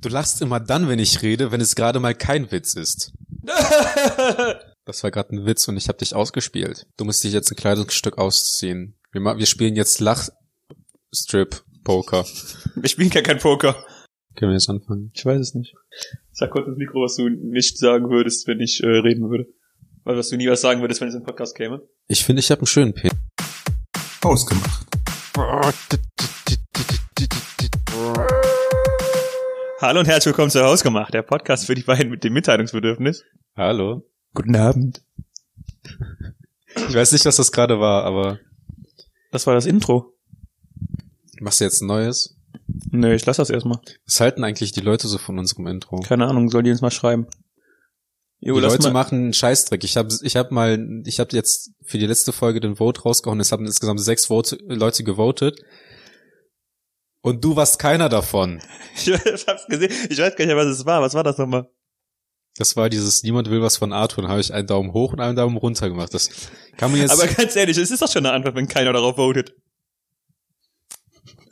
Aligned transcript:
Du 0.00 0.08
lachst 0.08 0.40
immer 0.42 0.60
dann, 0.60 0.88
wenn 0.88 1.00
ich 1.00 1.22
rede, 1.22 1.50
wenn 1.50 1.60
es 1.60 1.74
gerade 1.74 1.98
mal 1.98 2.14
kein 2.14 2.52
Witz 2.52 2.74
ist. 2.74 3.12
Das 4.84 5.02
war 5.02 5.10
gerade 5.10 5.34
ein 5.36 5.44
Witz 5.44 5.66
und 5.68 5.76
ich 5.76 5.88
habe 5.88 5.98
dich 5.98 6.14
ausgespielt. 6.14 6.86
Du 6.96 7.04
musst 7.04 7.22
dich 7.22 7.34
jetzt 7.34 7.52
ein 7.52 7.56
Kleidungsstück 7.56 8.16
ausziehen. 8.16 8.96
Wir, 9.12 9.20
wir 9.20 9.44
spielen 9.44 9.76
jetzt 9.76 10.00
Lachstrip-Poker. 10.00 12.24
Wir 12.74 12.88
spielen 12.88 13.10
gar 13.10 13.22
kein 13.22 13.36
Poker. 13.36 13.84
Können 14.34 14.52
wir 14.52 14.56
jetzt 14.56 14.70
anfangen? 14.70 15.10
Ich 15.12 15.26
weiß 15.26 15.40
es 15.40 15.52
nicht. 15.52 15.74
Sag 16.32 16.52
kurz 16.52 16.68
ins 16.68 16.78
Mikro, 16.78 17.02
was 17.02 17.16
du 17.16 17.28
nicht 17.28 17.76
sagen 17.76 18.08
würdest, 18.08 18.46
wenn 18.46 18.60
ich 18.60 18.82
äh, 18.82 18.86
reden 18.86 19.28
würde. 19.28 19.48
Weil 20.04 20.16
was 20.16 20.30
du 20.30 20.38
nie 20.38 20.48
was 20.48 20.62
sagen 20.62 20.80
würdest, 20.80 21.02
wenn 21.02 21.08
es 21.08 21.14
in 21.14 21.20
den 21.20 21.26
Podcast 21.26 21.54
käme. 21.54 21.82
Ich 22.06 22.24
finde, 22.24 22.40
ich 22.40 22.50
habe 22.50 22.62
einen 22.62 22.66
schönen 22.66 22.94
P. 22.94 23.10
Ausgemacht. 24.22 24.86
Hallo 29.80 30.00
und 30.00 30.06
herzlich 30.06 30.32
willkommen 30.32 30.50
zu 30.50 30.62
Hausgemacht, 30.62 31.14
der 31.14 31.22
Podcast 31.22 31.66
für 31.66 31.74
die 31.74 31.82
beiden 31.82 32.10
mit 32.10 32.24
dem 32.24 32.32
Mitteilungsbedürfnis. 32.32 33.24
Hallo. 33.56 34.04
Guten 34.34 34.56
Abend. 34.56 35.02
Ich 36.88 36.94
weiß 36.94 37.12
nicht, 37.12 37.24
was 37.24 37.36
das 37.36 37.52
gerade 37.52 37.78
war, 37.80 38.04
aber 38.04 38.38
Das 39.30 39.46
war 39.46 39.54
das 39.54 39.66
Intro. 39.66 40.12
machst 41.40 41.60
du 41.60 41.64
jetzt 41.64 41.80
ein 41.80 41.86
neues? 41.86 42.36
Nö, 42.90 43.14
ich 43.14 43.24
lass 43.26 43.36
das 43.36 43.50
erstmal. 43.50 43.80
Was 44.06 44.20
halten 44.20 44.44
eigentlich 44.44 44.72
die 44.72 44.80
Leute 44.80 45.06
so 45.08 45.18
von 45.18 45.38
unserem 45.38 45.66
Intro? 45.68 46.00
Keine 46.00 46.26
Ahnung, 46.26 46.50
soll 46.50 46.62
die 46.62 46.70
uns 46.70 46.80
mal 46.80 46.90
schreiben. 46.90 47.26
Jo, 48.40 48.54
Die 48.56 48.60
lass 48.60 48.72
Leute 48.72 48.84
mal. 48.88 48.92
machen 48.92 49.18
einen 49.18 49.32
Scheißdreck. 49.32 49.82
Ich 49.84 49.96
habe 49.96 50.14
ich 50.22 50.36
hab 50.36 50.50
mal, 50.52 51.02
ich 51.04 51.18
habe 51.20 51.34
jetzt 51.34 51.72
für 51.84 51.98
die 51.98 52.06
letzte 52.06 52.32
Folge 52.32 52.60
den 52.60 52.76
Vote 52.76 53.02
rausgehauen. 53.02 53.40
Es 53.40 53.50
haben 53.52 53.66
insgesamt 53.66 54.00
sechs 54.00 54.26
Vote, 54.26 54.58
Leute 54.68 55.02
gewotet. 55.04 55.60
Und 57.20 57.44
du 57.44 57.56
warst 57.56 57.78
keiner 57.78 58.08
davon. 58.08 58.60
Ich 58.94 59.46
hab's 59.46 59.66
gesehen. 59.66 59.92
Ich 60.10 60.18
weiß 60.18 60.34
gar 60.34 60.44
nicht, 60.44 60.56
was 60.56 60.66
es 60.66 60.84
war. 60.84 61.00
Was 61.00 61.14
war 61.14 61.22
das 61.22 61.38
nochmal? 61.38 61.68
Das 62.56 62.74
war 62.76 62.88
dieses 62.88 63.22
Niemand 63.22 63.48
will 63.48 63.62
was 63.62 63.76
von 63.76 63.92
Arthur. 63.92 64.22
Dann 64.22 64.30
habe 64.30 64.40
ich 64.40 64.52
einen 64.52 64.66
Daumen 64.66 64.92
hoch 64.92 65.12
und 65.12 65.20
einen 65.20 65.36
Daumen 65.36 65.56
runter 65.56 65.88
gemacht. 65.88 66.12
Das 66.12 66.28
kann 66.76 66.90
man 66.90 67.00
jetzt. 67.00 67.12
Aber 67.12 67.26
ganz 67.28 67.54
ehrlich, 67.54 67.78
es 67.78 67.92
ist 67.92 68.02
doch 68.02 68.10
schon 68.10 68.26
eine 68.26 68.34
Antwort, 68.34 68.56
wenn 68.56 68.66
keiner 68.66 68.92
darauf 68.92 69.14
votet. 69.14 69.54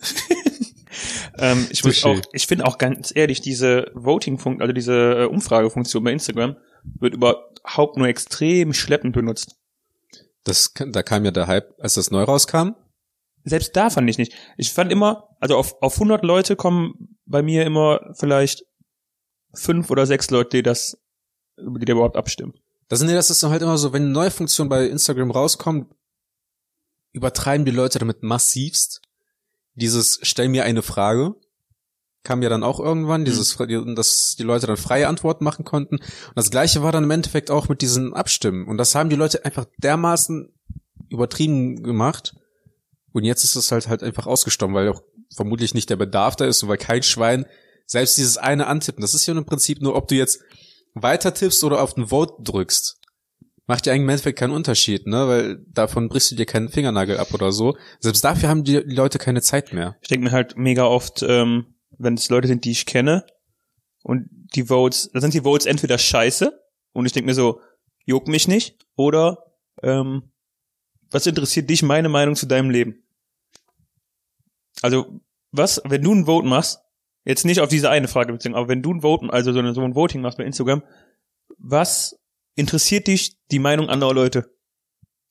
ähm, 1.39 1.67
ich 1.71 1.85
muss 1.85 2.05
auch, 2.05 2.21
ich 2.33 2.49
finde 2.49 2.67
auch 2.67 2.79
ganz 2.79 3.13
ehrlich, 3.15 3.41
diese 3.41 3.93
Voting-Funktion, 3.95 4.61
also 4.61 4.73
diese 4.73 5.23
äh, 5.23 5.25
Umfragefunktion 5.27 6.03
bei 6.03 6.11
Instagram 6.13 6.57
wird 6.99 7.15
überhaupt 7.15 7.97
nur 7.97 8.09
extrem 8.09 8.73
schleppend 8.73 9.15
benutzt. 9.15 9.57
das, 10.43 10.73
da 10.75 11.03
kam 11.05 11.25
ja 11.25 11.31
der 11.31 11.47
Hype, 11.47 11.75
als 11.79 11.95
das 11.95 12.11
neu 12.11 12.25
rauskam. 12.25 12.75
Selbst 13.49 13.77
da 13.77 13.91
fand 13.91 14.11
ich 14.11 14.19
nicht. 14.19 14.33
Ich 14.57 14.73
fand 14.73 14.91
immer, 14.91 15.29
also 15.39 15.57
auf, 15.57 15.81
auf 15.81 15.95
100 15.95 16.25
Leute 16.25 16.57
kommen 16.57 17.17
bei 17.27 17.43
mir 17.43 17.65
immer 17.65 18.01
vielleicht 18.15 18.65
fünf 19.55 19.89
oder 19.91 20.05
sechs 20.05 20.31
Leute, 20.31 20.57
die 20.57 20.63
das, 20.65 20.99
die 21.57 21.85
da 21.85 21.93
überhaupt 21.93 22.17
abstimmen. 22.17 22.55
Das, 22.89 23.01
nee, 23.03 23.15
das 23.15 23.31
ist 23.31 23.43
dann 23.43 23.53
halt 23.53 23.63
immer 23.63 23.79
so, 23.79 23.93
wenn 23.93 24.03
eine 24.03 24.11
neue 24.11 24.33
Funktion 24.33 24.69
bei 24.69 24.87
Instagram 24.87 25.31
rauskommt, 25.31 25.95
übertreiben 27.13 27.65
die 27.65 27.73
Leute 27.73 28.01
damit 28.01 28.25
massivst. 28.25 29.01
Dieses 29.75 30.19
Stell 30.23 30.49
mir 30.49 30.65
eine 30.65 30.83
Frage 30.83 31.37
kam 32.25 32.43
ja 32.43 32.49
dann 32.49 32.65
auch 32.65 32.81
irgendwann, 32.81 33.25
dieses, 33.25 33.57
dass 33.57 34.35
die 34.37 34.43
Leute 34.43 34.67
dann 34.67 34.77
freie 34.77 35.07
Antworten 35.07 35.45
machen 35.45 35.65
konnten. 35.65 35.99
Und 35.99 36.33
das 36.35 36.51
gleiche 36.51 36.83
war 36.83 36.91
dann 36.91 37.05
im 37.05 37.11
Endeffekt 37.13 37.53
auch 37.53 37.69
mit 37.69 37.81
diesen 37.81 38.15
Abstimmen. 38.15 38.67
Und 38.67 38.79
das 38.79 38.97
haben 38.97 39.09
die 39.09 39.17
Leute 39.17 39.45
einfach 39.45 39.67
dermaßen 39.79 40.53
übertrieben 41.09 41.85
gemacht. 41.85 42.35
Und 43.17 43.25
jetzt 43.25 43.45
ist 43.45 43.57
es 43.57 43.73
halt 43.73 43.89
halt 43.89 44.03
einfach 44.03 44.27
ausgestorben, 44.27 44.75
weil 44.75 44.91
auch 44.91 45.03
vermutlich 45.35 45.73
nicht 45.73 45.89
der 45.89 45.97
Bedarf 45.97 46.37
da 46.37 46.45
ist 46.45 46.63
und 46.63 46.69
weil 46.69 46.77
kein 46.77 47.03
Schwein 47.03 47.47
selbst 47.87 48.19
dieses 48.19 48.37
eine 48.37 48.67
antippen. 48.67 49.01
Das 49.01 49.15
ist 49.15 49.25
ja 49.25 49.33
im 49.33 49.47
Prinzip 49.47 49.81
nur, 49.81 49.97
ob 49.97 50.07
du 50.07 50.17
jetzt 50.17 50.43
weiter 50.93 51.33
tippst 51.33 51.65
oder 51.65 51.81
auf 51.81 51.95
den 51.95 52.09
Vote 52.09 52.35
drückst. 52.43 53.01
Macht 53.67 53.87
ja 53.87 53.95
eigentlich 53.95 54.03
im 54.03 54.09
Endeffekt 54.11 54.39
keinen 54.39 54.53
Unterschied, 54.53 55.07
ne? 55.07 55.29
Weil 55.29 55.65
davon 55.67 56.11
brichst 56.11 56.31
du 56.31 56.35
dir 56.35 56.45
keinen 56.45 56.69
Fingernagel 56.69 57.17
ab 57.17 57.33
oder 57.33 57.53
so. 57.53 57.79
Selbst 58.01 58.23
dafür 58.23 58.51
haben 58.51 58.65
die 58.65 58.77
Leute 58.85 59.17
keine 59.19 59.41
Zeit 59.41 59.73
mehr. 59.73 59.97
Ich 60.03 60.09
denke 60.09 60.27
mir 60.27 60.33
halt 60.33 60.59
mega 60.59 60.85
oft, 60.85 61.23
ähm, 61.23 61.75
wenn 61.97 62.13
es 62.13 62.29
Leute 62.29 62.49
sind, 62.49 62.67
die 62.67 62.73
ich 62.73 62.85
kenne 62.85 63.25
und 64.03 64.29
die 64.55 64.65
Votes, 64.65 65.09
da 65.15 65.23
sind 65.23 65.33
die 65.33 65.41
Votes 65.41 65.65
entweder 65.65 65.97
scheiße 65.97 66.53
und 66.93 67.07
ich 67.07 67.13
denke 67.13 67.29
mir 67.29 67.35
so, 67.35 67.63
juckt 68.05 68.29
mich 68.29 68.47
nicht 68.47 68.77
oder 68.95 69.39
ähm, 69.83 70.33
was 71.11 71.27
interessiert 71.27 71.71
dich 71.71 71.83
meine 71.83 72.11
Meinung 72.11 72.37
zu 72.37 72.45
deinem 72.45 72.69
Leben? 72.69 73.05
Also 74.83 75.21
was, 75.53 75.81
wenn 75.85 76.03
du 76.03 76.15
ein 76.15 76.27
Vote 76.27 76.47
machst, 76.47 76.81
jetzt 77.25 77.45
nicht 77.45 77.61
auf 77.61 77.69
diese 77.69 77.91
eine 77.91 78.09
Frage 78.09 78.33
bezogen, 78.33 78.55
aber 78.55 78.69
wenn 78.69 78.83
du 78.83 78.95
ein 78.95 79.01
Vote, 79.01 79.27
also 79.31 79.53
so, 79.53 79.59
eine, 79.59 79.75
so 79.75 79.83
ein 79.83 79.95
Voting 79.95 80.21
machst 80.21 80.39
bei 80.39 80.45
Instagram, 80.45 80.83
was 81.59 82.19
interessiert 82.55 83.07
dich 83.07 83.37
die 83.51 83.59
Meinung 83.59 83.89
anderer 83.89 84.15
Leute? 84.15 84.51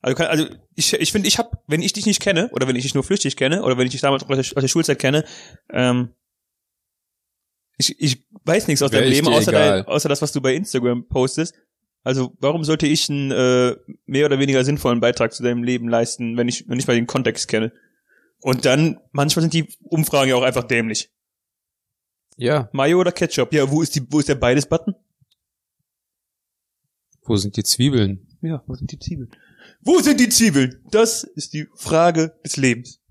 Also, 0.02 0.16
kann, 0.16 0.28
also 0.28 0.46
ich, 0.76 0.94
ich 0.94 1.12
finde, 1.12 1.28
ich 1.28 1.40
habe, 1.40 1.58
wenn 1.68 1.82
ich 1.82 1.94
dich 1.94 2.06
nicht 2.06 2.22
kenne 2.22 2.50
oder 2.52 2.68
wenn 2.68 2.76
ich 2.76 2.84
dich 2.84 2.94
nur 2.94 3.04
flüchtig 3.04 3.36
kenne 3.38 3.64
oder 3.64 3.78
wenn 3.78 3.88
ich 3.88 3.92
dich 3.92 4.02
damals 4.02 4.24
aus 4.24 4.30
der, 4.30 4.40
aus 4.40 4.62
der 4.62 4.68
Schulzeit 4.68 5.00
kenne, 5.00 5.26
ähm, 5.72 6.10
ich, 7.78 8.00
ich 8.00 8.26
weiß 8.44 8.68
nichts 8.68 8.82
aus 8.82 8.92
Wär 8.92 9.02
deinem 9.02 9.12
Leben, 9.12 9.28
außer, 9.28 9.52
dein, 9.52 9.86
außer 9.86 10.08
das, 10.08 10.22
was 10.22 10.32
du 10.32 10.42
bei 10.42 10.54
Instagram 10.54 11.08
postest. 11.08 11.56
Also 12.04 12.34
warum 12.40 12.64
sollte 12.64 12.86
ich 12.86 13.10
einen 13.10 13.32
äh, 13.32 13.76
mehr 14.06 14.28
oder 14.28 14.38
weniger 14.38 14.64
sinnvollen 14.64 15.00
Beitrag 15.00 15.34
zu 15.34 15.42
deinem 15.42 15.64
Leben 15.64 15.90
leisten, 15.90 16.38
wenn 16.38 16.48
ich, 16.48 16.70
wenn 16.70 16.78
ich 16.78 16.86
mal 16.86 16.96
den 16.96 17.08
Kontext 17.08 17.48
kenne? 17.48 17.72
Und 18.46 18.64
dann, 18.66 19.00
manchmal 19.12 19.42
sind 19.42 19.56
die 19.56 19.76
Umfragen 19.82 20.30
ja 20.30 20.36
auch 20.36 20.44
einfach 20.44 20.66
dämlich. 20.66 21.12
Ja. 22.38 22.70
Mayo 22.74 23.00
oder 23.00 23.12
Ketchup? 23.12 23.52
Ja, 23.52 23.72
wo 23.72 23.82
ist 23.82 23.96
die, 23.96 24.06
wo 24.12 24.20
ist 24.20 24.30
der 24.30 24.36
beides 24.36 24.68
Button? 24.68 24.94
Wo 27.24 27.38
sind 27.38 27.58
die 27.58 27.64
Zwiebeln? 27.64 28.38
Ja, 28.44 28.64
wo 28.68 28.76
sind 28.76 28.92
die 28.92 29.00
Zwiebeln? 29.00 29.32
Wo 29.82 29.98
sind 29.98 30.20
die 30.20 30.30
Zwiebeln? 30.30 30.80
Das 30.92 31.24
ist 31.24 31.54
die 31.54 31.66
Frage 31.74 32.40
des 32.46 32.58
Lebens. 32.58 33.02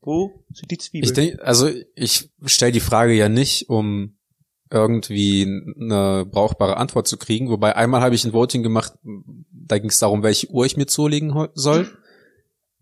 Wo 0.00 0.46
sind 0.50 0.70
die 0.70 0.78
Zwiebeln? 0.78 1.10
Ich 1.10 1.12
denke, 1.12 1.44
also 1.44 1.68
ich 1.94 2.30
stelle 2.46 2.72
die 2.72 2.80
Frage 2.80 3.12
ja 3.12 3.28
nicht, 3.28 3.68
um 3.68 4.16
irgendwie 4.70 5.42
eine 5.78 6.24
brauchbare 6.24 6.78
Antwort 6.78 7.06
zu 7.06 7.18
kriegen. 7.18 7.50
Wobei 7.50 7.76
einmal 7.76 8.00
habe 8.00 8.14
ich 8.14 8.24
ein 8.24 8.32
Voting 8.32 8.62
gemacht, 8.62 8.94
da 9.50 9.78
ging 9.78 9.90
es 9.90 9.98
darum, 9.98 10.22
welche 10.22 10.48
Uhr 10.48 10.64
ich 10.64 10.78
mir 10.78 10.86
zulegen 10.86 11.48
soll. 11.52 11.98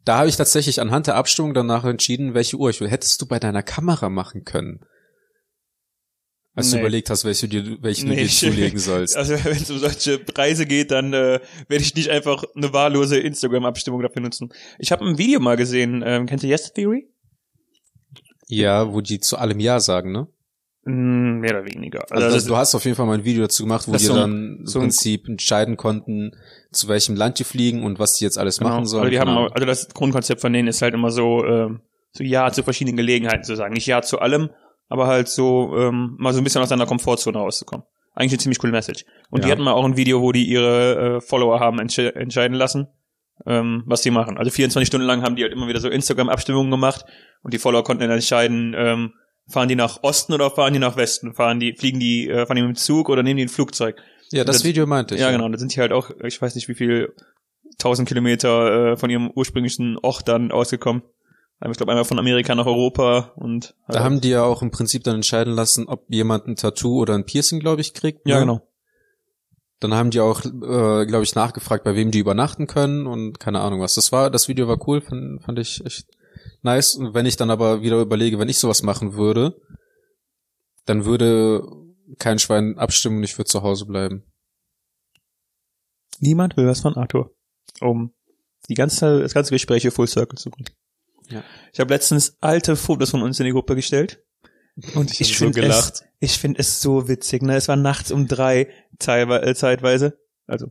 Da 0.05 0.19
habe 0.19 0.29
ich 0.29 0.37
tatsächlich 0.37 0.81
anhand 0.81 1.07
der 1.07 1.17
Abstimmung 1.17 1.55
danach 1.55 1.85
entschieden, 1.85 2.35
welche 2.35 2.57
Uhr 2.57 2.71
ich 2.71 2.81
will. 2.81 2.89
Hättest 2.89 3.21
du 3.21 3.27
bei 3.27 3.39
deiner 3.39 3.63
Kamera 3.63 4.09
machen 4.09 4.45
können. 4.45 4.81
Als 6.55 6.71
du 6.71 6.77
Nee. 6.77 6.81
überlegt 6.83 7.09
hast, 7.11 7.25
welche, 7.25 7.47
du 7.47 7.63
dir, 7.63 7.79
welche 7.83 8.03
du 8.03 8.09
Nee, 8.09 8.17
dir 8.17 8.23
ich- 8.23 8.39
zulegen 8.39 8.79
sollst. 8.79 9.17
Also 9.19 9.35
wenn 9.45 9.53
es 9.53 9.71
um 9.71 9.79
solche 9.79 10.19
Preise 10.19 10.67
geht, 10.67 10.91
dann 10.91 11.13
äh, 11.13 11.41
werde 11.69 11.85
ich 11.85 11.95
nicht 11.95 12.09
einfach 12.11 12.43
eine 12.57 12.73
wahllose 12.73 13.19
Instagram-Abstimmung 13.19 14.03
dafür 14.03 14.23
nutzen. 14.23 14.49
Ich 14.79 14.91
habe 14.91 15.05
ein 15.07 15.19
Video 15.19 15.39
mal 15.41 15.57
gesehen. 15.57 16.03
Ähm, 16.05 16.27
kennt 16.27 16.43
ihr 16.43 16.49
Yes 16.49 16.73
Theory? 16.73 17.09
Ja, 18.49 18.93
wo 18.93 19.01
die 19.03 19.21
zu 19.21 19.37
allem 19.37 19.61
Ja 19.61 19.79
sagen, 19.79 20.11
ne? 20.11 20.27
Mm, 20.85 21.41
mehr 21.41 21.51
oder 21.51 21.67
weniger. 21.67 22.01
Also, 22.11 22.25
Also, 22.25 22.37
das, 22.37 22.45
du 22.47 22.57
hast 22.57 22.75
auf 22.75 22.85
jeden 22.85 22.97
Fall 22.97 23.07
mal 23.07 23.19
ein 23.19 23.25
Video 23.25 23.43
dazu 23.43 23.63
gemacht, 23.65 23.87
wo 23.87 23.93
die 23.93 23.97
ist 23.97 24.07
so 24.07 24.15
dann 24.15 24.59
im 24.61 24.67
so 24.67 24.81
Prinzip 24.81 25.29
entscheiden 25.29 25.77
konnten, 25.77 26.33
zu 26.71 26.89
welchem 26.89 27.17
Land 27.17 27.39
die 27.39 27.45
fliegen 27.45 27.85
und 27.85 27.99
was 27.99 28.15
die 28.15 28.25
jetzt 28.25 28.39
alles 28.39 28.59
genau. 28.59 28.71
machen 28.71 28.87
sollen. 28.87 29.05
Also, 29.05 29.11
die 29.11 29.21
haben, 29.21 29.29
Ahnung. 29.29 29.53
also 29.53 29.67
das 29.67 29.89
Grundkonzept 29.89 30.41
von 30.41 30.53
denen 30.53 30.69
ist 30.69 30.83
halt 30.83 30.95
immer 30.95 31.11
so, 31.11 31.45
ähm, 31.45 31.81
so 32.13 32.25
Ja 32.25 32.51
zu 32.53 32.63
verschiedenen 32.63 32.97
Gelegenheiten 32.97 33.45
zu 33.45 33.57
sagen. 33.57 33.75
Nicht 33.75 33.87
Ja 33.87 34.03
zu 34.03 34.19
allem, 34.19 34.51
aber 34.89 35.07
halt 35.07 35.29
so 35.29 35.75
ähm, 35.77 36.17
mal 36.19 36.33
so 36.33 36.41
ein 36.41 36.45
bisschen 36.45 36.63
aus 36.63 36.69
deiner 36.69 36.87
Komfortzone 36.87 37.39
rauszukommen. 37.39 37.87
Eigentlich 38.15 38.33
eine 38.33 38.39
ziemlich 38.41 38.59
coole 38.59 38.73
Message. 38.73 39.05
Und 39.31 39.45
die 39.45 39.49
Ja. 39.49 39.53
hatten 39.53 39.63
mal 39.63 39.73
auch 39.73 39.85
ein 39.85 39.97
Video, 39.97 40.21
wo 40.21 40.33
die 40.33 40.45
ihre 40.45 41.17
äh, 41.17 41.21
Follower 41.21 41.61
haben 41.61 41.79
entsche 41.79 42.15
entscheiden 42.17 42.57
lassen, 42.57 42.89
ähm, 43.47 43.85
was 43.87 44.03
die 44.03 44.11
machen. 44.11 44.37
Also 44.37 44.51
24 44.51 44.89
Stunden 44.89 45.07
lang 45.07 45.23
haben 45.23 45.37
die 45.37 45.43
halt 45.43 45.53
immer 45.53 45.69
wieder 45.69 45.81
so 45.81 45.89
Instagram-Abstimmungen 45.89 46.71
gemacht 46.71 47.05
und 47.43 47.55
die 47.55 47.59
Follower 47.59 47.85
konnten 47.85 48.03
dann 48.03 48.11
entscheiden, 48.11 48.75
ähm, 48.77 49.13
fahren 49.49 49.69
die 49.69 49.77
nach 49.77 50.03
Osten 50.03 50.35
oder 50.35 50.51
fahren 50.51 50.73
die 50.73 50.79
nach 50.81 50.97
Westen? 50.97 51.33
Fahren 51.33 51.61
die, 51.61 51.75
fliegen 51.75 52.01
die, 52.01 52.29
äh, 52.29 52.45
fahren 52.45 52.57
die 52.57 52.63
mit 52.63 52.77
dem 52.77 52.77
Zug 52.77 53.09
oder 53.09 53.23
nehmen 53.23 53.39
die 53.39 53.45
ein 53.45 53.49
Flugzeug? 53.49 53.97
Ja, 54.31 54.45
das 54.45 54.59
das- 54.59 54.65
Video 54.65 54.87
meinte 54.87 55.15
ich. 55.15 55.21
Ja, 55.21 55.31
genau. 55.31 55.49
Da 55.49 55.59
sind 55.59 55.75
die 55.75 55.81
halt 55.81 55.93
auch, 55.93 56.11
ich 56.25 56.41
weiß 56.41 56.55
nicht 56.55 56.69
wie 56.69 56.75
viel, 56.75 57.15
tausend 57.79 58.09
Kilometer 58.09 58.93
äh, 58.93 58.97
von 58.97 59.09
ihrem 59.09 59.31
ursprünglichen 59.31 59.99
Ort 59.99 60.27
dann 60.29 60.51
ausgekommen. 60.51 61.03
Ich 61.69 61.77
glaube 61.77 61.91
einmal 61.91 62.05
von 62.05 62.19
Amerika 62.21 62.55
nach 62.55 62.67
Europa 62.67 63.33
und 63.35 63.75
Da 63.89 64.05
haben 64.05 64.21
die 64.21 64.31
ja 64.31 64.45
auch 64.45 64.63
im 64.63 64.71
Prinzip 64.71 65.03
dann 65.03 65.17
entscheiden 65.17 65.55
lassen, 65.55 65.89
ob 65.89 66.05
jemand 66.09 66.47
ein 66.47 66.55
Tattoo 66.55 67.01
oder 67.01 67.15
ein 67.15 67.25
Piercing, 67.25 67.59
glaube 67.59 67.81
ich, 67.81 67.95
kriegt. 67.95 68.29
ja 68.29 68.37
ne? 68.37 68.41
genau. 68.43 68.69
Dann 69.81 69.95
haben 69.95 70.11
die 70.11 70.21
auch, 70.21 70.45
äh, 70.45 71.07
glaube 71.07 71.23
ich, 71.23 71.35
nachgefragt, 71.35 71.85
bei 71.85 71.95
wem 71.97 72.11
die 72.11 72.19
übernachten 72.21 72.67
können 72.69 73.07
und 73.07 73.39
keine 73.41 73.61
Ahnung 73.61 73.81
was. 73.81 73.95
Das 73.95 74.13
war, 74.13 74.31
das 74.31 74.49
Video 74.49 74.69
war 74.69 74.89
cool, 74.89 75.01
fand, 75.01 75.43
fand 75.43 75.59
ich 75.59 75.85
echt 75.85 76.07
nice. 76.63 76.95
Und 76.95 77.15
wenn 77.15 77.27
ich 77.27 77.37
dann 77.37 77.51
aber 77.51 77.83
wieder 77.83 78.01
überlege, 78.01 78.39
wenn 78.39 78.49
ich 78.49 78.59
sowas 78.59 78.83
machen 78.83 79.15
würde, 79.15 79.61
dann 80.85 81.05
würde 81.05 81.63
kein 82.19 82.39
Schwein 82.39 82.79
abstimmen 82.79 83.19
und 83.19 83.25
ich 83.25 83.37
würde 83.37 83.51
zu 83.51 83.63
Hause 83.63 83.87
bleiben. 83.87 84.25
Niemand 86.21 86.57
will 86.57 86.67
was 86.67 86.81
von 86.81 86.97
Arthur, 86.97 87.35
um 87.81 88.15
die 88.69 88.75
ganze 88.75 89.21
das 89.21 89.35
ganze 89.35 89.51
Gespräch 89.53 89.83
hier 89.83 89.93
Full 89.93 90.09
Circle 90.09 90.39
zu 90.39 90.51
bringen. 90.51 90.71
Ja. 91.29 91.45
Ich 91.73 91.81
habe 91.81 91.93
letztens 91.93 92.37
alte 92.41 92.75
Fotos 92.77 93.11
von 93.11 93.23
uns 93.23 93.39
in 93.39 93.47
die 93.47 93.53
Gruppe 93.53 93.75
gestellt. 93.77 94.25
Und 94.95 95.11
Ich 95.11 95.21
ich, 95.21 95.29
so 95.37 95.45
finde 95.45 95.61
gelacht. 95.61 95.95
es, 95.95 96.05
ich 96.21 96.39
finde 96.39 96.61
es 96.61 96.81
so 96.81 97.09
witzig, 97.09 97.43
ne? 97.43 97.57
Es 97.57 97.69
war 97.69 97.77
nachts 97.77 98.11
um 98.13 98.27
drei, 98.27 98.69
teilwe 98.99 99.43
äh, 99.43 99.55
zeitweise. 99.55 100.19
Also, 100.47 100.69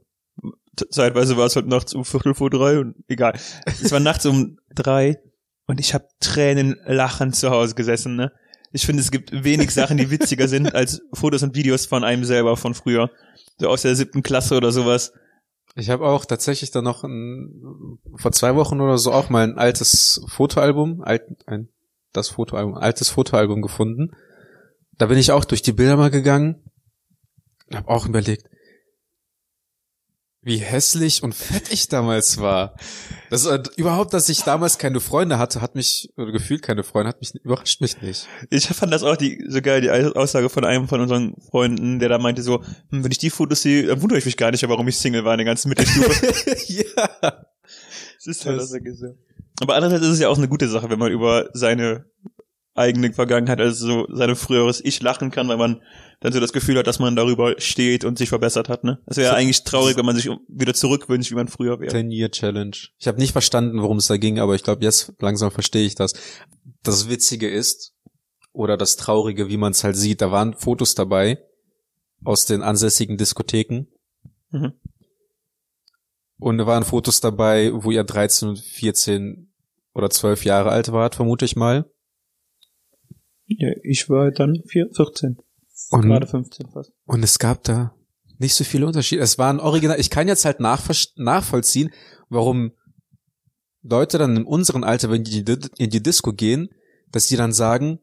zeitweise 0.90 1.38
war 1.38 1.46
es 1.46 1.56
halt 1.56 1.68
nachts 1.68 1.94
um 1.94 2.06
Viertel 2.06 2.34
vor 2.34 2.50
drei 2.50 2.80
und 2.80 2.96
egal. 3.08 3.34
Es 3.66 3.92
war 3.92 4.00
nachts 4.00 4.26
um 4.26 4.58
drei 4.74 5.22
und 5.68 5.80
ich 5.80 5.94
habe 5.94 6.08
Tränen 6.20 6.80
lachend 6.86 7.36
zu 7.36 7.50
Hause 7.52 7.76
gesessen, 7.76 8.16
ne? 8.16 8.32
Ich 8.78 8.86
finde, 8.86 9.02
es 9.02 9.12
gibt 9.12 9.32
wenig 9.44 9.72
Sachen, 9.72 9.98
die 9.98 10.12
witziger 10.12 10.48
sind 10.48 10.76
als 10.76 11.02
Fotos 11.14 11.44
und 11.44 11.56
Videos 11.56 11.86
von 11.86 12.04
einem 12.04 12.24
selber 12.24 12.58
von 12.58 12.74
früher. 12.74 13.10
So 13.58 13.70
aus 13.70 13.82
der 13.82 13.96
siebten 13.96 14.24
Klasse 14.24 14.56
oder 14.56 14.72
sowas. 14.72 15.14
Ich 15.76 15.90
habe 15.90 16.08
auch 16.08 16.26
tatsächlich 16.26 16.72
dann 16.72 16.84
noch 16.84 17.04
ein, 17.04 18.00
vor 18.16 18.32
zwei 18.32 18.56
Wochen 18.56 18.80
oder 18.80 18.98
so 18.98 19.12
auch 19.12 19.30
mal 19.30 19.44
ein 19.44 19.58
altes 19.58 20.22
Fotoalbum, 20.28 21.02
alt, 21.02 21.24
ein, 21.48 21.70
das 22.14 22.30
Fotoalbum, 22.30 22.76
altes 22.76 23.10
Fotoalbum 23.10 23.62
gefunden. 23.62 24.12
Da 24.98 25.08
bin 25.08 25.18
ich 25.18 25.32
auch 25.32 25.46
durch 25.46 25.62
die 25.62 25.74
Bilder 25.74 25.98
mal 25.98 26.12
gegangen 26.12 26.64
habe 27.74 27.90
auch 27.90 28.08
überlegt, 28.08 28.50
wie 30.48 30.58
hässlich 30.58 31.22
und 31.22 31.36
fett 31.36 31.72
ich 31.72 31.90
damals 31.90 32.40
war. 32.40 32.76
Das 33.30 33.46
äh, 33.46 33.62
überhaupt, 33.76 34.14
dass 34.14 34.30
ich 34.30 34.44
damals 34.44 34.78
keine 34.78 35.00
Freunde 35.02 35.38
hatte, 35.38 35.62
hat 35.62 35.76
mich 35.76 36.10
oder 36.18 36.32
gefühlt 36.32 36.62
keine 36.62 36.84
Freunde, 36.84 37.10
hat 37.10 37.20
mich 37.20 37.36
überrascht 37.36 37.82
mich 37.82 38.02
nicht. 38.02 38.28
Ich 38.50 38.68
fand 38.68 38.92
das 38.94 39.04
auch 39.04 39.18
die, 39.18 39.44
so 39.50 39.62
geil, 39.62 39.82
die 39.82 39.92
Aussage 39.92 40.50
von 40.50 40.64
einem 40.66 40.88
von 40.88 41.02
unseren 41.02 41.36
Freunden, 41.52 42.00
der 42.00 42.10
da 42.10 42.18
meinte 42.18 42.42
so, 42.42 42.64
hm, 42.90 43.04
wenn 43.04 43.12
ich 43.12 43.18
die 43.18 43.30
Fotos 43.30 43.62
sehe, 43.62 43.86
dann 43.88 44.02
wundere 44.02 44.18
ich 44.20 44.26
mich 44.26 44.38
gar 44.38 44.52
nicht, 44.52 44.68
warum 44.68 44.88
ich 44.88 44.98
Single 44.98 45.26
war 45.26 45.34
in 45.34 45.40
der 45.40 45.46
ganzen 45.46 45.70
Mittelstufe. 45.70 46.34
ja. 46.68 47.10
Das 47.22 48.26
ist 48.26 48.46
halt 48.46 48.60
Das- 48.60 48.70
so. 48.70 49.16
Aber 49.60 49.76
andererseits 49.76 50.06
ist 50.06 50.14
es 50.14 50.20
ja 50.20 50.30
auch 50.30 50.38
eine 50.38 50.48
gute 50.48 50.70
Sache, 50.70 50.90
wenn 50.90 51.00
man 51.00 51.12
über 51.12 51.50
seine 51.54 52.06
eigene 52.76 53.12
Vergangenheit, 53.12 53.60
also 53.60 53.88
so 53.88 54.08
seine 54.16 54.36
früheres 54.36 54.80
Ich 54.86 55.02
lachen 55.02 55.32
kann, 55.32 55.48
weil 55.48 55.58
man 55.58 55.82
dann 56.20 56.34
so 56.34 56.40
das 56.40 56.54
Gefühl 56.54 56.78
hat, 56.78 56.88
dass 56.88 57.00
man 57.00 57.16
darüber 57.16 57.56
steht 57.60 58.04
und 58.04 58.18
sich 58.18 58.30
verbessert 58.30 58.70
hat. 58.70 58.84
Ne? 58.84 59.00
Es 59.06 59.18
wäre 59.18 59.34
ja 59.34 59.36
eigentlich 59.36 59.64
traurig, 59.64 59.98
wenn 59.98 60.06
man 60.06 60.16
sich 60.16 60.30
wieder 60.48 60.74
zurückwünscht, 60.74 61.32
wie 61.32 61.36
man 61.36 61.48
früher 61.48 61.80
wäre. 61.80 61.96
10-Year-Challenge. 61.96 62.76
Ich 62.98 63.08
habe 63.08 63.20
nicht 63.20 63.32
verstanden, 63.32 63.82
worum 63.82 63.98
es 63.98 64.08
da 64.08 64.18
ging, 64.18 64.40
aber 64.40 64.56
ich 64.56 64.64
glaube, 64.64 64.84
jetzt 64.84 65.14
langsam 65.20 65.52
verstehe 65.52 65.86
ich 65.86 65.96
das. 65.96 66.14
Das 66.82 67.10
Witzige 67.10 67.50
ist, 67.50 67.94
oder 68.52 68.78
das 68.78 68.96
Traurige, 68.96 69.50
wie 69.50 69.58
man 69.58 69.72
es 69.72 69.84
halt 69.84 69.96
sieht, 69.96 70.22
da 70.22 70.32
waren 70.32 70.56
Fotos 70.56 70.96
dabei 70.96 71.38
aus 72.24 72.46
den 72.46 72.64
ansässigen 72.64 73.18
Diskotheken. 73.18 73.86
Mhm. 74.50 74.74
Und 76.40 76.58
da 76.58 76.66
waren 76.66 76.84
Fotos 76.84 77.20
dabei, 77.20 77.72
wo 77.74 77.92
ihr 77.92 78.04
13, 78.04 78.56
14 78.56 79.52
oder 79.94 80.10
12 80.10 80.46
Jahre 80.46 80.70
alt 80.72 80.92
wart, 80.92 81.16
vermute 81.16 81.46
ich 81.46 81.56
mal. 81.56 81.90
Ja, 83.46 83.70
ich 83.84 84.10
war 84.10 84.32
dann 84.32 84.64
vier, 84.68 84.90
14, 84.92 85.38
Und, 85.92 86.02
gerade 86.04 86.28
15 86.28 86.70
fast. 86.70 86.92
und 87.06 87.24
es 87.24 87.40
gab 87.40 87.64
da 87.64 87.94
nicht 88.40 88.54
so 88.56 88.64
viele 88.64 88.86
Unterschiede. 88.88 89.22
Es 89.22 89.38
waren 89.38 89.60
original, 89.60 90.00
ich 90.00 90.10
kann 90.10 90.28
jetzt 90.28 90.46
halt 90.46 90.60
nachvollziehen, 90.60 91.92
warum 92.30 92.72
Leute 93.84 94.18
dann 94.18 94.36
in 94.36 94.46
unserem 94.46 94.84
Alter, 94.84 95.10
wenn 95.12 95.24
die 95.24 95.40
in 95.78 95.90
die- 95.90 96.04
Disco 96.04 96.34
gehen, 96.34 96.70
dass 97.12 97.28
die 97.28 97.36
dann 97.38 97.54
sagen, 97.54 98.00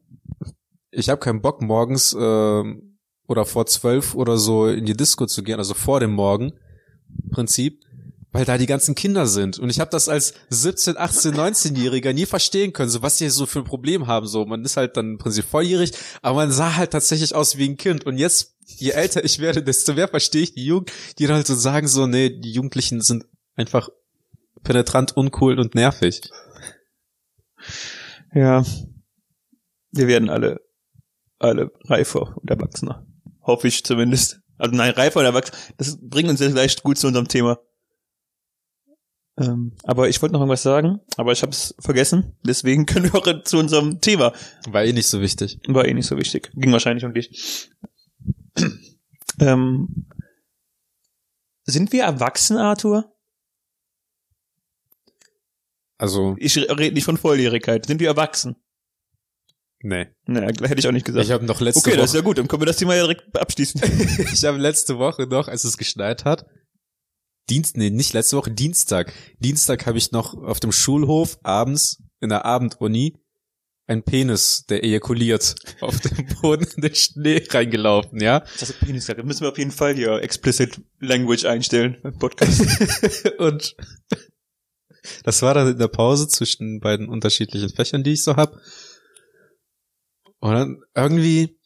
ich 0.91 1.09
habe 1.09 1.19
keinen 1.19 1.41
Bock 1.41 1.61
morgens 1.61 2.15
ähm, 2.19 2.97
oder 3.27 3.45
vor 3.45 3.65
zwölf 3.65 4.15
oder 4.15 4.37
so 4.37 4.67
in 4.67 4.85
die 4.85 4.95
Disco 4.97 5.25
zu 5.25 5.43
gehen, 5.43 5.59
also 5.59 5.73
vor 5.73 5.99
dem 5.99 6.11
Morgen 6.13 6.53
Prinzip, 7.31 7.81
weil 8.35 8.43
da 8.43 8.57
die 8.57 8.65
ganzen 8.65 8.95
Kinder 8.95 9.27
sind. 9.27 9.59
Und 9.59 9.69
ich 9.69 9.79
habe 9.79 9.89
das 9.91 10.09
als 10.09 10.33
17, 10.49 10.97
18, 10.97 11.35
19-Jähriger 11.35 12.11
nie 12.11 12.25
verstehen 12.25 12.73
können, 12.73 12.89
so 12.89 13.01
was 13.01 13.15
die 13.15 13.29
so 13.29 13.45
für 13.45 13.59
ein 13.59 13.65
Problem 13.65 14.07
haben. 14.07 14.27
So, 14.27 14.45
man 14.45 14.65
ist 14.65 14.75
halt 14.75 14.97
dann 14.97 15.11
im 15.11 15.17
Prinzip 15.17 15.45
volljährig, 15.45 15.93
aber 16.21 16.35
man 16.39 16.51
sah 16.51 16.75
halt 16.75 16.91
tatsächlich 16.91 17.33
aus 17.33 17.57
wie 17.57 17.69
ein 17.69 17.77
Kind. 17.77 18.05
Und 18.05 18.17
jetzt, 18.17 18.57
je 18.65 18.89
älter 18.89 19.23
ich 19.23 19.39
werde, 19.39 19.63
desto 19.63 19.93
mehr 19.93 20.09
verstehe 20.09 20.41
ich 20.41 20.53
die 20.53 20.65
Jugend, 20.65 20.91
die 21.17 21.27
dann 21.27 21.37
halt 21.37 21.47
so 21.47 21.55
sagen, 21.55 21.87
so, 21.87 22.07
nee, 22.07 22.29
die 22.29 22.51
Jugendlichen 22.51 22.99
sind 22.99 23.23
einfach 23.55 23.87
penetrant, 24.63 25.15
uncool 25.15 25.57
und 25.57 25.73
nervig. 25.73 26.29
Ja. 28.33 28.65
Wir 29.91 30.07
werden 30.07 30.29
alle, 30.29 30.59
alle 31.39 31.71
reifer 31.85 32.35
und 32.35 32.49
erwachsener. 32.49 33.07
Hoffe 33.43 33.69
ich 33.69 33.85
zumindest. 33.85 34.41
Also 34.57 34.75
nein, 34.75 34.91
reifer 34.91 35.21
und 35.21 35.25
erwachsener. 35.25 35.57
Das 35.77 35.97
bringt 36.01 36.29
uns 36.29 36.41
jetzt 36.41 36.51
gleich 36.51 36.83
gut 36.83 36.97
zu 36.97 37.07
unserem 37.07 37.29
Thema. 37.29 37.59
Ähm, 39.37 39.73
aber 39.83 40.07
ich 40.07 40.21
wollte 40.21 40.33
noch 40.33 40.39
irgendwas 40.39 40.63
sagen, 40.63 41.01
aber 41.17 41.33
ich 41.33 41.41
habe 41.41 41.51
es 41.51 41.75
vergessen. 41.79 42.37
Deswegen 42.45 42.85
können 42.85 43.11
wir 43.11 43.15
auch 43.15 43.43
zu 43.43 43.57
unserem 43.57 43.99
Thema. 44.01 44.33
War 44.67 44.83
eh 44.83 44.93
nicht 44.93 45.07
so 45.07 45.21
wichtig. 45.21 45.59
War 45.67 45.85
eh 45.85 45.93
nicht 45.93 46.07
so 46.07 46.17
wichtig. 46.17 46.51
Ging 46.55 46.71
wahrscheinlich 46.71 47.03
um 47.05 47.13
dich. 47.13 47.69
ähm, 49.39 50.07
sind 51.63 51.91
wir 51.91 52.03
erwachsen, 52.03 52.57
Arthur? 52.57 53.11
Also, 55.97 56.35
Ich 56.39 56.57
rede 56.57 56.93
nicht 56.93 57.05
von 57.05 57.17
Volljährigkeit. 57.17 57.85
Sind 57.85 57.99
wir 57.99 58.07
erwachsen? 58.07 58.55
nee. 59.81 60.07
Ne, 60.25 60.41
hätte 60.47 60.79
ich 60.79 60.87
auch 60.87 60.91
nicht 60.91 61.05
gesagt. 61.05 61.25
Ich 61.25 61.31
habe 61.31 61.45
noch 61.45 61.61
letzte 61.61 61.87
okay, 61.87 61.95
das 61.95 62.05
ist 62.05 62.13
Woche, 62.13 62.17
ja 62.17 62.23
gut. 62.23 62.37
Dann 62.39 62.47
können 62.47 62.61
wir 62.61 62.65
das 62.65 62.77
Thema 62.77 62.95
ja 62.95 63.03
direkt 63.03 63.37
abschließen. 63.37 63.81
ich 64.33 64.43
habe 64.43 64.57
letzte 64.57 64.97
Woche 64.97 65.27
noch, 65.27 65.47
als 65.47 65.63
es 65.63 65.77
geschneit 65.77 66.25
hat, 66.25 66.45
Dienst, 67.49 67.77
nee, 67.77 67.89
nicht 67.89 68.13
letzte 68.13 68.37
Woche, 68.37 68.51
Dienstag. 68.51 69.13
Dienstag 69.39 69.85
habe 69.85 69.97
ich 69.97 70.11
noch 70.11 70.33
auf 70.33 70.59
dem 70.59 70.71
Schulhof 70.71 71.37
abends 71.43 72.01
in 72.19 72.29
der 72.29 72.45
Abenduni 72.45 73.17
ein 73.87 74.03
Penis, 74.03 74.65
der 74.67 74.83
ejakuliert, 74.83 75.55
auf 75.81 75.99
dem 75.99 76.25
Boden 76.41 76.67
in 76.75 76.81
den 76.81 76.95
Schnee 76.95 77.43
reingelaufen, 77.47 78.19
ja. 78.19 78.39
Das 78.59 78.69
ist 78.69 78.79
Penis 78.79 79.05
gesagt. 79.05 79.23
Müssen 79.25 79.41
wir 79.41 79.49
auf 79.49 79.57
jeden 79.57 79.71
Fall 79.71 79.95
hier 79.95 80.21
explicit 80.23 80.81
Language 80.99 81.45
einstellen 81.45 81.97
beim 82.01 82.17
Podcast. 82.17 82.61
Und 83.37 83.75
das 85.23 85.41
war 85.43 85.53
dann 85.53 85.71
in 85.71 85.77
der 85.77 85.87
Pause 85.87 86.27
zwischen 86.27 86.79
beiden 86.79 87.09
unterschiedlichen 87.09 87.69
Fächern, 87.69 88.03
die 88.03 88.13
ich 88.13 88.23
so 88.23 88.35
hab. 88.35 88.55
Und 90.39 90.53
dann 90.53 90.83
irgendwie, 90.95 91.59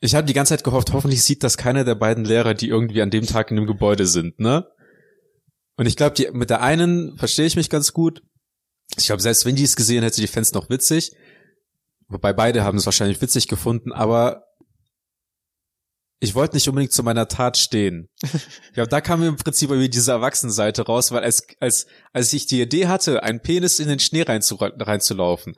ich 0.00 0.14
habe 0.14 0.26
die 0.26 0.34
ganze 0.34 0.50
Zeit 0.50 0.64
gehofft, 0.64 0.92
hoffentlich 0.92 1.22
sieht 1.22 1.42
das 1.42 1.56
keiner 1.56 1.84
der 1.84 1.96
beiden 1.96 2.24
Lehrer, 2.24 2.54
die 2.54 2.68
irgendwie 2.68 3.02
an 3.02 3.10
dem 3.10 3.26
Tag 3.26 3.50
in 3.50 3.56
dem 3.56 3.66
Gebäude 3.66 4.06
sind, 4.06 4.38
ne? 4.38 4.66
Und 5.78 5.86
ich 5.86 5.96
glaube, 5.96 6.14
die 6.14 6.28
mit 6.32 6.50
der 6.50 6.60
einen 6.60 7.16
verstehe 7.16 7.46
ich 7.46 7.56
mich 7.56 7.70
ganz 7.70 7.92
gut. 7.92 8.22
Ich 8.96 9.06
glaube, 9.06 9.22
selbst 9.22 9.46
wenn 9.46 9.54
die 9.54 9.62
es 9.62 9.76
gesehen 9.76 10.02
hätte, 10.02 10.20
die 10.20 10.26
fänd's 10.26 10.52
noch 10.52 10.68
witzig. 10.68 11.12
Wobei 12.08 12.32
beide 12.32 12.64
haben 12.64 12.78
es 12.78 12.84
wahrscheinlich 12.84 13.20
witzig 13.20 13.46
gefunden, 13.46 13.92
aber 13.92 14.44
ich 16.20 16.34
wollte 16.34 16.56
nicht 16.56 16.68
unbedingt 16.68 16.92
zu 16.92 17.04
meiner 17.04 17.28
Tat 17.28 17.56
stehen. 17.56 18.08
Ja, 18.74 18.86
da 18.86 19.00
kam 19.00 19.20
mir 19.20 19.26
im 19.26 19.36
Prinzip 19.36 19.70
irgendwie 19.70 19.88
diese 19.88 20.12
Erwachsenenseite 20.12 20.82
raus, 20.82 21.10
weil 21.10 21.24
als, 21.24 21.44
als, 21.58 21.86
als 22.12 22.32
ich 22.32 22.46
die 22.46 22.60
Idee 22.60 22.86
hatte, 22.86 23.24
einen 23.24 23.40
Penis 23.40 23.80
in 23.80 23.88
den 23.88 23.98
Schnee 23.98 24.22
reinzu, 24.22 24.56
reinzulaufen, 24.56 25.56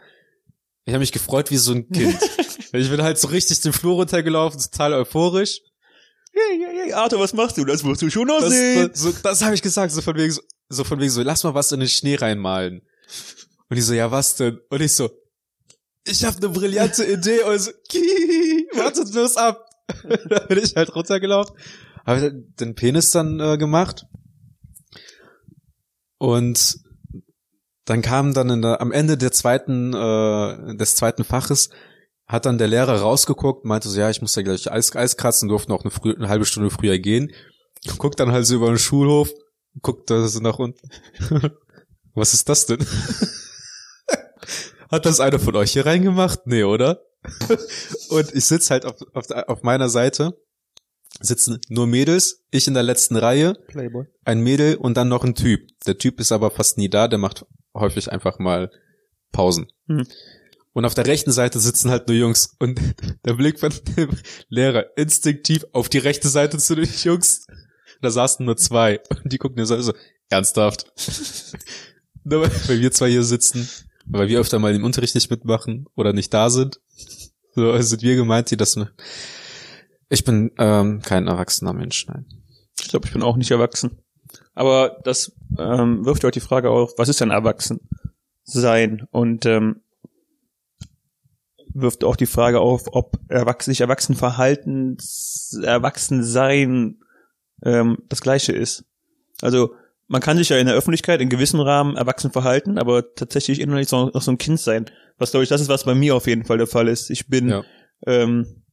ich 0.85 0.93
habe 0.95 1.01
mich 1.01 1.13
gefreut 1.13 1.51
wie 1.51 1.59
so 1.59 1.73
ein 1.73 1.89
Kind. 1.91 2.19
ich 2.73 2.91
bin 2.91 3.03
halt 3.03 3.19
so 3.19 3.29
richtig 3.29 3.61
den 3.61 3.75
Flur 3.75 3.97
runtergelaufen, 3.97 4.61
total 4.61 4.95
euphorisch. 4.95 5.61
Hey, 6.49 6.59
hey, 6.59 6.81
hey, 6.85 6.93
Arthur, 6.93 7.21
was 7.21 7.33
machst 7.33 7.57
du? 7.57 7.65
Das 7.65 7.83
musst 7.83 8.03
du 8.03 8.11
schon 8.11 8.27
noch 8.27 8.41
Das, 8.41 8.51
sehen. 8.51 8.89
das, 8.91 9.01
so, 9.01 9.13
das 9.23 9.43
habe 9.43 9.55
ich 9.55 9.63
gesagt, 9.63 9.93
so 9.93 10.03
von 10.03 10.17
wegen 10.17 10.33
so, 10.33 10.43
so 10.69 10.85
von 10.85 10.99
wegen 10.99 11.11
so, 11.11 11.23
lass 11.23 11.45
mal 11.45 11.55
was 11.55 11.73
in 11.73 11.81
den 11.81 11.89
Schnee 11.89 12.17
reinmalen. 12.17 12.83
Und 13.69 13.77
die 13.77 13.83
so, 13.83 13.95
ja, 13.95 14.11
was 14.11 14.37
denn? 14.37 14.61
Und 14.69 14.81
ich 14.81 14.95
so, 14.95 15.11
ich 16.05 16.25
habe 16.25 16.37
eine 16.39 16.49
brillante 16.49 17.05
Idee. 17.05 17.43
Und 17.43 17.59
so, 17.61 17.71
wartet 18.75 19.11
bloß 19.13 19.37
ab. 19.37 19.67
da 20.29 20.41
bin 20.47 20.59
ich 20.59 20.77
halt 20.77 20.95
runtergelaufen, 20.95 21.57
habe 22.07 22.33
den 22.33 22.75
Penis 22.75 23.11
dann 23.11 23.41
äh, 23.41 23.59
gemacht 23.59 24.07
und 26.19 26.79
dann 27.87 28.03
kam 28.03 28.35
dann 28.35 28.63
der, 28.63 28.81
am 28.81 28.93
Ende 28.93 29.17
der 29.17 29.33
zweiten 29.33 29.93
äh, 29.93 30.77
des 30.77 30.95
zweiten 30.95 31.25
Faches 31.25 31.71
hat 32.31 32.47
dann 32.47 32.59
der 32.59 32.69
Lehrer 32.69 33.01
rausgeguckt, 33.01 33.65
meinte 33.65 33.89
so, 33.89 33.99
ja, 33.99 34.09
ich 34.09 34.21
muss 34.21 34.37
ja 34.37 34.43
gleich 34.43 34.71
Eis, 34.71 34.95
Eis 34.95 35.17
kratzen, 35.17 35.49
durfte 35.49 35.71
noch 35.71 35.83
eine, 35.83 35.91
früh, 35.91 36.15
eine 36.15 36.29
halbe 36.29 36.45
Stunde 36.45 36.71
früher 36.71 36.99
gehen. 36.99 37.33
Guckt 37.99 38.21
dann 38.21 38.31
halt 38.31 38.47
so 38.47 38.55
über 38.55 38.69
den 38.69 38.79
Schulhof, 38.79 39.33
guckt 39.83 40.11
da 40.11 40.29
so 40.29 40.39
nach 40.41 40.59
unten. 40.59 40.89
Was 42.15 42.33
ist 42.33 42.49
das 42.49 42.67
denn? 42.67 42.79
Hat 44.91 45.07
das 45.07 45.19
einer 45.21 45.41
von 45.41 45.57
euch 45.57 45.73
hier 45.73 45.87
reingemacht? 45.87 46.47
Nee, 46.47 46.63
oder? 46.63 47.03
Und 48.11 48.35
ich 48.35 48.45
sitz 48.45 48.71
halt 48.71 48.85
auf, 48.87 48.97
auf, 49.13 49.31
auf 49.31 49.63
meiner 49.63 49.89
Seite, 49.89 50.39
sitzen 51.21 51.61
nur 51.69 51.87
Mädels, 51.89 52.45
ich 52.51 52.69
in 52.69 52.75
der 52.75 52.83
letzten 52.85 53.17
Reihe, 53.17 53.55
Playboy. 53.67 54.07
ein 54.25 54.41
Mädel 54.41 54.77
und 54.77 54.97
dann 54.97 55.09
noch 55.09 55.25
ein 55.25 55.35
Typ. 55.35 55.69
Der 55.87 55.99
Typ 55.99 56.21
ist 56.21 56.33
aber 56.33 56.51
fast 56.51 56.79
nie 56.79 56.89
da, 56.89 57.09
der 57.09 57.19
macht 57.19 57.45
häufig 57.75 58.11
einfach 58.11 58.39
mal 58.39 58.71
Pausen. 59.33 59.67
Mhm. 59.87 60.07
Und 60.73 60.85
auf 60.85 60.95
der 60.95 61.07
rechten 61.07 61.33
Seite 61.33 61.59
sitzen 61.59 61.91
halt 61.91 62.07
nur 62.07 62.17
Jungs 62.17 62.55
und 62.59 62.81
der 63.25 63.35
Blick 63.35 63.59
von 63.59 63.73
dem 63.97 64.11
Lehrer 64.49 64.97
instinktiv 64.97 65.65
auf 65.73 65.89
die 65.89 65.99
rechte 65.99 66.29
Seite 66.29 66.59
zu 66.59 66.77
den 66.77 66.89
Jungs. 67.03 67.47
Da 68.03 68.11
saßen 68.11 68.47
nur 68.47 68.57
zwei 68.57 69.01
und 69.11 69.33
die 69.33 69.39
gucken 69.39 69.65
so, 69.67 69.81
so 69.81 69.93
ernsthaft. 70.29 70.93
Weil 72.25 72.81
wir 72.81 72.93
zwei 72.93 73.11
hier 73.11 73.25
sitzen, 73.25 73.69
weil 74.05 74.29
wir 74.29 74.41
öfter 74.41 74.59
mal 74.59 74.75
im 74.75 74.85
Unterricht 74.85 75.15
nicht 75.15 75.31
mitmachen 75.31 75.87
oder 75.97 76.13
nicht 76.13 76.33
da 76.35 76.51
sind. 76.51 76.79
So, 77.55 77.73
also 77.73 77.89
sind 77.89 78.03
wir 78.03 78.15
gemeint, 78.15 78.51
die 78.51 78.59
das. 78.59 78.77
Ne 78.77 78.93
ich 80.11 80.25
bin 80.25 80.51
ähm, 80.59 81.01
kein 81.01 81.29
erwachsener 81.29 81.73
Mensch, 81.73 82.07
nein. 82.09 82.27
Ich 82.79 82.89
glaube, 82.89 83.07
ich 83.07 83.13
bin 83.13 83.23
auch 83.23 83.37
nicht 83.37 83.51
erwachsen. 83.51 84.03
Aber 84.55 85.01
das 85.05 85.33
ähm, 85.59 86.05
wirft 86.05 86.25
euch 86.25 86.33
die 86.33 86.41
Frage 86.41 86.71
auf, 86.71 86.93
was 86.99 87.09
ist 87.09 87.21
denn 87.21 87.31
erwachsen 87.31 87.81
sein? 88.43 89.07
Und 89.11 89.47
ähm, 89.47 89.81
wirft 91.75 92.05
auch 92.05 92.17
die 92.17 92.27
Frage 92.27 92.61
auf, 92.61 92.85
ob 92.93 93.19
erwachsen, 93.29 93.71
sich 93.71 93.81
erwachsen 93.81 94.15
verhalten, 94.15 94.97
erwachsen 95.63 96.23
sein 96.25 96.99
ähm, 97.65 97.99
das 98.09 98.21
gleiche 98.21 98.53
ist. 98.53 98.85
Also 99.43 99.75
man 100.09 100.21
kann 100.21 100.37
sich 100.37 100.49
ja 100.49 100.59
in 100.59 100.67
der 100.67 100.75
Öffentlichkeit 100.75 101.21
in 101.21 101.29
gewissem 101.29 101.61
Rahmen 101.61 101.97
erwachsen 101.97 102.33
verhalten, 102.33 102.79
aber 102.79 103.15
tatsächlich 103.15 103.61
innerlich 103.61 103.91
noch, 103.93 104.13
noch 104.13 104.23
so 104.23 104.33
ein 104.33 104.39
Kind 104.39 104.59
sein. 104.59 104.87
Was 105.19 105.31
glaube 105.31 105.45
ich, 105.45 105.49
das 105.51 105.61
ist, 105.61 105.69
was 105.69 105.85
bei 105.85 105.95
mir 105.95 106.17
auf 106.17 106.27
jeden 106.27 106.45
Fall 106.45 106.59
der 106.59 106.67
Fall 106.67 106.89
ist. 106.89 107.11
Ich 107.11 107.29
bin 107.29 107.49
Ja. 107.49 107.63
ähm, 108.07 108.65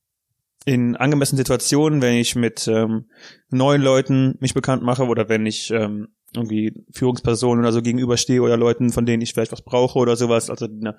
in 0.65 0.95
angemessenen 0.97 1.37
Situationen, 1.37 2.01
wenn 2.01 2.15
ich 2.15 2.35
mit 2.35 2.67
ähm, 2.67 3.05
neuen 3.49 3.81
Leuten 3.81 4.35
mich 4.41 4.53
bekannt 4.53 4.83
mache 4.83 5.05
oder 5.05 5.29
wenn 5.29 5.45
ich 5.45 5.71
ähm, 5.71 6.09
irgendwie 6.35 6.73
Führungspersonen 6.91 7.63
oder 7.63 7.71
so 7.71 7.81
gegenüberstehe 7.81 8.41
oder 8.41 8.57
Leuten, 8.57 8.91
von 8.91 9.05
denen 9.05 9.21
ich 9.21 9.33
vielleicht 9.33 9.53
was 9.53 9.61
brauche 9.61 9.97
oder 9.97 10.17
sowas, 10.17 10.49
also 10.49 10.65
eine 10.65 10.97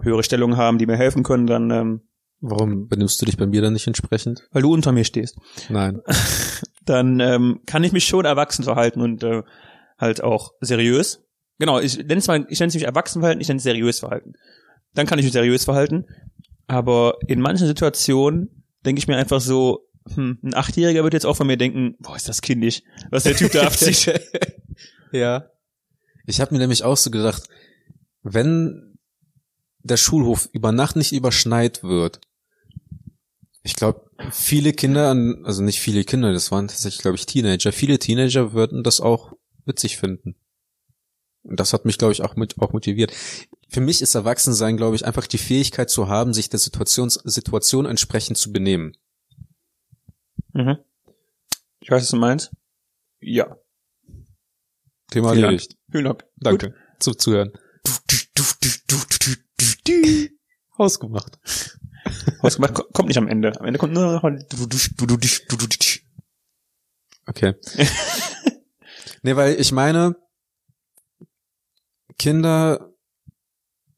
höhere 0.00 0.22
Stellung 0.22 0.56
haben, 0.56 0.78
die 0.78 0.86
mir 0.86 0.96
helfen 0.96 1.22
können, 1.22 1.46
dann 1.46 1.70
ähm, 1.70 2.00
Warum 2.40 2.88
benimmst 2.88 3.20
du 3.22 3.26
dich 3.26 3.38
bei 3.38 3.46
mir 3.46 3.62
dann 3.62 3.72
nicht 3.72 3.86
entsprechend? 3.86 4.46
weil 4.52 4.62
du 4.62 4.72
unter 4.72 4.92
mir 4.92 5.04
stehst, 5.04 5.36
Nein. 5.70 6.02
dann 6.84 7.20
ähm, 7.20 7.60
kann 7.66 7.84
ich 7.84 7.92
mich 7.92 8.06
schon 8.06 8.24
erwachsen 8.24 8.64
verhalten 8.64 9.00
und 9.00 9.22
äh, 9.22 9.42
halt 9.98 10.22
auch 10.22 10.52
seriös. 10.60 11.22
Genau, 11.58 11.80
ich 11.80 11.96
nenne 11.96 12.16
es 12.16 12.26
mal, 12.26 12.44
ich 12.48 12.60
nenne 12.60 12.68
es 12.68 12.74
nicht 12.74 12.84
erwachsen 12.84 13.20
verhalten, 13.20 13.40
ich 13.40 13.48
nenne 13.48 13.58
es 13.58 13.64
seriös 13.64 14.00
verhalten. 14.00 14.34
Dann 14.94 15.06
kann 15.06 15.18
ich 15.18 15.24
mich 15.24 15.32
seriös 15.32 15.64
verhalten, 15.64 16.04
aber 16.66 17.18
in 17.26 17.40
manchen 17.40 17.66
Situationen 17.66 18.64
denke 18.84 18.98
ich 18.98 19.08
mir 19.08 19.16
einfach 19.16 19.40
so, 19.40 19.88
hm, 20.14 20.38
ein 20.42 20.54
Achtjähriger 20.54 21.02
wird 21.02 21.14
jetzt 21.14 21.26
auch 21.26 21.36
von 21.36 21.46
mir 21.46 21.56
denken, 21.56 21.96
boah, 21.98 22.16
ist 22.16 22.28
das 22.28 22.42
kindisch, 22.42 22.82
was 23.10 23.24
der 23.24 23.36
Typ 23.36 23.52
da 23.52 23.62
abzieht. 23.62 24.20
ja. 25.12 25.46
Ich 26.26 26.40
habe 26.40 26.52
mir 26.54 26.60
nämlich 26.60 26.84
auch 26.84 26.96
so 26.96 27.10
gedacht, 27.10 27.44
wenn 28.22 28.93
der 29.84 29.96
Schulhof 29.96 30.48
über 30.52 30.72
Nacht 30.72 30.96
nicht 30.96 31.12
überschneit 31.12 31.82
wird, 31.82 32.20
ich 33.62 33.76
glaube, 33.76 34.10
viele 34.30 34.72
Kinder, 34.72 35.16
also 35.44 35.62
nicht 35.62 35.80
viele 35.80 36.04
Kinder, 36.04 36.32
das 36.32 36.50
waren 36.50 36.68
tatsächlich, 36.68 37.00
glaube 37.00 37.16
ich, 37.16 37.26
Teenager, 37.26 37.72
viele 37.72 37.98
Teenager 37.98 38.52
würden 38.52 38.82
das 38.82 39.00
auch 39.00 39.32
witzig 39.64 39.96
finden. 39.96 40.36
Und 41.42 41.60
das 41.60 41.72
hat 41.72 41.84
mich, 41.84 41.98
glaube 41.98 42.12
ich, 42.12 42.22
auch 42.22 42.36
mit 42.36 42.58
auch 42.60 42.72
motiviert. 42.72 43.12
Für 43.68 43.80
mich 43.80 44.00
ist 44.02 44.14
Erwachsensein, 44.14 44.76
glaube 44.76 44.96
ich, 44.96 45.04
einfach 45.04 45.26
die 45.26 45.38
Fähigkeit 45.38 45.90
zu 45.90 46.08
haben, 46.08 46.32
sich 46.32 46.48
der 46.48 46.58
Situations 46.58 47.14
Situation 47.24 47.86
entsprechend 47.86 48.38
zu 48.38 48.52
benehmen. 48.52 48.96
Mhm. 50.52 50.78
Ich 51.80 51.90
weiß, 51.90 52.02
was 52.02 52.10
du 52.10 52.16
meinst. 52.16 52.50
Ja. 53.20 53.58
Thema 55.10 55.30
Vielen 55.30 55.42
Dank. 55.42 55.44
erledigt. 55.44 55.76
Vielen 55.90 56.04
Dank. 56.04 56.24
Danke. 56.36 56.74
Zu 56.98 57.12
zuhören. 57.14 57.52
Ausgemacht. 57.84 59.44
Ausgemacht, 62.40 62.74
ko- 62.74 62.86
kommt 62.92 63.08
nicht 63.08 63.18
am 63.18 63.28
Ende. 63.28 63.58
Am 63.58 63.66
Ende 63.66 63.78
kommt 63.78 63.92
nur 63.94 64.04
noch 64.12 64.22
Okay. 67.26 67.54
nee, 69.22 69.34
weil 69.36 69.58
ich 69.58 69.72
meine, 69.72 70.16
Kinder 72.18 72.92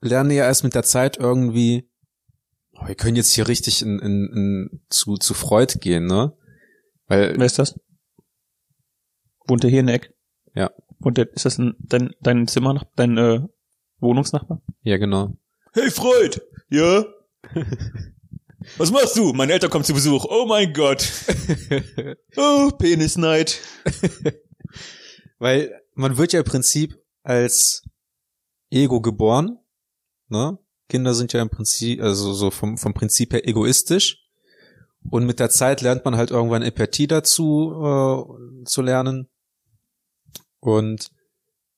lernen 0.01 0.31
ja 0.31 0.45
erst 0.45 0.65
mit 0.65 0.75
der 0.75 0.85
Zeit 0.85 1.17
irgendwie, 1.17 1.91
oh, 2.73 2.87
wir 2.87 2.95
können 2.95 3.17
jetzt 3.17 3.33
hier 3.33 3.49
richtig 3.49 3.83
in, 3.83 3.99
in, 3.99 4.29
in, 4.33 4.87
zu, 4.89 5.17
zu 5.17 5.35
Freud 5.35 5.79
gehen, 5.81 6.07
ne? 6.07 6.37
Weil, 7.07 7.37
Wer 7.39 7.47
ist 7.47 7.59
das? 7.59 7.75
Wohnt 9.47 9.63
der 9.63 9.71
hier 9.71 9.81
in 9.81 9.87
der 9.87 9.97
Ecke? 9.97 10.15
Ja. 10.55 10.71
Der, 11.01 11.31
ist 11.33 11.45
das 11.45 11.59
ein, 11.59 11.75
dein, 11.79 12.15
dein 12.21 12.47
Zimmer, 12.49 12.87
dein 12.97 13.17
äh, 13.19 13.41
Wohnungsnachbar? 13.99 14.63
ja 14.83 14.97
genau. 14.99 15.37
Hey 15.77 15.91
Freud! 15.91 16.41
Ja? 16.71 17.05
Was 18.79 18.91
machst 18.91 19.15
du? 19.15 19.35
Meine 19.35 19.53
Eltern 19.53 19.69
kommen 19.69 19.85
zu 19.85 19.93
Besuch. 19.93 20.25
Oh 20.27 20.47
mein 20.47 20.73
Gott. 20.73 21.07
Oh, 22.39 22.71
Penisneid. 22.79 23.61
Weil 25.39 25.79
man 25.93 26.17
wird 26.17 26.33
ja 26.33 26.41
im 26.41 26.47
Prinzip 26.47 26.99
als 27.25 27.83
Ego 28.71 29.03
geboren, 29.03 29.59
ne? 30.29 30.59
Kinder 30.89 31.13
sind 31.13 31.35
ja 31.35 31.43
im 31.43 31.51
Prinzip, 31.51 32.01
also 32.01 32.33
so 32.33 32.51
vom, 32.51 32.79
vom 32.79 32.95
Prinzip 32.95 33.35
her 33.35 33.47
egoistisch. 33.47 34.27
Und 35.11 35.27
mit 35.27 35.41
der 35.41 35.51
Zeit 35.51 35.83
lernt 35.83 36.07
man 36.07 36.17
halt 36.17 36.31
irgendwann 36.31 36.63
Empathie 36.63 37.07
dazu 37.07 37.73
äh, 37.75 38.65
zu 38.65 38.81
lernen 38.81 39.29
und 40.61 41.11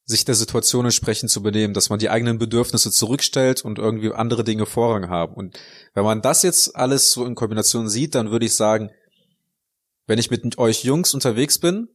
sich 0.08 0.24
der 0.24 0.34
Situation 0.34 0.86
entsprechend 0.86 1.30
zu 1.30 1.42
benehmen, 1.42 1.74
dass 1.74 1.90
man 1.90 1.98
die 1.98 2.08
eigenen 2.08 2.38
Bedürfnisse 2.38 2.90
zurückstellt 2.90 3.62
und 3.62 3.78
irgendwie 3.78 4.10
andere 4.10 4.42
Dinge 4.42 4.64
Vorrang 4.64 5.10
haben. 5.10 5.34
Und 5.34 5.60
wenn 5.92 6.02
man 6.02 6.22
das 6.22 6.42
jetzt 6.42 6.74
alles 6.74 7.12
so 7.12 7.26
in 7.26 7.34
Kombination 7.34 7.90
sieht, 7.90 8.14
dann 8.14 8.30
würde 8.30 8.46
ich 8.46 8.56
sagen, 8.56 8.90
wenn 10.06 10.18
ich 10.18 10.30
mit 10.30 10.56
euch 10.56 10.82
Jungs 10.82 11.12
unterwegs 11.12 11.58
bin, 11.58 11.88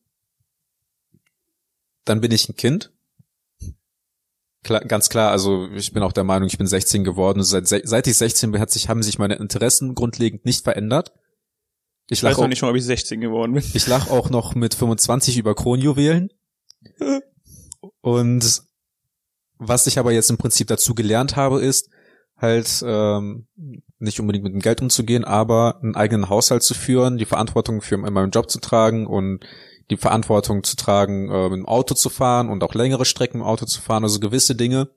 dann 2.06 2.22
bin 2.22 2.32
ich 2.32 2.48
ein 2.48 2.56
Kind. 2.56 2.92
Klar, 4.62 4.82
ganz 4.82 5.10
klar, 5.10 5.32
also 5.32 5.68
ich 5.72 5.92
bin 5.92 6.04
auch 6.04 6.14
der 6.14 6.24
Meinung, 6.24 6.48
ich 6.48 6.60
bin 6.60 6.68
16 6.68 7.04
geworden. 7.04 7.44
Seit, 7.44 7.68
seit 7.68 8.08
ich 8.08 8.16
16 8.16 8.52
bin, 8.52 8.62
hat 8.62 8.70
sich, 8.70 8.90
haben 8.90 9.02
sich 9.02 9.18
meine 9.18 9.36
Interessen 9.36 9.96
grundlegend 9.96 10.46
nicht 10.46 10.64
verändert. 10.64 11.14
Ich 12.10 12.20
Ich 12.20 12.24
weiß 12.24 12.38
noch 12.38 12.44
auch, 12.44 12.48
nicht 12.48 12.62
mal, 12.62 12.70
ob 12.70 12.76
ich 12.76 12.86
16 12.86 13.22
geworden 13.22 13.54
bin. 13.54 13.64
ich 13.74 13.88
lach 13.88 14.12
auch 14.12 14.30
noch 14.30 14.54
mit 14.54 14.76
25 14.76 15.40
über 15.40 15.56
Kronjuwelen. 15.56 16.30
Und 18.04 18.64
was 19.60 19.88
ich 19.88 19.98
aber 19.98 20.12
jetzt 20.12 20.30
im 20.30 20.38
Prinzip 20.38 20.68
dazu 20.68 20.94
gelernt 20.94 21.38
habe, 21.38 21.62
ist 21.62 21.90
halt 22.36 22.84
ähm, 22.86 23.48
nicht 23.98 24.20
unbedingt 24.20 24.44
mit 24.44 24.52
dem 24.52 24.60
Geld 24.60 24.82
umzugehen, 24.82 25.24
aber 25.24 25.80
einen 25.82 25.96
eigenen 25.96 26.28
Haushalt 26.28 26.64
zu 26.64 26.74
führen, 26.74 27.18
die 27.18 27.26
Verantwortung 27.26 27.82
für 27.82 27.96
meinen 27.96 28.32
Job 28.32 28.52
zu 28.52 28.60
tragen 28.60 29.08
und 29.08 29.46
die 29.90 29.96
Verantwortung 29.96 30.66
zu 30.66 30.76
tragen, 30.76 31.32
äh, 31.32 31.50
dem 31.50 31.66
Auto 31.66 31.96
zu 31.96 32.10
fahren 32.10 32.50
und 32.50 32.62
auch 32.66 32.74
längere 32.74 33.06
Strecken 33.06 33.38
im 33.38 33.48
Auto 33.48 33.66
zu 33.66 33.80
fahren. 33.80 34.04
Also 34.04 34.20
gewisse 34.20 34.54
Dinge 34.54 34.90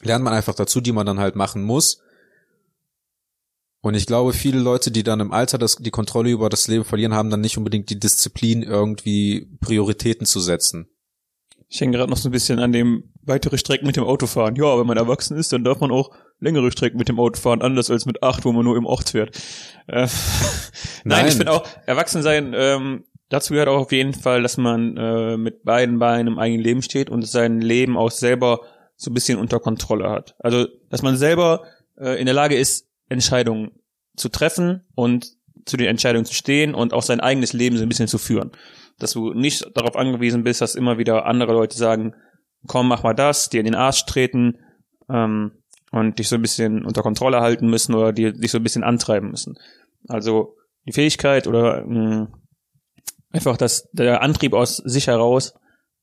lernt 0.00 0.22
man 0.22 0.32
einfach 0.32 0.54
dazu, 0.54 0.80
die 0.80 0.92
man 0.92 1.06
dann 1.06 1.18
halt 1.18 1.34
machen 1.34 1.64
muss. 1.64 2.00
Und 3.80 3.94
ich 3.94 4.06
glaube, 4.06 4.34
viele 4.34 4.60
Leute, 4.60 4.92
die 4.92 5.02
dann 5.02 5.18
im 5.18 5.32
Alter 5.32 5.58
das, 5.58 5.76
die 5.76 5.90
Kontrolle 5.90 6.30
über 6.30 6.48
das 6.48 6.68
Leben 6.68 6.84
verlieren, 6.84 7.14
haben 7.14 7.30
dann 7.30 7.40
nicht 7.40 7.58
unbedingt 7.58 7.90
die 7.90 7.98
Disziplin, 7.98 8.62
irgendwie 8.62 9.48
Prioritäten 9.60 10.26
zu 10.26 10.38
setzen. 10.38 10.88
Ich 11.72 11.80
hänge 11.80 11.96
gerade 11.96 12.10
noch 12.10 12.16
so 12.16 12.28
ein 12.28 12.32
bisschen 12.32 12.58
an 12.58 12.72
dem 12.72 13.04
weitere 13.22 13.56
Strecken 13.56 13.86
mit 13.86 13.96
dem 13.96 14.02
Auto 14.02 14.26
fahren. 14.26 14.56
Ja, 14.56 14.76
wenn 14.76 14.88
man 14.88 14.96
erwachsen 14.96 15.36
ist, 15.36 15.52
dann 15.52 15.62
darf 15.62 15.78
man 15.78 15.92
auch 15.92 16.10
längere 16.40 16.72
Strecken 16.72 16.98
mit 16.98 17.08
dem 17.08 17.20
Auto 17.20 17.40
fahren, 17.40 17.62
anders 17.62 17.90
als 17.90 18.06
mit 18.06 18.24
acht, 18.24 18.44
wo 18.44 18.50
man 18.50 18.64
nur 18.64 18.76
im 18.76 18.86
Ort 18.86 19.10
fährt. 19.10 19.36
Äh, 19.86 20.00
Nein, 20.02 20.08
Nein. 21.04 21.26
ich 21.28 21.34
finde 21.34 21.52
auch, 21.52 21.64
erwachsen 21.86 22.22
sein, 22.22 22.54
ähm, 22.56 23.04
dazu 23.28 23.52
gehört 23.52 23.68
auch 23.68 23.82
auf 23.82 23.92
jeden 23.92 24.14
Fall, 24.14 24.42
dass 24.42 24.56
man 24.56 24.96
äh, 24.96 25.36
mit 25.36 25.62
beiden 25.62 26.00
Beinen 26.00 26.26
im 26.26 26.38
eigenen 26.40 26.64
Leben 26.64 26.82
steht 26.82 27.08
und 27.08 27.24
sein 27.24 27.60
Leben 27.60 27.96
auch 27.96 28.10
selber 28.10 28.62
so 28.96 29.12
ein 29.12 29.14
bisschen 29.14 29.38
unter 29.38 29.60
Kontrolle 29.60 30.10
hat. 30.10 30.34
Also, 30.40 30.66
dass 30.88 31.02
man 31.02 31.16
selber 31.16 31.62
äh, 31.96 32.18
in 32.18 32.26
der 32.26 32.34
Lage 32.34 32.56
ist, 32.56 32.88
Entscheidungen 33.08 33.70
zu 34.16 34.28
treffen 34.28 34.82
und 34.96 35.36
zu 35.66 35.76
den 35.76 35.86
Entscheidungen 35.86 36.24
zu 36.24 36.34
stehen 36.34 36.74
und 36.74 36.92
auch 36.92 37.02
sein 37.02 37.20
eigenes 37.20 37.52
Leben 37.52 37.76
so 37.76 37.84
ein 37.84 37.88
bisschen 37.88 38.08
zu 38.08 38.18
führen. 38.18 38.50
Dass 39.00 39.12
du 39.12 39.34
nicht 39.34 39.76
darauf 39.76 39.96
angewiesen 39.96 40.44
bist, 40.44 40.60
dass 40.60 40.74
immer 40.74 40.98
wieder 40.98 41.26
andere 41.26 41.52
Leute 41.52 41.76
sagen, 41.76 42.14
komm, 42.66 42.88
mach 42.88 43.02
mal 43.02 43.14
das, 43.14 43.48
dir 43.48 43.60
in 43.60 43.66
den 43.66 43.74
Arsch 43.74 44.06
treten 44.06 44.58
ähm, 45.08 45.52
und 45.90 46.18
dich 46.18 46.28
so 46.28 46.36
ein 46.36 46.42
bisschen 46.42 46.84
unter 46.84 47.02
Kontrolle 47.02 47.40
halten 47.40 47.68
müssen 47.68 47.94
oder 47.94 48.12
dir 48.12 48.32
dich 48.32 48.50
so 48.50 48.58
ein 48.58 48.62
bisschen 48.62 48.84
antreiben 48.84 49.30
müssen. 49.30 49.58
Also 50.08 50.56
die 50.86 50.92
Fähigkeit 50.92 51.46
oder 51.46 51.84
mh, 51.84 52.28
einfach 53.32 53.56
das, 53.56 53.88
der 53.92 54.22
Antrieb 54.22 54.52
aus 54.52 54.76
sich 54.76 55.06
heraus, 55.06 55.54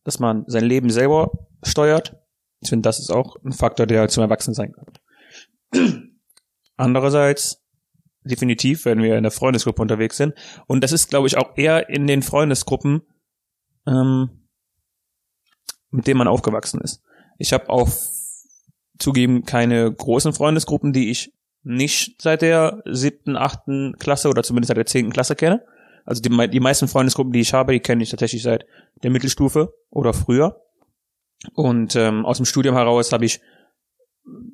dass 0.04 0.20
man 0.20 0.44
sein 0.48 0.64
Leben 0.64 0.90
selber 0.90 1.32
steuert. 1.64 2.16
Ich 2.62 2.70
finde, 2.70 2.88
das 2.88 3.00
ist 3.00 3.12
auch 3.12 3.36
ein 3.44 3.54
Faktor, 3.54 3.86
der 3.86 4.08
zum 4.08 4.24
Erwachsensein 4.24 4.72
gehört. 4.72 5.02
Andererseits, 6.78 7.64
definitiv, 8.28 8.86
wenn 8.86 9.02
wir 9.02 9.18
in 9.18 9.24
der 9.24 9.32
Freundesgruppe 9.32 9.82
unterwegs 9.82 10.18
sind, 10.18 10.34
und 10.68 10.84
das 10.84 10.92
ist, 10.92 11.10
glaube 11.10 11.28
ich, 11.28 11.38
auch 11.38 11.58
eher 11.58 11.90
in 11.90 12.08
den 12.08 12.22
Freundesgruppen, 12.22 13.02
ähm, 13.88 14.30
mit 15.90 16.08
denen 16.08 16.18
man 16.18 16.28
aufgewachsen 16.28 16.82
ist. 16.82 17.02
Ich 17.38 17.54
habe 17.54 17.70
auch 17.70 17.90
zugeben 19.00 19.44
keine 19.44 19.92
großen 19.92 20.34
Freundesgruppen, 20.34 20.94
die 20.94 21.12
ich 21.12 21.34
nicht 21.64 22.22
seit 22.22 22.42
der 22.42 22.82
siebten, 22.86 23.36
achten 23.36 23.96
Klasse 24.00 24.30
oder 24.30 24.44
zumindest 24.44 24.70
seit 24.70 24.78
der 24.78 24.86
zehnten 24.86 25.12
Klasse 25.12 25.36
kenne. 25.36 25.66
Also 26.06 26.22
die, 26.22 26.50
die 26.50 26.60
meisten 26.60 26.88
Freundesgruppen, 26.88 27.34
die 27.34 27.42
ich 27.42 27.54
habe, 27.54 27.74
die 27.74 27.82
kenne 27.82 28.02
ich 28.02 28.10
tatsächlich 28.10 28.42
seit 28.42 28.66
der 29.04 29.12
Mittelstufe 29.12 29.74
oder 29.90 30.14
früher. 30.14 30.62
Und 31.54 31.96
ähm, 31.96 32.26
aus 32.26 32.38
dem 32.38 32.46
Studium 32.46 32.76
heraus 32.76 33.12
habe 33.12 33.26
ich 33.26 33.42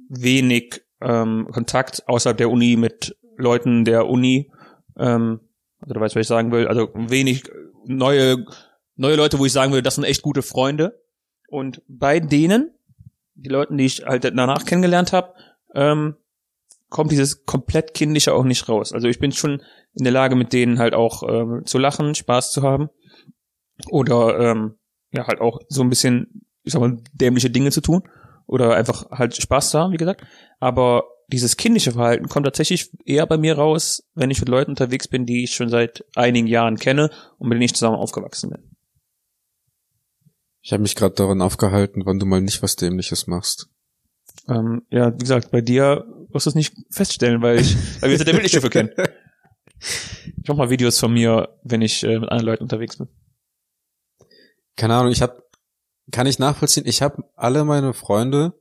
wenig 0.10 0.82
ähm, 1.01 1.48
Kontakt 1.51 2.08
außerhalb 2.08 2.38
der 2.38 2.50
Uni 2.50 2.75
mit 2.75 3.15
Leuten 3.38 3.86
der 3.86 4.08
Uni. 4.08 4.52
Ähm, 4.98 5.40
also 5.80 5.94
du 5.94 6.00
weißt, 6.00 6.16
was 6.16 6.22
ich 6.22 6.28
sagen 6.28 6.52
will. 6.52 6.68
Also 6.68 6.90
wenig 6.94 7.44
neue, 7.86 8.46
neue 8.96 9.16
Leute, 9.16 9.40
wo 9.40 9.46
ich 9.46 9.52
sagen 9.52 9.74
will, 9.74 9.82
das 9.82 9.96
sind 9.96 10.04
echt 10.04 10.22
gute 10.22 10.42
Freunde. 10.42 11.02
Und 11.50 11.82
bei 11.88 12.20
denen, 12.20 12.72
die 13.36 13.50
Leuten, 13.50 13.78
die 13.78 13.86
ich 13.86 14.06
halt 14.06 14.24
danach 14.24 14.66
kennengelernt 14.66 15.13
habe, 15.13 15.34
ähm, 15.75 16.16
kommt 16.90 17.12
dieses 17.12 17.46
komplett 17.46 17.94
kindliche 17.94 18.34
auch 18.34 18.44
nicht 18.44 18.70
raus. 18.70 18.94
Also 18.94 19.08
ich 19.08 19.20
bin 19.20 19.32
schon 19.32 19.62
in 19.96 20.04
der 20.04 20.13
Lage, 20.13 20.36
mit 20.36 20.54
denen 20.54 20.80
halt 20.80 20.94
auch 20.94 21.24
ähm, 21.28 21.63
zu 21.66 21.80
lachen, 21.80 22.16
Spaß 22.16 22.52
zu 22.52 22.62
haben. 22.62 22.90
Oder 23.90 24.40
ähm, 24.40 24.75
ja, 25.12 25.28
halt 25.28 25.42
auch 25.42 25.60
so 25.68 25.82
ein 25.82 25.90
bisschen, 25.90 26.46
ich 26.63 26.74
sag 26.74 26.82
mal, 26.82 26.98
dämliche 27.13 27.50
Dinge 27.50 27.72
zu 27.72 27.82
tun. 27.82 28.04
Oder 28.46 28.75
einfach 28.75 29.10
halt 29.10 29.36
Spaß 29.36 29.72
zu 29.72 29.80
haben, 29.80 29.94
wie 29.94 29.98
gesagt. 29.98 30.24
Aber 30.60 31.06
dieses 31.34 31.58
kindische 31.58 31.94
Verhalten 31.94 32.30
kommt 32.30 32.46
tatsächlich 32.46 32.92
eher 33.06 33.25
bei 33.25 33.38
mir 33.38 33.58
raus, 33.58 34.04
wenn 34.13 34.30
ich 34.30 34.40
mit 34.40 34.50
Leuten 34.50 34.72
unterwegs 34.72 35.08
bin, 35.08 35.25
die 35.25 35.44
ich 35.44 35.56
schon 35.56 35.68
seit 35.68 36.06
einigen 36.16 36.46
Jahren 36.46 36.78
kenne 36.78 37.10
und 37.40 37.50
mit 37.50 37.56
denen 37.56 37.63
ich 37.63 37.74
zusammen 37.74 37.98
aufgewachsen 37.98 38.52
bin. 38.52 38.75
Ich 40.62 40.72
habe 40.72 40.84
mich 40.84 40.96
gerade 40.96 41.16
daran 41.16 41.42
aufgehalten, 41.42 42.04
wann 42.06 42.20
du 42.20 42.28
mal 42.28 42.40
nicht 42.40 42.62
was 42.62 42.75
Dämliches 42.75 43.25
machst. 43.25 43.68
Ähm, 44.48 44.84
ja, 44.92 45.12
wie 45.12 45.18
gesagt, 45.18 45.50
bei 45.50 45.62
dir 45.62 46.06
wirst 46.30 46.46
du 46.46 46.52
es 46.52 46.56
nicht 46.56 46.75
feststellen, 46.92 47.42
weil 47.42 47.60
ich, 47.60 47.75
weil 48.00 48.12
wir 48.12 48.18
uns 48.18 48.25
der 48.25 48.34
Bildschiffe 48.34 48.70
kennen. 48.70 48.92
Ich 50.42 50.48
mach 50.48 50.56
mal 50.56 50.70
Videos 50.70 50.98
von 50.98 51.12
mir, 51.12 51.60
wenn 51.63 51.82
ich 51.82 52.04
äh, 52.04 52.20
mit 52.20 52.30
anderen 52.30 52.46
Leuten 52.46 52.63
unterwegs 52.63 52.98
bin. 52.98 53.10
Keine 54.78 54.96
Ahnung, 54.96 55.12
ich 55.12 55.22
habe, 55.22 55.44
kann 56.10 56.25
ich 56.25 56.40
nachvollziehen, 56.40 56.86
ich 56.86 57.02
habe 57.02 57.24
alle 57.36 57.66
meine 57.66 57.94
Freunde, 57.94 58.54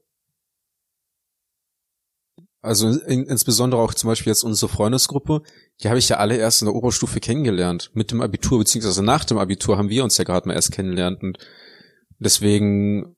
also 2.63 2.87
in, 2.87 3.25
insbesondere 3.25 3.81
auch 3.81 3.93
zum 3.93 4.07
Beispiel 4.07 4.31
jetzt 4.31 4.43
unsere 4.43 4.71
Freundesgruppe, 4.71 5.41
die 5.81 5.89
habe 5.89 5.99
ich 5.99 6.07
ja 6.07 6.17
alle 6.17 6.37
erst 6.37 6.61
in 6.61 6.67
der 6.67 6.75
Oberstufe 6.75 7.19
kennengelernt. 7.19 7.91
Mit 7.93 8.11
dem 8.11 8.21
Abitur, 8.21 8.59
beziehungsweise 8.59 9.03
nach 9.03 9.25
dem 9.25 9.37
Abitur 9.37 9.77
haben 9.77 9.89
wir 9.89 10.03
uns 10.03 10.17
ja 10.17 10.23
gerade 10.23 10.47
mal 10.47 10.55
erst 10.55 10.71
kennengelernt. 10.71 11.21
Und 11.21 11.39
deswegen, 12.19 13.17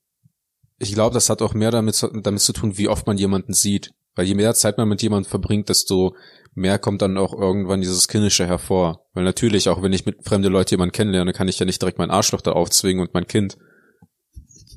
ich 0.80 0.94
glaube, 0.96 1.14
das 1.14 1.30
hat 1.30 1.44
auch 1.44 1.54
mehr 1.54 1.70
damit, 1.70 2.04
damit 2.24 2.42
zu 2.42 2.54
tun, 2.54 2.80
wie 2.80 2.88
oft 2.88 3.06
man 3.06 3.20
jemanden 3.20 3.54
sieht. 3.54 3.92
Weil 4.16 4.26
je 4.26 4.34
mehr 4.34 4.56
Zeit 4.56 4.80
man 4.80 4.90
mit 4.90 5.04
jemandem 5.04 5.30
verbringt, 5.30 5.70
desto 5.70 6.16
mehr 6.56 6.80
kommt 6.80 7.04
dann 7.04 7.18
auch 7.18 7.34
irgendwann 7.34 7.82
dieses 7.82 8.08
Kindische 8.08 8.48
hervor. 8.48 9.06
Weil 9.14 9.26
natürlich, 9.26 9.70
auch 9.70 9.84
wenn 9.84 9.94
ich 9.94 10.08
mit 10.08 10.24
fremde 10.24 10.50
Leute 10.50 10.72
jemanden 10.72 10.94
kennenlerne, 10.94 11.34
kann 11.34 11.50
ich 11.50 11.60
ja 11.60 11.68
nicht 11.68 11.82
direkt 11.82 12.00
mein 12.00 12.10
Arschloch 12.10 12.42
da 12.42 12.54
aufzwingen 12.54 13.06
und 13.06 13.14
mein 13.14 13.28
Kind. 13.28 13.60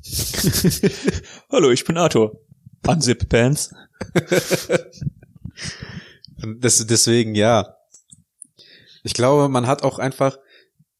Hallo, 1.49 1.71
ich 1.71 1.85
bin 1.85 1.97
Arthur. 1.97 2.39
Unzip 2.87 3.29
Pants. 3.29 3.73
Das, 6.59 6.85
deswegen, 6.87 7.35
ja. 7.35 7.75
Ich 9.03 9.13
glaube, 9.13 9.49
man 9.49 9.67
hat 9.67 9.83
auch 9.83 9.99
einfach 9.99 10.37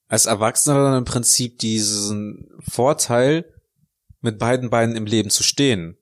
als 0.07 0.25
Erwachsener 0.25 0.83
dann 0.83 0.97
im 0.97 1.05
Prinzip 1.05 1.59
diesen 1.59 2.49
Vorteil, 2.69 3.45
mit 4.21 4.37
beiden 4.37 4.69
Beinen 4.69 4.97
im 4.97 5.05
Leben 5.05 5.29
zu 5.29 5.43
stehen. 5.43 5.97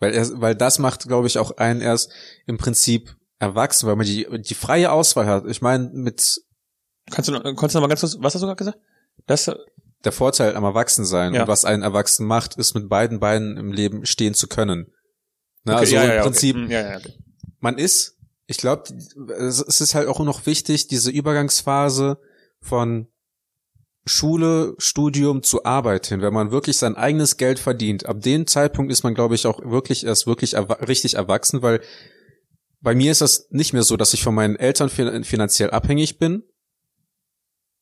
Weil, 0.00 0.12
er, 0.12 0.40
weil 0.40 0.54
das 0.56 0.80
macht, 0.80 1.06
glaube 1.06 1.28
ich, 1.28 1.38
auch 1.38 1.52
einen 1.52 1.80
erst 1.80 2.10
im 2.46 2.58
Prinzip 2.58 3.16
erwachsen, 3.38 3.86
weil 3.86 3.94
man 3.96 4.06
die, 4.06 4.26
die 4.40 4.54
freie 4.54 4.90
Auswahl 4.90 5.26
hat. 5.26 5.44
Ich 5.46 5.62
meine, 5.62 5.88
mit 5.92 6.40
Kannst 7.10 7.28
du, 7.28 7.32
noch- 7.32 7.42
kannst 7.56 7.74
du 7.74 7.78
noch 7.78 7.82
mal 7.82 7.88
ganz 7.88 8.00
kurz, 8.00 8.16
was 8.18 8.34
hast 8.34 8.42
du 8.42 8.46
gerade 8.46 8.56
gesagt? 8.58 8.78
Das, 9.26 9.50
der 10.04 10.12
Vorteil 10.12 10.54
am 10.56 10.64
Erwachsensein 10.64 11.34
Ja. 11.34 11.42
und 11.42 11.48
was 11.48 11.64
einen 11.64 11.82
erwachsen 11.82 12.26
macht, 12.26 12.56
ist 12.56 12.74
mit 12.74 12.88
beiden 12.88 13.20
Beinen 13.20 13.56
im 13.56 13.72
Leben 13.72 14.06
stehen 14.06 14.34
zu 14.34 14.46
können. 14.46 14.92
Na, 15.64 15.74
Okay, 15.74 15.80
also 15.80 15.94
ja, 15.96 16.02
im 16.04 16.10
ja, 16.10 16.22
Prinzip, 16.22 16.56
Okay. 16.56 16.92
Hm, 16.92 16.96
okay. 16.98 17.12
man 17.60 17.78
ist, 17.78 18.16
ich 18.46 18.58
glaube, 18.58 18.84
es 19.38 19.60
ist 19.60 19.94
halt 19.94 20.08
auch 20.08 20.20
noch 20.20 20.46
wichtig, 20.46 20.86
diese 20.88 21.10
Übergangsphase 21.10 22.18
von 22.60 23.08
Schule, 24.06 24.74
Studium 24.78 25.42
zu 25.42 25.64
Arbeit 25.64 26.06
hin, 26.06 26.22
wenn 26.22 26.32
man 26.32 26.50
wirklich 26.50 26.78
sein 26.78 26.96
eigenes 26.96 27.36
Geld 27.36 27.58
verdient. 27.58 28.06
Ab 28.06 28.22
dem 28.22 28.46
Zeitpunkt 28.46 28.90
ist 28.90 29.02
man, 29.02 29.14
glaube 29.14 29.34
ich, 29.34 29.46
auch 29.46 29.60
wirklich 29.62 30.06
erst 30.06 30.26
wirklich 30.26 30.54
erwa 30.54 30.74
richtig 30.74 31.14
erwachsen, 31.14 31.60
weil 31.60 31.82
bei 32.80 32.94
mir 32.94 33.12
ist 33.12 33.20
das 33.20 33.48
nicht 33.50 33.72
mehr 33.74 33.82
so, 33.82 33.96
dass 33.96 34.14
ich 34.14 34.22
von 34.22 34.34
meinen 34.34 34.56
Eltern 34.56 34.88
fin 34.88 35.24
finanziell 35.24 35.70
abhängig 35.70 36.18
bin. 36.18 36.42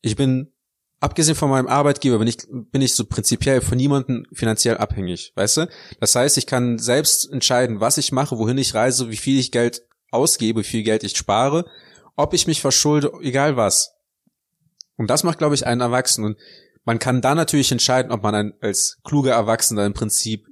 Ich 0.01 0.15
bin, 0.15 0.51
abgesehen 0.99 1.35
von 1.35 1.49
meinem 1.49 1.67
Arbeitgeber, 1.67 2.19
bin 2.19 2.27
ich, 2.27 2.37
bin 2.49 2.81
ich 2.81 2.93
so 2.93 3.05
prinzipiell 3.05 3.61
von 3.61 3.77
niemandem 3.77 4.25
finanziell 4.33 4.77
abhängig, 4.77 5.31
weißt 5.35 5.57
du? 5.57 5.69
Das 5.99 6.15
heißt, 6.15 6.37
ich 6.37 6.47
kann 6.47 6.79
selbst 6.79 7.31
entscheiden, 7.31 7.79
was 7.79 7.97
ich 7.97 8.11
mache, 8.11 8.37
wohin 8.37 8.57
ich 8.57 8.73
reise, 8.73 9.09
wie 9.09 9.17
viel 9.17 9.39
ich 9.39 9.51
Geld 9.51 9.83
ausgebe, 10.11 10.61
wie 10.61 10.65
viel 10.65 10.83
Geld 10.83 11.03
ich 11.03 11.15
spare, 11.15 11.65
ob 12.15 12.33
ich 12.33 12.47
mich 12.47 12.61
verschulde, 12.61 13.11
egal 13.21 13.57
was. 13.57 13.93
Und 14.95 15.09
das 15.09 15.23
macht, 15.23 15.37
glaube 15.37 15.55
ich, 15.55 15.67
einen 15.67 15.81
Erwachsenen. 15.81 16.35
Man 16.83 16.99
kann 16.99 17.21
da 17.21 17.35
natürlich 17.35 17.71
entscheiden, 17.71 18.11
ob 18.11 18.23
man 18.23 18.33
ein, 18.33 18.53
als 18.61 18.97
kluger 19.03 19.33
Erwachsener 19.33 19.85
im 19.85 19.93
Prinzip 19.93 20.47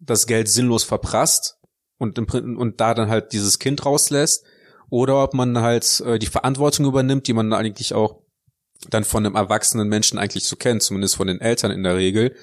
das 0.00 0.26
Geld 0.26 0.48
sinnlos 0.48 0.82
verprasst 0.82 1.58
und, 1.98 2.18
im, 2.18 2.56
und 2.56 2.80
da 2.80 2.94
dann 2.94 3.08
halt 3.08 3.32
dieses 3.32 3.60
Kind 3.60 3.84
rauslässt 3.86 4.44
oder 4.90 5.22
ob 5.22 5.34
man 5.34 5.58
halt 5.58 6.00
äh, 6.00 6.18
die 6.18 6.26
Verantwortung 6.26 6.86
übernimmt, 6.86 7.28
die 7.28 7.32
man 7.32 7.52
eigentlich 7.52 7.94
auch 7.94 8.21
dann 8.90 9.04
von 9.04 9.24
einem 9.24 9.34
erwachsenen 9.34 9.88
Menschen 9.88 10.18
eigentlich 10.18 10.44
so 10.44 10.56
kennt, 10.56 10.82
zumindest 10.82 11.16
von 11.16 11.26
den 11.26 11.40
Eltern 11.40 11.70
in 11.70 11.82
der 11.82 11.96
Regel, 11.96 12.34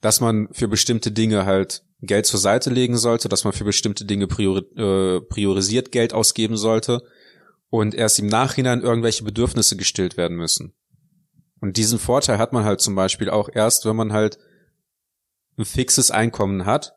dass 0.00 0.20
man 0.20 0.48
für 0.52 0.68
bestimmte 0.68 1.12
Dinge 1.12 1.46
halt 1.46 1.82
Geld 2.00 2.26
zur 2.26 2.40
Seite 2.40 2.70
legen 2.70 2.96
sollte, 2.96 3.28
dass 3.28 3.44
man 3.44 3.52
für 3.52 3.64
bestimmte 3.64 4.04
Dinge 4.04 4.26
priori 4.26 4.60
äh, 4.76 5.20
priorisiert 5.20 5.92
Geld 5.92 6.12
ausgeben 6.12 6.56
sollte 6.56 7.02
und 7.70 7.94
erst 7.94 8.18
im 8.18 8.26
Nachhinein 8.26 8.82
irgendwelche 8.82 9.24
Bedürfnisse 9.24 9.76
gestillt 9.76 10.16
werden 10.16 10.36
müssen. 10.36 10.74
Und 11.60 11.76
diesen 11.76 11.98
Vorteil 11.98 12.38
hat 12.38 12.52
man 12.52 12.64
halt 12.64 12.80
zum 12.80 12.94
Beispiel 12.94 13.30
auch 13.30 13.48
erst, 13.52 13.86
wenn 13.86 13.96
man 13.96 14.12
halt 14.12 14.38
ein 15.56 15.64
fixes 15.64 16.10
Einkommen 16.10 16.66
hat 16.66 16.94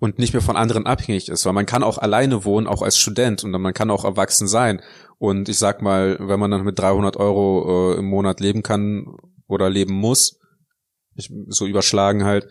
und 0.00 0.18
nicht 0.18 0.32
mehr 0.32 0.42
von 0.42 0.56
anderen 0.56 0.86
abhängig 0.86 1.28
ist, 1.28 1.44
weil 1.44 1.52
man 1.52 1.66
kann 1.66 1.82
auch 1.82 1.98
alleine 1.98 2.44
wohnen, 2.44 2.66
auch 2.66 2.82
als 2.82 2.98
Student 2.98 3.44
und 3.44 3.52
man 3.52 3.74
kann 3.74 3.90
auch 3.90 4.04
erwachsen 4.04 4.48
sein. 4.48 4.80
Und 5.18 5.50
ich 5.50 5.58
sag 5.58 5.82
mal, 5.82 6.16
wenn 6.18 6.40
man 6.40 6.50
dann 6.50 6.64
mit 6.64 6.78
300 6.78 7.18
Euro 7.18 7.92
äh, 7.92 7.98
im 7.98 8.06
Monat 8.06 8.40
leben 8.40 8.62
kann 8.62 9.04
oder 9.46 9.68
leben 9.68 9.94
muss, 9.94 10.40
ich, 11.14 11.30
so 11.48 11.66
überschlagen 11.66 12.24
halt, 12.24 12.48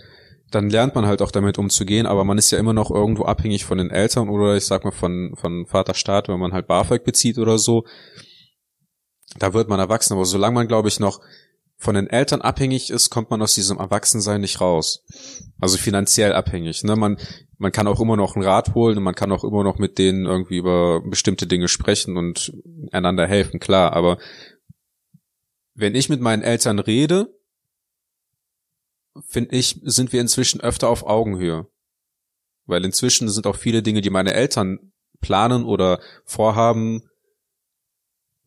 dann 0.52 0.70
lernt 0.70 0.94
man 0.94 1.08
halt 1.08 1.24
auch 1.24 1.32
damit 1.32 1.58
umzugehen, 1.58 2.06
aber 2.06 2.24
man 2.24 2.38
ist 2.38 2.52
ja 2.52 2.60
immer 2.60 2.74
noch 2.74 2.92
irgendwo 2.92 3.24
abhängig 3.24 3.66
von 3.66 3.80
den 3.80 3.90
Eltern 3.90 4.30
oder 4.30 4.56
ich 4.56 4.66
sag 4.66 4.84
mal 4.84 4.92
von, 4.92 5.34
von 5.36 5.66
Vaterstaat, 5.66 6.28
wenn 6.28 6.40
man 6.40 6.54
halt 6.54 6.68
BAföG 6.68 7.04
bezieht 7.04 7.40
oder 7.40 7.58
so. 7.58 7.84
Da 9.38 9.54
wird 9.54 9.70
man 9.70 9.80
erwachsen, 9.80 10.14
aber 10.14 10.26
solange 10.26 10.56
man, 10.56 10.68
glaube 10.68 10.88
ich, 10.88 11.00
noch 11.00 11.20
von 11.82 11.96
den 11.96 12.08
Eltern 12.08 12.42
abhängig 12.42 12.90
ist, 12.90 13.10
kommt 13.10 13.30
man 13.30 13.42
aus 13.42 13.56
diesem 13.56 13.78
Erwachsensein 13.78 14.42
nicht 14.42 14.60
raus. 14.60 15.06
Also 15.62 15.78
finanziell 15.78 16.34
abhängig. 16.34 16.84
Ne? 16.84 16.98
Man, 16.98 17.18
man 17.58 17.72
kann 17.72 17.88
auch 17.88 18.02
immer 18.02 18.18
noch 18.18 18.36
einen 18.36 18.44
Rat 18.44 18.76
holen 18.76 18.98
und 18.98 19.04
man 19.04 19.16
kann 19.16 19.32
auch 19.32 19.46
immer 19.46 19.64
noch 19.64 19.80
mit 19.80 19.98
denen 19.98 20.26
irgendwie 20.26 20.58
über 20.58 21.02
bestimmte 21.02 21.48
Dinge 21.48 21.70
sprechen 21.70 22.18
und 22.18 22.52
einander 22.92 23.26
helfen, 23.26 23.62
klar. 23.62 23.94
Aber 23.94 24.18
wenn 25.74 25.96
ich 25.96 26.10
mit 26.10 26.20
meinen 26.20 26.44
Eltern 26.44 26.80
rede, 26.80 27.34
finde 29.26 29.56
ich, 29.56 29.80
sind 29.84 30.12
wir 30.12 30.20
inzwischen 30.20 30.60
öfter 30.60 30.90
auf 30.90 31.06
Augenhöhe. 31.06 31.68
Weil 32.66 32.84
inzwischen 32.84 33.30
sind 33.30 33.48
auch 33.48 33.56
viele 33.56 33.82
Dinge, 33.82 34.02
die 34.02 34.10
meine 34.10 34.34
Eltern 34.34 34.92
planen 35.22 35.64
oder 35.64 36.02
vorhaben, 36.26 37.10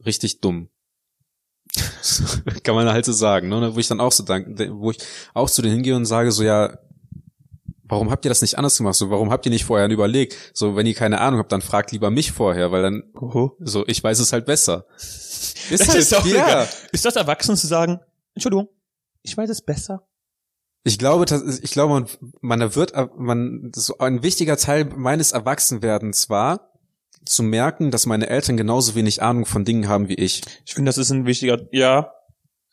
richtig 0.05 0.41
dumm. 0.41 0.69
Kann 2.65 2.75
man 2.75 2.91
halt 2.93 3.05
so 3.05 3.13
sagen, 3.13 3.49
ne? 3.49 3.75
Wo 3.75 3.79
ich 3.79 3.89
dann 3.89 4.01
auch 4.01 4.13
so 4.13 4.23
danke, 4.23 4.71
wo 4.75 4.91
ich 4.91 4.99
auch 5.35 5.49
zu 5.49 5.63
denen 5.63 5.75
hingehe 5.75 5.97
und 5.97 6.05
sage 6.05 6.31
so, 6.31 6.43
ja, 6.43 6.79
warum 7.85 8.11
habt 8.11 8.25
ihr 8.25 8.31
das 8.31 8.43
nicht 8.43 8.59
anders 8.59 8.77
gemacht? 8.77 8.95
So, 8.95 9.11
warum 9.11 9.31
habt 9.31 9.47
ihr 9.47 9.51
nicht 9.51 9.65
vorher 9.65 9.89
überlegt? 9.89 10.35
So, 10.55 10.77
wenn 10.77 10.87
ihr 10.87 10.95
keine 10.95 11.21
Ahnung 11.21 11.39
habt, 11.39 11.53
dann 11.53 11.63
fragt 11.63 11.93
lieber 11.93 12.11
mich 12.11 12.33
vorher, 12.33 12.73
weil 12.73 12.83
dann, 12.83 13.03
Oho. 13.15 13.57
so, 13.61 13.87
ich 13.87 14.03
weiß 14.03 14.19
es 14.19 14.33
halt 14.33 14.47
besser. 14.47 14.87
Ist 15.71 15.81
Das 15.81 15.89
halt, 15.89 15.99
ist 15.99 16.13
doch 16.13 16.27
ja. 16.27 16.47
egal. 16.47 16.69
Ist 16.93 17.05
das 17.05 17.17
erwachsen 17.17 17.57
zu 17.57 17.67
sagen, 17.67 18.01
Entschuldigung, 18.35 18.69
ich 19.23 19.37
weiß 19.37 19.49
es 19.51 19.63
besser? 19.63 20.03
Ich 20.85 20.99
glaube, 20.99 21.27
das, 21.27 21.61
ich 21.61 21.71
glaube, 21.71 21.93
man, 22.41 22.61
man 22.61 22.75
wird, 22.75 22.93
man, 23.17 23.71
so 23.75 23.99
ein 23.99 24.23
wichtiger 24.23 24.57
Teil 24.57 24.87
meines 24.87 25.33
Erwachsenwerdens 25.33 26.29
war, 26.29 26.72
zu 27.25 27.43
merken, 27.43 27.91
dass 27.91 28.07
meine 28.07 28.29
Eltern 28.29 28.57
genauso 28.57 28.95
wenig 28.95 29.23
Ahnung 29.23 29.47
von 29.47 29.65
Dingen 29.65 29.89
haben 29.89 30.09
wie 30.09 30.15
ich. 30.15 30.43
Ich 30.65 30.75
finde, 30.75 30.89
das 30.89 30.99
ist 30.99 31.11
ein 31.11 31.27
wichtiger, 31.27 31.61
ja, 31.73 32.13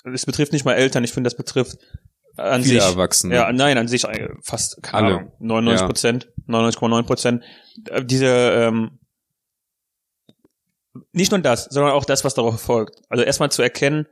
es 0.03 0.25
betrifft 0.25 0.53
nicht 0.53 0.65
mal 0.65 0.73
Eltern, 0.73 1.03
ich 1.03 1.11
finde, 1.11 1.27
das 1.27 1.37
betrifft 1.37 1.77
an 2.35 2.63
Viele 2.63 2.81
sich. 2.81 2.89
Erwachsene. 2.89 3.35
Ja, 3.35 3.51
nein, 3.51 3.77
an 3.77 3.87
sich 3.87 4.05
äh, 4.05 4.29
fast, 4.41 4.81
keine 4.81 5.07
Alle. 5.07 5.17
Ahnung, 5.17 5.31
99 5.39 5.85
Prozent, 5.85 6.31
99,9 6.47 7.03
Prozent. 7.03 7.43
Äh, 7.89 8.03
Diese, 8.05 8.27
ähm, 8.27 8.99
nicht 11.11 11.31
nur 11.31 11.39
das, 11.41 11.65
sondern 11.65 11.93
auch 11.93 12.05
das, 12.05 12.23
was 12.23 12.33
darauf 12.33 12.59
folgt. 12.61 13.01
Also 13.09 13.23
erstmal 13.23 13.51
zu 13.51 13.61
erkennen, 13.61 14.07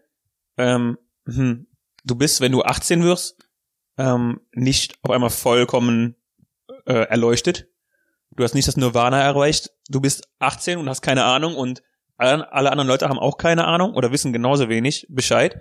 ähm, 0.57 0.97
hm, 1.25 1.67
du 2.03 2.15
bist, 2.15 2.41
wenn 2.41 2.51
du 2.51 2.63
18 2.63 3.03
wirst, 3.03 3.37
ähm, 3.97 4.41
nicht 4.53 4.97
auf 5.01 5.11
einmal 5.11 5.29
vollkommen 5.29 6.15
äh, 6.85 6.93
erleuchtet. 6.93 7.67
Du 8.37 8.43
hast 8.43 8.53
nicht 8.53 8.67
das 8.67 8.77
Nirvana 8.77 9.19
erreicht. 9.21 9.71
Du 9.89 9.99
bist 9.99 10.27
18 10.39 10.77
und 10.77 10.87
hast 10.87 11.01
keine 11.01 11.25
Ahnung 11.25 11.55
und 11.55 11.81
alle, 12.17 12.51
anderen 12.51 12.87
Leute 12.87 13.09
haben 13.09 13.19
auch 13.19 13.37
keine 13.37 13.65
Ahnung 13.65 13.93
oder 13.93 14.11
wissen 14.11 14.33
genauso 14.33 14.69
wenig 14.69 15.05
Bescheid. 15.09 15.59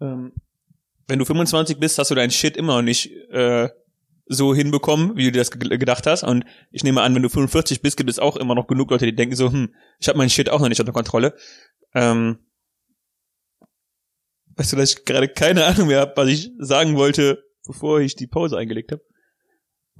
Ähm, 0.00 0.32
wenn 1.08 1.18
du 1.18 1.24
25 1.24 1.78
bist, 1.80 1.98
hast 1.98 2.10
du 2.10 2.14
deinen 2.14 2.30
Shit 2.30 2.56
immer 2.56 2.76
noch 2.76 2.82
nicht 2.82 3.10
äh, 3.32 3.68
so 4.26 4.54
hinbekommen, 4.54 5.16
wie 5.16 5.24
du 5.24 5.32
dir 5.32 5.40
das 5.40 5.50
ge- 5.50 5.76
gedacht 5.78 6.06
hast. 6.06 6.22
Und 6.22 6.44
ich 6.70 6.84
nehme 6.84 7.02
an, 7.02 7.14
wenn 7.14 7.22
du 7.22 7.28
45 7.28 7.82
bist, 7.82 7.96
gibt 7.96 8.08
es 8.10 8.20
auch 8.20 8.36
immer 8.36 8.54
noch 8.54 8.68
genug 8.68 8.90
Leute, 8.90 9.06
die 9.06 9.14
denken 9.16 9.34
so, 9.34 9.50
hm, 9.50 9.74
ich 9.98 10.08
habe 10.08 10.18
meinen 10.18 10.30
Shit 10.30 10.48
auch 10.50 10.60
noch 10.60 10.68
nicht 10.68 10.78
unter 10.78 10.92
Kontrolle. 10.92 11.34
Ähm, 11.94 12.38
weißt 14.56 14.72
du, 14.72 14.76
dass 14.76 14.92
ich 14.94 15.04
gerade 15.04 15.28
keine 15.28 15.64
Ahnung 15.66 15.88
mehr 15.88 16.00
habe, 16.00 16.12
was 16.16 16.28
ich 16.28 16.52
sagen 16.58 16.96
wollte, 16.96 17.42
bevor 17.66 18.00
ich 18.00 18.14
die 18.14 18.28
Pause 18.28 18.56
eingelegt 18.58 18.92
habe? 18.92 19.02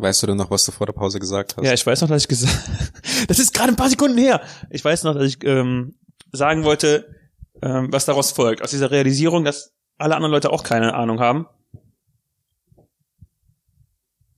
Weißt 0.01 0.23
du 0.23 0.29
denn 0.29 0.39
noch, 0.39 0.51
was 0.51 0.65
du 0.65 0.73
vor 0.73 0.87
der 0.87 0.95
Pause 0.95 1.21
gesagt 1.21 1.57
hast? 1.57 1.65
Ja, 1.65 1.75
ich 1.75 1.85
weiß 1.85 2.01
noch, 2.01 2.09
dass 2.09 2.23
ich 2.23 2.29
gesagt 2.29 2.71
Das 3.29 3.39
ist 3.39 3.53
gerade 3.53 3.71
ein 3.71 3.77
paar 3.77 3.91
Sekunden 3.91 4.17
her. 4.17 4.41
Ich 4.71 4.83
weiß 4.83 5.03
noch, 5.05 5.15
dass 5.15 5.25
ich 5.25 5.45
ähm, 5.45 5.95
sagen 6.33 6.65
wollte, 6.65 7.15
ähm, 7.61 7.93
was 7.93 8.07
daraus 8.07 8.31
folgt. 8.31 8.63
Aus 8.63 8.71
dieser 8.71 8.91
Realisierung, 8.91 9.45
dass 9.45 9.75
alle 9.99 10.17
anderen 10.17 10.33
Leute 10.33 10.51
auch 10.51 10.65
keine 10.65 10.95
Ahnung 10.95 11.21
haben. 11.21 11.47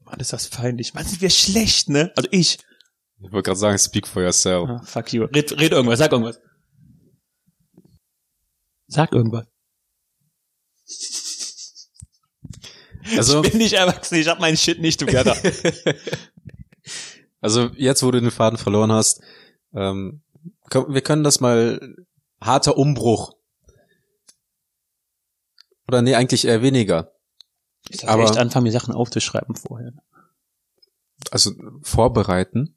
Mann, 0.05 0.18
ist 0.18 0.33
das 0.33 0.48
peinlich. 0.48 0.94
Mann, 0.94 1.07
sind 1.07 1.22
wir 1.22 1.31
schlecht, 1.31 1.88
ne? 1.88 2.12
Also 2.16 2.29
ich. 2.33 2.59
Ich 3.20 3.33
wollte 3.33 3.51
gerade 3.51 3.59
sagen, 3.59 3.79
speak 3.79 4.09
for 4.09 4.22
yourself. 4.22 4.68
Ah, 4.68 4.83
fuck 4.85 5.12
you. 5.12 5.25
Red, 5.27 5.53
red 5.61 5.70
irgendwas, 5.70 6.01
sag 6.01 6.11
irgendwas. 6.11 6.40
Sag 8.88 9.12
irgendwas. 9.12 9.46
Also, 13.16 13.42
Ich 13.42 13.50
bin 13.50 13.58
nicht 13.58 13.74
erwachsen, 13.74 14.14
ich 14.16 14.28
hab 14.28 14.38
meinen 14.40 14.56
Shit 14.56 14.80
nicht 14.80 15.00
together. 15.00 15.36
also 17.40 17.70
jetzt, 17.76 18.02
wo 18.02 18.10
du 18.10 18.20
den 18.20 18.30
Faden 18.30 18.58
verloren 18.58 18.92
hast, 18.92 19.20
ähm, 19.74 20.22
wir 20.70 21.00
können 21.02 21.24
das 21.24 21.40
mal 21.40 21.96
harter 22.40 22.76
Umbruch. 22.76 23.34
Oder 25.88 26.02
nee, 26.02 26.14
eigentlich 26.14 26.46
eher 26.46 26.62
weniger. 26.62 27.12
Ich 27.88 28.00
sollte 28.00 28.12
Aber- 28.12 28.22
echt 28.24 28.36
anfangen, 28.38 28.64
mir 28.64 28.72
Sachen 28.72 28.94
aufzuschreiben 28.94 29.56
vorher. 29.56 29.92
Also 31.30 31.52
vorbereiten. 31.82 32.76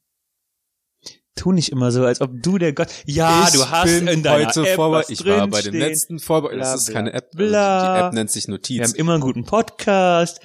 Tu 1.36 1.52
nicht 1.52 1.72
immer 1.72 1.92
so, 1.92 2.06
als 2.06 2.22
ob 2.22 2.32
du 2.42 2.58
der 2.58 2.72
Gott. 2.74 2.88
Ja, 3.06 3.44
ich 3.48 3.54
du 3.54 3.70
hast 3.70 3.86
bin 3.86 4.08
in 4.08 4.24
deiner 4.24 4.48
heute 4.48 4.68
App 4.70 4.78
vorbe- 4.80 4.94
was 5.00 5.10
Ich 5.10 5.26
war 5.26 5.48
bei 5.48 5.62
dem 5.62 5.74
letzten 5.76 6.20
Vorbe 6.20 6.50
Bla, 6.50 6.60
Das 6.60 6.76
ist 6.82 6.86
bla, 6.88 6.94
keine 6.94 7.14
App. 7.14 7.32
bla. 7.32 7.80
Also 7.84 7.94
die 8.02 8.08
App 8.08 8.14
nennt 8.14 8.32
sich 8.32 8.48
Wir 8.48 8.52
Notiz. 8.54 8.82
haben 8.88 8.96
immer 8.96 9.14
einen 9.16 9.22
guten 9.22 9.44
Podcast. 9.44 10.40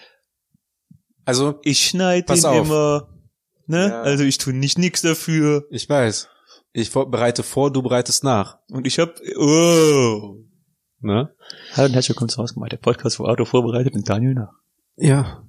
Also 1.24 1.60
Ich 1.62 1.86
schneide 1.86 2.32
den 2.34 2.44
auf. 2.44 2.66
immer. 2.66 3.08
Ne? 3.66 3.88
Ja. 3.88 4.02
Also 4.02 4.24
ich 4.24 4.38
tue 4.38 4.52
nicht 4.52 4.78
nix 4.78 5.00
dafür. 5.02 5.64
ich 5.70 5.88
weiß. 5.88 6.28
Ich 6.72 6.92
bereite 6.92 7.44
vor, 7.44 7.72
du 7.72 7.82
bereitest 7.82 8.24
nach. 8.24 8.58
Und 8.70 8.84
ich 8.86 8.98
hab. 8.98 9.20
Oh. 9.38 10.36
Ne? 11.00 11.32
Hallo 11.74 11.86
und 11.86 11.94
herzlich 11.94 12.10
willkommen 12.10 12.28
zu 12.30 12.38
Hausgemacht, 12.38 12.72
der 12.72 12.76
Podcast 12.78 13.16
für 13.16 13.24
Auto 13.24 13.44
vorbereitet 13.44 13.94
mit 13.94 14.08
Daniel 14.08 14.34
nach. 14.34 14.52
Ja. 14.96 15.44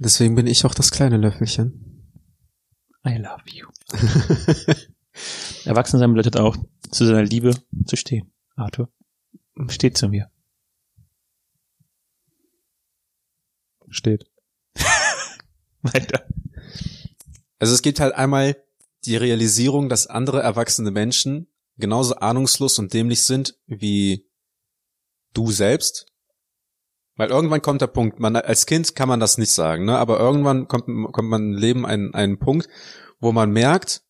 Deswegen 0.00 0.34
bin 0.34 0.48
ich 0.48 0.64
auch 0.64 0.74
das 0.74 0.90
kleine 0.90 1.16
Löffelchen. 1.18 1.93
I 3.06 3.16
love 3.18 3.42
you. 3.46 3.68
Erwachsen 5.64 5.98
sein 5.98 6.12
bedeutet 6.12 6.36
auch, 6.36 6.56
zu 6.90 7.06
seiner 7.06 7.22
Liebe 7.22 7.54
zu 7.86 7.96
stehen. 7.96 8.32
Arthur, 8.56 8.88
steht 9.68 9.98
zu 9.98 10.08
mir. 10.08 10.30
Steht. 13.90 14.24
Weiter. 15.82 16.26
Also 17.58 17.74
es 17.74 17.82
gibt 17.82 18.00
halt 18.00 18.14
einmal 18.14 18.56
die 19.04 19.16
Realisierung, 19.16 19.88
dass 19.88 20.06
andere 20.06 20.42
erwachsene 20.42 20.90
Menschen 20.90 21.48
genauso 21.76 22.16
ahnungslos 22.16 22.78
und 22.78 22.92
dämlich 22.92 23.22
sind 23.22 23.58
wie 23.66 24.26
du 25.32 25.50
selbst. 25.50 26.06
Weil 27.16 27.30
irgendwann 27.30 27.62
kommt 27.62 27.80
der 27.80 27.86
Punkt, 27.86 28.18
man 28.18 28.34
als 28.34 28.66
Kind 28.66 28.96
kann 28.96 29.08
man 29.08 29.20
das 29.20 29.38
nicht 29.38 29.52
sagen, 29.52 29.84
ne? 29.84 29.98
aber 29.98 30.18
irgendwann 30.18 30.66
kommt, 30.66 30.86
kommt 31.12 31.28
man 31.28 31.52
im 31.52 31.58
Leben 31.58 31.86
einen, 31.86 32.12
einen 32.12 32.38
Punkt, 32.38 32.68
wo 33.20 33.30
man 33.30 33.50
merkt, 33.50 34.02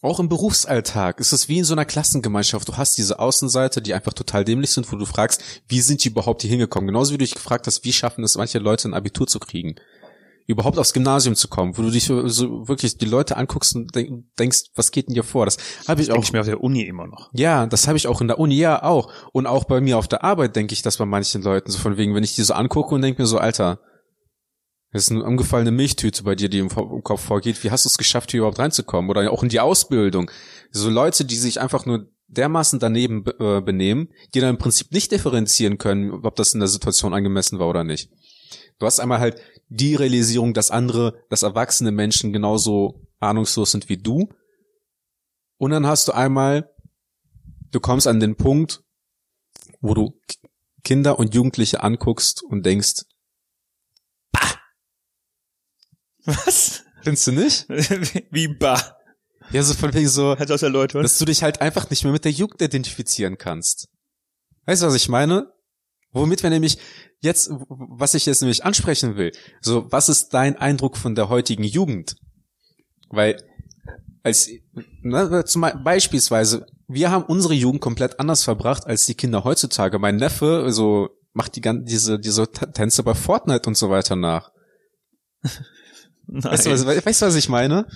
auch 0.00 0.20
im 0.20 0.28
Berufsalltag 0.28 1.18
ist 1.18 1.32
es 1.32 1.48
wie 1.48 1.58
in 1.58 1.64
so 1.64 1.74
einer 1.74 1.84
Klassengemeinschaft. 1.84 2.68
Du 2.68 2.76
hast 2.76 2.96
diese 2.98 3.18
Außenseite, 3.18 3.82
die 3.82 3.94
einfach 3.94 4.12
total 4.12 4.44
dämlich 4.44 4.70
sind, 4.70 4.90
wo 4.92 4.96
du 4.96 5.04
fragst, 5.04 5.42
wie 5.66 5.80
sind 5.80 6.04
die 6.04 6.08
überhaupt 6.08 6.42
hier 6.42 6.50
hingekommen? 6.50 6.86
Genauso 6.86 7.12
wie 7.12 7.18
du 7.18 7.24
dich 7.24 7.34
gefragt 7.34 7.66
hast, 7.66 7.84
wie 7.84 7.92
schaffen 7.92 8.22
es 8.22 8.36
manche 8.36 8.60
Leute 8.60 8.88
ein 8.88 8.94
Abitur 8.94 9.26
zu 9.26 9.40
kriegen? 9.40 9.74
Überhaupt 10.50 10.78
aufs 10.78 10.94
Gymnasium 10.94 11.34
zu 11.36 11.46
kommen, 11.46 11.76
wo 11.76 11.82
du 11.82 11.90
dich 11.90 12.06
so, 12.06 12.66
wirklich 12.66 12.96
die 12.96 13.04
Leute 13.04 13.36
anguckst 13.36 13.76
und 13.76 13.94
denk, 13.94 14.24
denkst, 14.38 14.70
was 14.74 14.90
geht 14.90 15.06
denn 15.06 15.14
dir 15.14 15.22
vor? 15.22 15.44
Das 15.44 15.58
habe 15.86 16.00
ich 16.00 16.10
auch 16.10 16.14
Denke 16.14 16.26
ich 16.26 16.32
mir 16.32 16.40
auf 16.40 16.46
der 16.46 16.62
Uni 16.62 16.82
immer 16.84 17.06
noch. 17.06 17.28
ja, 17.34 17.66
das 17.66 17.86
habe 17.86 17.98
ich 17.98 18.06
auch 18.06 18.22
in 18.22 18.28
der 18.28 18.38
Uni, 18.38 18.56
ja 18.56 18.82
auch. 18.82 19.12
Und 19.32 19.46
auch 19.46 19.64
bei 19.64 19.82
mir 19.82 19.98
auf 19.98 20.08
der 20.08 20.24
Arbeit 20.24 20.56
denke 20.56 20.72
ich 20.72 20.80
das 20.80 20.96
bei 20.96 21.04
manchen 21.04 21.42
Leuten. 21.42 21.70
So 21.70 21.78
von 21.78 21.98
wegen, 21.98 22.14
wenn 22.14 22.24
ich 22.24 22.34
die 22.34 22.42
so 22.42 22.54
angucke 22.54 22.94
und 22.94 23.02
denke 23.02 23.20
mir 23.20 23.26
so, 23.26 23.36
Alter, 23.36 23.80
das 24.90 25.02
ist 25.02 25.10
eine 25.10 25.22
umgefallene 25.22 25.70
Milchtüte 25.70 26.22
bei 26.22 26.34
dir, 26.34 26.48
die 26.48 26.60
im, 26.60 26.70
im 26.70 27.02
Kopf 27.02 27.20
vorgeht. 27.20 27.62
Wie 27.62 27.70
hast 27.70 27.84
du 27.84 27.90
es 27.90 27.98
geschafft, 27.98 28.30
hier 28.30 28.38
überhaupt 28.38 28.58
reinzukommen? 28.58 29.10
Oder 29.10 29.30
auch 29.30 29.42
in 29.42 29.50
die 29.50 29.60
Ausbildung. 29.60 30.30
So 30.70 30.88
Leute, 30.88 31.26
die 31.26 31.36
sich 31.36 31.60
einfach 31.60 31.84
nur 31.84 32.06
dermaßen 32.28 32.78
daneben 32.78 33.24
be- 33.24 33.36
äh, 33.38 33.60
benehmen, 33.60 34.08
die 34.34 34.40
dann 34.40 34.50
im 34.50 34.58
Prinzip 34.58 34.92
nicht 34.92 35.12
differenzieren 35.12 35.76
können, 35.76 36.24
ob 36.24 36.36
das 36.36 36.54
in 36.54 36.60
der 36.60 36.68
Situation 36.68 37.12
angemessen 37.12 37.58
war 37.58 37.68
oder 37.68 37.84
nicht. 37.84 38.08
Du 38.78 38.86
hast 38.86 39.00
einmal 39.00 39.18
halt 39.20 39.40
die 39.68 39.94
Realisierung, 39.94 40.54
dass 40.54 40.70
andere, 40.70 41.24
dass 41.30 41.42
erwachsene 41.42 41.90
Menschen 41.90 42.32
genauso 42.32 43.06
ahnungslos 43.18 43.72
sind 43.72 43.88
wie 43.88 43.96
du. 43.96 44.28
Und 45.58 45.72
dann 45.72 45.86
hast 45.86 46.08
du 46.08 46.12
einmal 46.12 46.70
du 47.70 47.80
kommst 47.80 48.06
an 48.06 48.20
den 48.20 48.36
Punkt, 48.36 48.82
wo 49.80 49.94
du 49.94 50.20
Kinder 50.84 51.18
und 51.18 51.34
Jugendliche 51.34 51.82
anguckst 51.82 52.42
und 52.42 52.64
denkst, 52.64 53.02
Was? 56.24 56.84
findest 57.02 57.26
du 57.26 57.32
nicht? 57.32 57.68
Wie 58.30 58.48
bah. 58.48 58.96
Ja, 59.50 59.62
so 59.62 59.72
von 59.72 59.94
wegen 59.94 60.08
so, 60.08 60.38
Hat 60.38 60.50
das 60.50 60.62
erläutert? 60.62 61.02
dass 61.02 61.16
du 61.18 61.24
dich 61.24 61.42
halt 61.42 61.62
einfach 61.62 61.88
nicht 61.88 62.04
mehr 62.04 62.12
mit 62.12 62.24
der 62.26 62.32
Jugend 62.32 62.60
identifizieren 62.60 63.38
kannst. 63.38 63.88
Weißt 64.66 64.82
du, 64.82 64.86
was 64.86 64.94
ich 64.94 65.08
meine? 65.08 65.50
Womit 66.12 66.42
wir 66.42 66.50
nämlich 66.50 66.78
jetzt, 67.20 67.50
was 67.68 68.14
ich 68.14 68.26
jetzt 68.26 68.40
nämlich 68.40 68.64
ansprechen 68.64 69.16
will, 69.16 69.32
so, 69.60 69.90
was 69.92 70.08
ist 70.08 70.30
dein 70.30 70.56
Eindruck 70.56 70.96
von 70.96 71.14
der 71.14 71.28
heutigen 71.28 71.64
Jugend? 71.64 72.16
Weil, 73.10 73.42
als, 74.22 74.50
ne, 75.02 75.44
zum 75.44 75.62
Be- 75.62 75.80
beispielsweise, 75.82 76.66
wir 76.86 77.10
haben 77.10 77.24
unsere 77.24 77.54
Jugend 77.54 77.80
komplett 77.80 78.20
anders 78.20 78.44
verbracht 78.44 78.86
als 78.86 79.06
die 79.06 79.14
Kinder 79.14 79.44
heutzutage. 79.44 79.98
Mein 79.98 80.16
Neffe, 80.16 80.72
so, 80.72 81.10
macht 81.32 81.56
die 81.56 81.60
ganze, 81.60 81.84
diese, 81.84 82.18
diese 82.18 82.50
Tänze 82.50 83.02
bei 83.02 83.14
Fortnite 83.14 83.68
und 83.68 83.76
so 83.76 83.90
weiter 83.90 84.16
nach. 84.16 84.50
Nein. 86.26 86.44
Weißt 86.44 86.66
du, 86.66 86.70
was, 86.70 86.86
weißt 86.86 87.22
du, 87.22 87.26
was 87.26 87.34
ich 87.36 87.48
meine? 87.48 87.86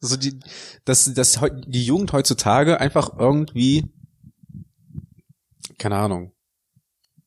So 0.00 0.16
die, 0.16 0.38
dass, 0.84 1.12
dass 1.14 1.40
die 1.66 1.84
Jugend 1.84 2.12
heutzutage 2.12 2.80
einfach 2.80 3.18
irgendwie, 3.18 3.84
keine 5.78 5.96
Ahnung, 5.96 6.33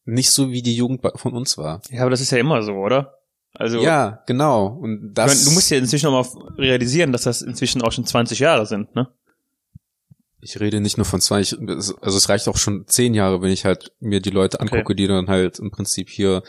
nicht 0.08 0.32
so 0.32 0.52
wie 0.52 0.62
die 0.62 0.76
Jugend 0.76 1.02
von 1.16 1.34
uns 1.34 1.58
war. 1.58 1.82
ja, 1.90 2.02
aber 2.02 2.10
das 2.10 2.22
ist 2.22 2.32
ja 2.32 2.38
immer 2.38 2.64
so, 2.64 2.74
oder? 2.74 3.20
Also, 3.54 3.82
Ja, 3.82 4.24
genau. 4.28 4.68
Und 4.68 5.10
ich 5.10 5.14
das. 5.14 5.46
du 5.46 5.52
musst 5.52 5.70
ja 5.70 5.78
inzwischen 5.78 6.12
noch 6.12 6.36
mal 6.36 6.54
realisieren, 6.58 7.12
dass 7.12 7.24
das 7.24 7.42
inzwischen 7.42 7.82
auch 7.82 7.92
schon 7.92 8.06
20 8.06 8.40
Jahre 8.40 8.66
sind, 8.66 8.96
ne? 8.96 9.08
ich 10.40 10.60
rede 10.60 10.80
nicht 10.80 10.98
nur 10.98 11.06
von 11.06 11.22
zwei, 11.22 11.42
ich, 11.42 11.58
also 11.58 11.94
es 12.02 12.30
reicht 12.30 12.48
auch 12.48 12.58
schon 12.58 12.88
zehn 12.88 13.14
Jahre, 13.14 13.42
wenn 13.42 13.52
ich 13.52 13.66
halt 13.66 13.92
mir 14.00 14.22
die 14.22 14.30
Leute 14.30 14.60
angucke, 14.60 14.96
die 14.96 15.08
dann 15.08 15.28
halt 15.28 15.60
im 15.60 15.72
Prinzip 15.72 16.10
hier, 16.10 16.44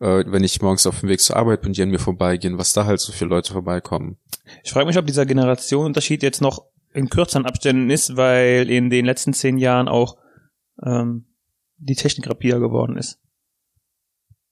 äh, 0.00 0.24
wenn 0.26 0.44
ich 0.44 0.60
morgens 0.62 0.86
auf 0.86 1.00
dem 1.00 1.08
Weg 1.08 1.20
zur 1.20 1.36
Arbeit 1.36 1.62
bin, 1.62 1.72
die 1.72 1.82
an 1.82 1.90
mir 1.90 1.98
vorbeigehen, 1.98 2.58
was 2.58 2.72
da 2.72 2.86
halt 2.86 3.00
so 3.00 3.12
viele 3.12 3.30
Leute 3.30 3.52
vorbeikommen. 3.52 4.16
Ich 4.64 4.72
frage 4.72 4.86
mich, 4.86 4.98
ob 4.98 5.06
dieser 5.06 5.26
Generationenunterschied 5.26 6.22
jetzt 6.22 6.40
noch 6.40 6.64
in 6.92 7.10
kürzeren 7.10 7.46
Abständen 7.46 7.90
ist, 7.90 8.16
weil 8.16 8.70
in 8.70 8.90
den 8.90 9.04
letzten 9.04 9.32
zehn 9.34 9.58
Jahren 9.58 9.88
auch 9.88 10.16
ähm, 10.82 11.26
die 11.78 11.94
Technik 11.94 12.28
rapider 12.28 12.60
geworden 12.60 12.96
ist. 12.96 13.18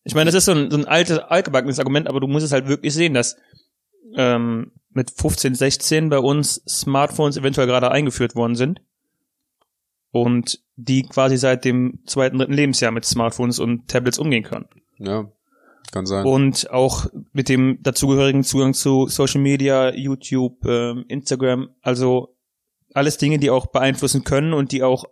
Ich 0.04 0.14
meine, 0.14 0.26
das 0.30 0.34
ist 0.34 0.44
so 0.44 0.52
ein, 0.52 0.70
so 0.70 0.76
ein 0.76 0.84
altes, 0.84 1.18
altgebackenes 1.18 1.78
Argument, 1.78 2.08
aber 2.08 2.20
du 2.20 2.26
musst 2.26 2.44
es 2.44 2.52
halt 2.52 2.68
wirklich 2.68 2.92
sehen, 2.92 3.14
dass 3.14 3.36
ähm, 4.16 4.72
mit 4.90 5.10
15, 5.10 5.54
16 5.54 6.08
bei 6.10 6.18
uns 6.18 6.62
Smartphones 6.68 7.36
eventuell 7.36 7.66
gerade 7.66 7.90
eingeführt 7.90 8.36
worden 8.36 8.54
sind 8.54 8.80
und 10.10 10.60
die 10.76 11.02
quasi 11.02 11.36
seit 11.36 11.64
dem 11.64 12.00
zweiten, 12.06 12.38
dritten 12.38 12.52
Lebensjahr 12.52 12.92
mit 12.92 13.04
Smartphones 13.04 13.58
und 13.58 13.88
Tablets 13.88 14.18
umgehen 14.18 14.44
können 14.44 14.68
Ja, 14.98 15.26
kann 15.90 16.06
sein. 16.06 16.26
und 16.26 16.70
auch 16.70 17.06
mit 17.32 17.48
dem 17.48 17.78
dazugehörigen 17.82 18.44
Zugang 18.44 18.74
zu 18.74 19.08
Social 19.08 19.40
Media, 19.40 19.92
YouTube, 19.94 20.64
ähm, 20.66 21.04
Instagram, 21.08 21.70
also 21.80 22.36
alles 22.92 23.16
Dinge, 23.16 23.38
die 23.38 23.50
auch 23.50 23.66
beeinflussen 23.66 24.22
können 24.22 24.52
und 24.52 24.70
die 24.70 24.82
auch 24.82 25.04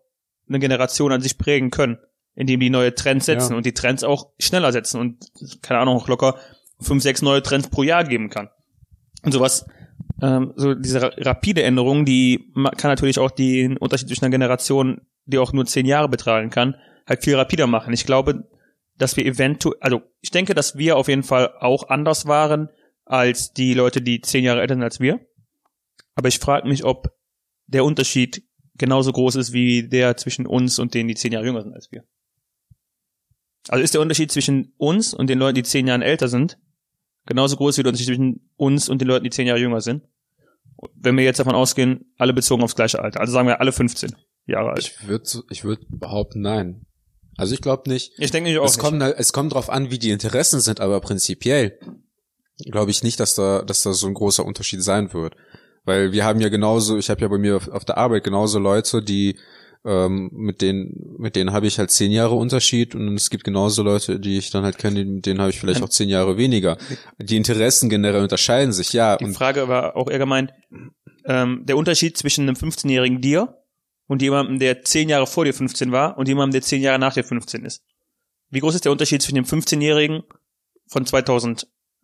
eine 0.48 0.59
Generation 0.59 1.12
an 1.12 1.20
sich 1.20 1.38
prägen 1.38 1.70
können, 1.70 1.98
indem 2.35 2.61
die 2.61 2.70
neue 2.70 2.94
Trends 2.94 3.26
setzen 3.26 3.52
Ja. 3.52 3.57
und 3.57 3.66
die 3.66 3.74
Trends 3.74 4.05
auch 4.05 4.31
schneller 4.38 4.72
setzen 4.72 5.00
und 5.00 5.24
keine 5.62 5.81
Ahnung 5.81 5.96
auch 5.96 6.09
locker 6.09 6.37
fünf, 6.81 7.02
sechs 7.02 7.22
neue 7.22 7.42
Trends 7.42 7.68
pro 7.68 7.83
Jahr 7.83 8.05
geben 8.05 8.28
kann. 8.31 8.48
Und 9.22 9.33
sowas, 9.33 9.66
ähm, 10.20 10.52
so 10.57 10.74
diese 10.74 11.02
ra- 11.02 11.12
rapide 11.18 11.62
Änderung, 11.62 12.05
die 12.05 12.52
kann 12.76 12.90
natürlich 12.90 13.18
auch 13.18 13.31
den 13.31 13.76
Unterschied 13.76 14.09
zwischen 14.09 14.24
einer 14.24 14.33
Generation, 14.33 15.02
die 15.26 15.38
auch 15.38 15.52
nur 15.52 15.64
zehn 15.66 15.87
Jahre 15.87 16.09
betragen 16.09 16.50
kann, 16.50 16.74
halt 17.07 17.22
viel 17.22 17.37
rapider 17.37 17.66
machen. 17.66 17.92
Ich 17.92 18.05
glaube, 18.07 18.48
dass 18.98 19.16
wir 19.16 19.24
eventuell, 19.24 19.76
also 19.81 20.02
ich 20.20 20.31
denke, 20.31 20.55
dass 20.55 20.76
wir 20.76 20.96
auf 20.96 21.09
jeden 21.09 21.22
Fall 21.22 21.52
auch 21.61 21.88
anders 21.88 22.26
waren 22.26 22.68
als 23.05 23.52
die 23.52 23.74
Leute, 23.74 24.00
die 24.02 24.20
zehn 24.20 24.44
Jahre 24.44 24.61
älter 24.61 24.74
sind 24.74 24.83
als 24.83 25.00
wir. 25.00 25.20
Aber 26.14 26.28
ich 26.28 26.38
frage 26.38 26.68
mich, 26.68 26.85
ob 26.85 27.12
der 27.66 27.85
Unterschied 27.85 28.44
genauso 28.76 29.12
groß 29.12 29.37
ist 29.37 29.52
wie 29.52 29.88
der 29.88 30.16
zwischen 30.16 30.46
uns 30.46 30.78
und 30.78 30.94
denen, 30.94 31.08
die 31.08 31.14
zehn 31.14 31.32
Jahre 31.32 31.46
jünger 31.46 31.62
sind 31.62 31.74
als 31.74 31.90
wir. 31.92 32.04
Also 33.68 33.82
ist 33.85 33.94
der 33.94 34.00
Unterschied 34.00 34.32
zwischen 34.32 34.72
uns 34.76 35.14
und 35.14 35.28
den 35.30 35.38
Leuten, 35.38 35.54
die 35.56 35.62
zehn 35.62 35.87
Jahre 35.87 36.04
älter 36.04 36.28
sind, 36.28 36.58
genauso 37.26 37.56
groß 37.56 37.78
wie 37.78 37.82
der 37.82 37.90
Unterschied 37.90 38.08
zwischen 38.08 38.50
uns 38.56 38.88
und 38.88 39.00
den 39.00 39.08
Leuten, 39.08 39.24
die 39.24 39.30
zehn 39.30 39.46
Jahre 39.46 39.61
jünger 39.61 39.80
sind? 39.80 40.02
Wenn 40.96 41.16
wir 41.16 41.24
jetzt 41.24 41.38
davon 41.38 41.54
ausgehen, 41.54 42.12
alle 42.18 42.32
bezogen 42.32 42.62
aufs 42.62 42.74
gleiche 42.74 42.98
Alter. 43.00 43.20
Also 43.20 43.32
sagen 43.32 43.46
wir 43.46 43.61
alle 43.61 43.70
15 43.70 44.16
Jahre 44.46 44.70
alt. 44.70 44.80
Ich 44.80 45.06
würde 45.06 45.24
ich 45.50 45.62
würd 45.62 45.87
behaupten, 45.88 46.40
nein. 46.40 46.87
Also 47.37 47.54
ich 47.54 47.61
glaube 47.61 47.88
nicht. 47.88 48.12
Ich 48.18 48.32
denke 48.32 48.50
nicht 48.50 48.58
auch 48.58 48.64
Es 48.66 48.78
kommt, 48.78 49.00
halt- 49.00 49.16
es 49.18 49.32
kommt 49.32 49.54
drauf 49.54 49.70
an, 49.70 49.90
wie 49.90 49.98
die 49.98 50.11
Interessen 50.11 50.61
sind, 50.61 50.80
aber 50.80 51.00
prinzipiell 51.00 51.78
glaube 52.70 52.90
ich 52.90 53.02
nicht, 53.04 53.20
dass 53.20 53.35
da, 53.37 53.62
dass 53.62 53.82
da 53.85 53.92
so 53.92 54.06
ein 54.08 54.14
großer 54.14 54.44
Unterschied 54.44 54.82
sein 54.82 55.12
wird. 55.12 55.37
Weil 55.85 56.12
wir 56.12 56.25
haben 56.25 56.40
ja 56.40 56.49
genauso, 56.49 56.99
ich 56.99 57.11
habe 57.11 57.21
ja 57.21 57.29
bei 57.29 57.38
mir 57.38 57.57
auf, 57.57 57.68
auf 57.68 57.85
der 57.85 57.99
Arbeit 57.99 58.25
genauso 58.25 58.59
Leute, 58.59 59.03
die 59.03 59.37
ähm, 59.85 60.31
mit 60.33 60.62
denen, 60.62 61.16
mit 61.18 61.35
denen 61.35 61.53
habe 61.53 61.66
ich 61.66 61.79
halt 61.79 61.90
zehn 61.90 62.12
Jahre 62.12 62.35
Unterschied 62.35 62.95
und 62.95 63.14
es 63.14 63.31
gibt 63.31 63.42
genauso 63.42 63.83
Leute, 63.83 64.21
die 64.21 64.38
ich 64.38 64.51
dann 64.51 64.62
halt 64.62 64.79
kenne, 64.79 65.05
mit 65.05 65.27
denen 65.27 65.40
habe 65.40 65.51
ich 65.51 65.59
vielleicht 65.59 65.83
auch 65.83 65.88
zehn 65.88 66.09
Jahre 66.09 66.37
weniger. 66.37 66.79
Die 67.18 67.37
Interessen 67.37 67.88
generell 67.88 68.23
unterscheiden 68.23 68.73
sich, 68.73 68.92
ja. 68.92 69.16
Die 69.16 69.33
Frage 69.33 69.66
war 69.68 69.97
auch 69.97 70.09
eher 70.09 70.18
gemeint, 70.18 70.53
ähm, 71.25 71.62
der 71.64 71.77
Unterschied 71.77 72.16
zwischen 72.16 72.42
einem 72.42 72.55
15-jährigen 72.55 73.21
dir 73.21 73.59
und 74.07 74.23
jemandem, 74.23 74.59
der 74.59 74.83
10 74.83 75.09
Jahre 75.09 75.27
vor 75.27 75.45
dir 75.45 75.55
15 75.55 75.90
war 75.90 76.16
und 76.16 76.29
jemandem, 76.29 76.53
der 76.53 76.62
10 76.62 76.83
Jahre 76.83 76.99
nach 76.99 77.14
dir 77.14 77.25
15 77.25 77.64
ist. 77.64 77.83
Wie 78.51 78.61
groß 78.61 78.75
ist 78.75 78.85
der 78.85 78.92
Unterschied 78.92 79.23
zwischen 79.23 79.37
dem 79.37 79.45
15-jährigen 79.45 80.23
von 80.87 81.07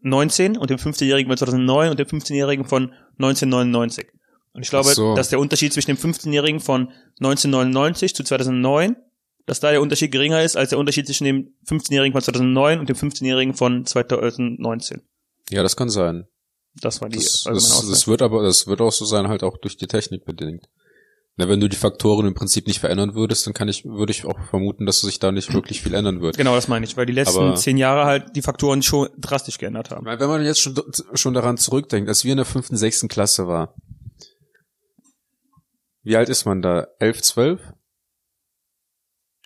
2019 0.02 0.56
und 0.56 0.70
dem 0.70 0.78
15-jährigen 0.78 1.30
von 1.30 1.36
2009 1.36 1.90
und 1.90 1.98
dem 1.98 2.06
15-jährigen 2.06 2.64
von 2.64 2.92
1999? 3.18 4.08
Und 4.52 4.62
ich 4.62 4.70
glaube, 4.70 4.88
so. 4.90 5.14
dass 5.14 5.28
der 5.28 5.38
Unterschied 5.38 5.72
zwischen 5.72 5.94
dem 5.94 5.98
15-jährigen 5.98 6.60
von 6.60 6.88
1999 7.20 8.14
zu 8.14 8.24
2009, 8.24 8.96
dass 9.46 9.60
da 9.60 9.70
der 9.70 9.80
Unterschied 9.80 10.12
geringer 10.12 10.42
ist 10.42 10.56
als 10.56 10.70
der 10.70 10.78
Unterschied 10.78 11.06
zwischen 11.06 11.24
dem 11.24 11.54
15-jährigen 11.68 12.12
von 12.12 12.22
2009 12.22 12.80
und 12.80 12.88
dem 12.88 12.96
15-jährigen 12.96 13.54
von 13.54 13.84
2019. 13.84 15.02
ja, 15.50 15.62
das 15.62 15.76
kann 15.76 15.88
sein. 15.88 16.26
Das 16.80 17.00
war 17.00 17.08
die 17.08 17.16
Das, 17.16 17.44
das, 17.44 17.88
das 17.88 18.06
wird 18.06 18.22
aber, 18.22 18.42
das 18.42 18.66
wird 18.66 18.80
auch 18.80 18.92
so 18.92 19.04
sein, 19.04 19.28
halt 19.28 19.42
auch 19.42 19.56
durch 19.58 19.76
die 19.76 19.86
Technik 19.86 20.24
bedingt. 20.24 20.68
Na, 21.40 21.48
wenn 21.48 21.60
du 21.60 21.68
die 21.68 21.76
Faktoren 21.76 22.26
im 22.26 22.34
Prinzip 22.34 22.66
nicht 22.66 22.80
verändern 22.80 23.14
würdest, 23.14 23.46
dann 23.46 23.54
kann 23.54 23.68
ich, 23.68 23.84
würde 23.84 24.10
ich 24.10 24.24
auch 24.24 24.38
vermuten, 24.50 24.86
dass 24.86 25.00
sich 25.02 25.20
da 25.20 25.30
nicht 25.30 25.54
wirklich 25.54 25.80
viel 25.80 25.94
ändern 25.94 26.20
wird. 26.20 26.36
Genau, 26.36 26.56
das 26.56 26.66
meine 26.66 26.84
ich, 26.84 26.96
weil 26.96 27.06
die 27.06 27.12
letzten 27.12 27.38
Aber- 27.38 27.54
zehn 27.54 27.76
Jahre 27.76 28.06
halt 28.06 28.34
die 28.34 28.42
Faktoren 28.42 28.82
schon 28.82 29.08
drastisch 29.16 29.56
geändert 29.58 29.90
haben. 29.92 30.04
Wenn 30.04 30.28
man 30.28 30.44
jetzt 30.44 30.60
schon, 30.60 30.74
schon 31.14 31.34
daran 31.34 31.56
zurückdenkt, 31.56 32.08
als 32.08 32.24
wir 32.24 32.32
in 32.32 32.38
der 32.38 32.44
fünften, 32.44 32.76
sechsten 32.76 33.06
Klasse 33.06 33.46
war, 33.46 33.76
wie 36.02 36.16
alt 36.16 36.28
ist 36.28 36.44
man 36.44 36.60
da? 36.60 36.88
Elf, 36.98 37.22
zwölf? 37.22 37.60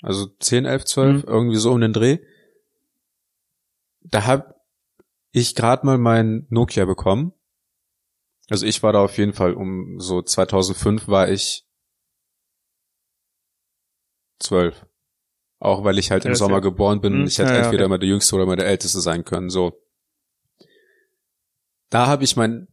Also 0.00 0.26
zehn, 0.40 0.64
elf, 0.64 0.84
zwölf, 0.86 1.24
Mhm. 1.24 1.28
irgendwie 1.28 1.56
so 1.58 1.72
um 1.72 1.80
den 1.80 1.92
Dreh. 1.92 2.18
Da 4.00 4.24
hab 4.26 4.54
ich 5.30 5.54
gerade 5.54 5.84
mal 5.86 5.98
mein 5.98 6.46
Nokia 6.48 6.84
bekommen. 6.86 7.32
Also 8.48 8.64
ich 8.66 8.82
war 8.82 8.92
da 8.94 9.00
auf 9.04 9.18
jeden 9.18 9.32
Fall 9.34 9.52
um 9.54 10.00
so 10.00 10.22
2005 10.22 11.06
war 11.08 11.28
ich 11.30 11.64
zwölf. 14.42 14.86
Auch 15.58 15.84
weil 15.84 15.98
ich 15.98 16.10
halt 16.10 16.24
im 16.24 16.34
Sommer 16.34 16.56
ja. 16.56 16.60
geboren 16.60 17.00
bin. 17.00 17.20
Mhm. 17.20 17.26
Ich 17.26 17.38
hätte 17.38 17.52
Ja, 17.52 17.58
entweder 17.58 17.84
okay. 17.84 17.90
mal 17.90 17.98
der 17.98 18.08
Jüngste 18.08 18.34
oder 18.34 18.46
mal 18.46 18.56
der 18.56 18.66
Älteste 18.66 19.00
sein 19.00 19.24
können. 19.24 19.48
So. 19.48 19.80
Da 21.88 22.06
habe 22.06 22.24
ich 22.24 22.36
mein 22.36 22.68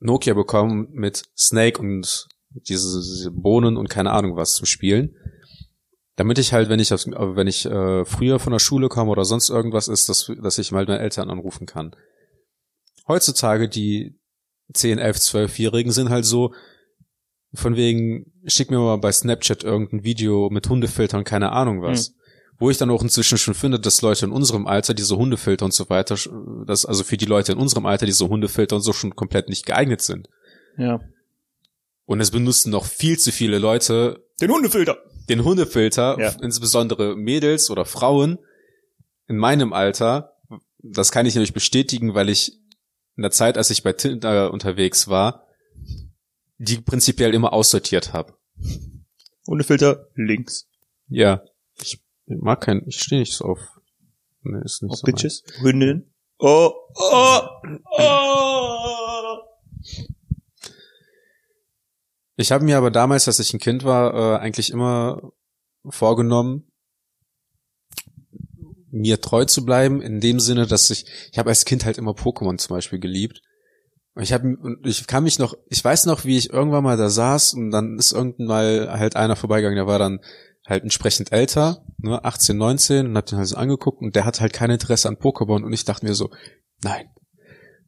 Nokia 0.00 0.34
bekommen 0.34 0.88
mit 0.92 1.22
Snake 1.36 1.80
und 1.80 2.28
diese, 2.50 3.00
diese 3.00 3.30
Bohnen 3.30 3.76
und 3.76 3.88
keine 3.88 4.10
Ahnung 4.10 4.36
was 4.36 4.54
zum 4.54 4.66
Spielen. 4.66 5.14
Damit 6.16 6.38
ich 6.38 6.52
halt, 6.52 6.68
wenn 6.68 6.80
ich 6.80 6.90
wenn 6.90 7.46
ich 7.46 7.64
äh, 7.66 8.04
früher 8.04 8.38
von 8.40 8.52
der 8.52 8.58
Schule 8.58 8.88
komme 8.88 9.10
oder 9.10 9.24
sonst 9.24 9.48
irgendwas 9.48 9.88
ist, 9.88 10.08
dass, 10.08 10.32
dass 10.42 10.58
ich 10.58 10.72
halt 10.72 10.88
meine 10.88 11.00
Eltern 11.00 11.30
anrufen 11.30 11.66
kann. 11.66 11.94
Heutzutage 13.06 13.68
die 13.68 14.18
10, 14.72 14.98
11, 14.98 15.16
12-Jährigen 15.16 15.92
sind 15.92 16.10
halt 16.10 16.24
so, 16.24 16.52
von 17.54 17.76
wegen, 17.76 18.32
schick 18.46 18.70
mir 18.70 18.78
mal 18.78 18.96
bei 18.98 19.10
Snapchat 19.12 19.64
irgendein 19.64 20.04
Video 20.04 20.48
mit 20.50 20.68
Hundefiltern, 20.68 21.24
keine 21.24 21.52
Ahnung 21.52 21.82
was. 21.82 22.14
Wo 22.58 22.68
ich 22.70 22.76
dann 22.76 22.90
auch 22.90 23.02
inzwischen 23.02 23.38
schon 23.38 23.54
finde, 23.54 23.80
dass 23.80 24.02
Leute 24.02 24.26
in 24.26 24.32
unserem 24.32 24.66
Alter 24.66 24.92
diese 24.92 25.16
Hundefilter 25.16 25.64
und 25.64 25.72
so 25.72 25.88
weiter, 25.88 26.16
dass 26.66 26.84
also 26.84 27.04
für 27.04 27.16
die 27.16 27.24
Leute 27.24 27.52
in 27.52 27.58
unserem 27.58 27.86
Alter 27.86 28.04
diese 28.06 28.28
Hundefilter 28.28 28.76
und 28.76 28.82
so 28.82 28.92
schon 28.92 29.16
komplett 29.16 29.48
nicht 29.48 29.64
geeignet 29.64 30.02
sind. 30.02 30.28
Ja. 30.76 31.00
Und 32.04 32.20
es 32.20 32.30
benutzen 32.30 32.70
noch 32.70 32.84
viel 32.84 33.18
zu 33.18 33.32
viele 33.32 33.58
Leute 33.58 34.22
Den 34.40 34.50
Hundefilter. 34.50 34.98
den 35.28 35.42
Hundefilter, 35.44 36.18
Ja. 36.20 36.34
insbesondere 36.42 37.16
Mädels 37.16 37.70
oder 37.70 37.84
Frauen 37.86 38.38
in 39.26 39.36
meinem 39.38 39.72
Alter. 39.72 40.34
Das 40.82 41.12
kann 41.12 41.24
ich 41.26 41.34
nämlich 41.34 41.54
bestätigen, 41.54 42.14
weil 42.14 42.28
ich 42.28 42.58
in 43.16 43.22
der 43.22 43.30
Zeit, 43.30 43.56
als 43.56 43.70
ich 43.70 43.82
bei 43.82 43.92
Tinder 43.94 44.52
unterwegs 44.52 45.08
war, 45.08 45.46
die 46.60 46.78
prinzipiell 46.78 47.34
immer 47.34 47.54
aussortiert 47.54 48.12
habe. 48.12 48.34
Hundefilter 49.46 50.08
links. 50.14 50.68
Ja, 51.08 51.42
ich 51.80 52.00
mag 52.26 52.60
kein, 52.60 52.82
ich 52.86 53.00
stehe 53.00 53.20
nicht 53.20 53.32
so 53.32 53.46
auf. 53.46 53.58
Nee, 54.42 54.60
ist 54.62 54.82
nicht 54.82 54.92
Auf 54.92 54.98
so 54.98 55.04
Bitches. 55.04 55.42
Hündinnen. 55.60 56.12
Oh, 56.38 56.70
oh, 56.94 57.40
oh. 57.98 59.38
Ich 62.36 62.52
habe 62.52 62.64
mir 62.64 62.76
aber 62.76 62.90
damals, 62.90 63.26
als 63.26 63.38
ich 63.38 63.52
ein 63.52 63.60
Kind 63.60 63.84
war, 63.84 64.14
äh, 64.14 64.38
eigentlich 64.38 64.70
immer 64.70 65.32
vorgenommen, 65.88 66.70
mir 68.90 69.20
treu 69.20 69.46
zu 69.46 69.64
bleiben, 69.64 70.02
in 70.02 70.20
dem 70.20 70.40
Sinne, 70.40 70.66
dass 70.66 70.90
ich, 70.90 71.06
ich 71.32 71.38
habe 71.38 71.50
als 71.50 71.64
Kind 71.64 71.84
halt 71.86 71.96
immer 71.96 72.12
Pokémon 72.12 72.58
zum 72.58 72.76
Beispiel 72.76 72.98
geliebt. 72.98 73.42
Und 74.14 74.22
ich 74.22 74.32
habe, 74.32 74.56
und 74.60 74.84
ich 74.86 75.06
kann 75.06 75.24
mich 75.24 75.38
noch, 75.38 75.54
ich 75.68 75.84
weiß 75.84 76.06
noch, 76.06 76.24
wie 76.24 76.36
ich 76.36 76.52
irgendwann 76.52 76.84
mal 76.84 76.96
da 76.96 77.08
saß 77.08 77.54
und 77.54 77.70
dann 77.70 77.98
ist 77.98 78.12
irgendwann 78.12 78.46
mal 78.46 78.98
halt 78.98 79.16
einer 79.16 79.36
vorbeigegangen, 79.36 79.76
der 79.76 79.86
war 79.86 79.98
dann 79.98 80.20
halt 80.66 80.82
entsprechend 80.82 81.32
älter, 81.32 81.84
ne, 81.98 82.24
18, 82.24 82.56
19 82.56 83.06
und 83.06 83.16
hat 83.16 83.30
den 83.30 83.38
halt 83.38 83.48
so 83.48 83.56
angeguckt 83.56 84.02
und 84.02 84.16
der 84.16 84.24
hat 84.24 84.40
halt 84.40 84.52
kein 84.52 84.70
Interesse 84.70 85.08
an 85.08 85.16
Pokémon 85.16 85.62
und 85.62 85.72
ich 85.72 85.84
dachte 85.84 86.06
mir 86.06 86.14
so, 86.14 86.30
nein, 86.82 87.08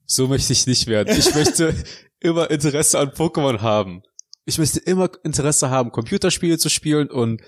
so 0.04 0.28
möchte 0.28 0.52
ich 0.52 0.66
nicht 0.66 0.86
werden. 0.86 1.16
Ich 1.16 1.34
möchte 1.34 1.74
immer 2.20 2.50
Interesse 2.50 2.98
an 2.98 3.10
Pokémon 3.10 3.60
haben. 3.60 4.02
Ich 4.44 4.58
möchte 4.58 4.80
immer 4.80 5.10
Interesse 5.24 5.70
haben, 5.70 5.92
Computerspiele 5.92 6.58
zu 6.58 6.68
spielen 6.68 7.10
und 7.10 7.40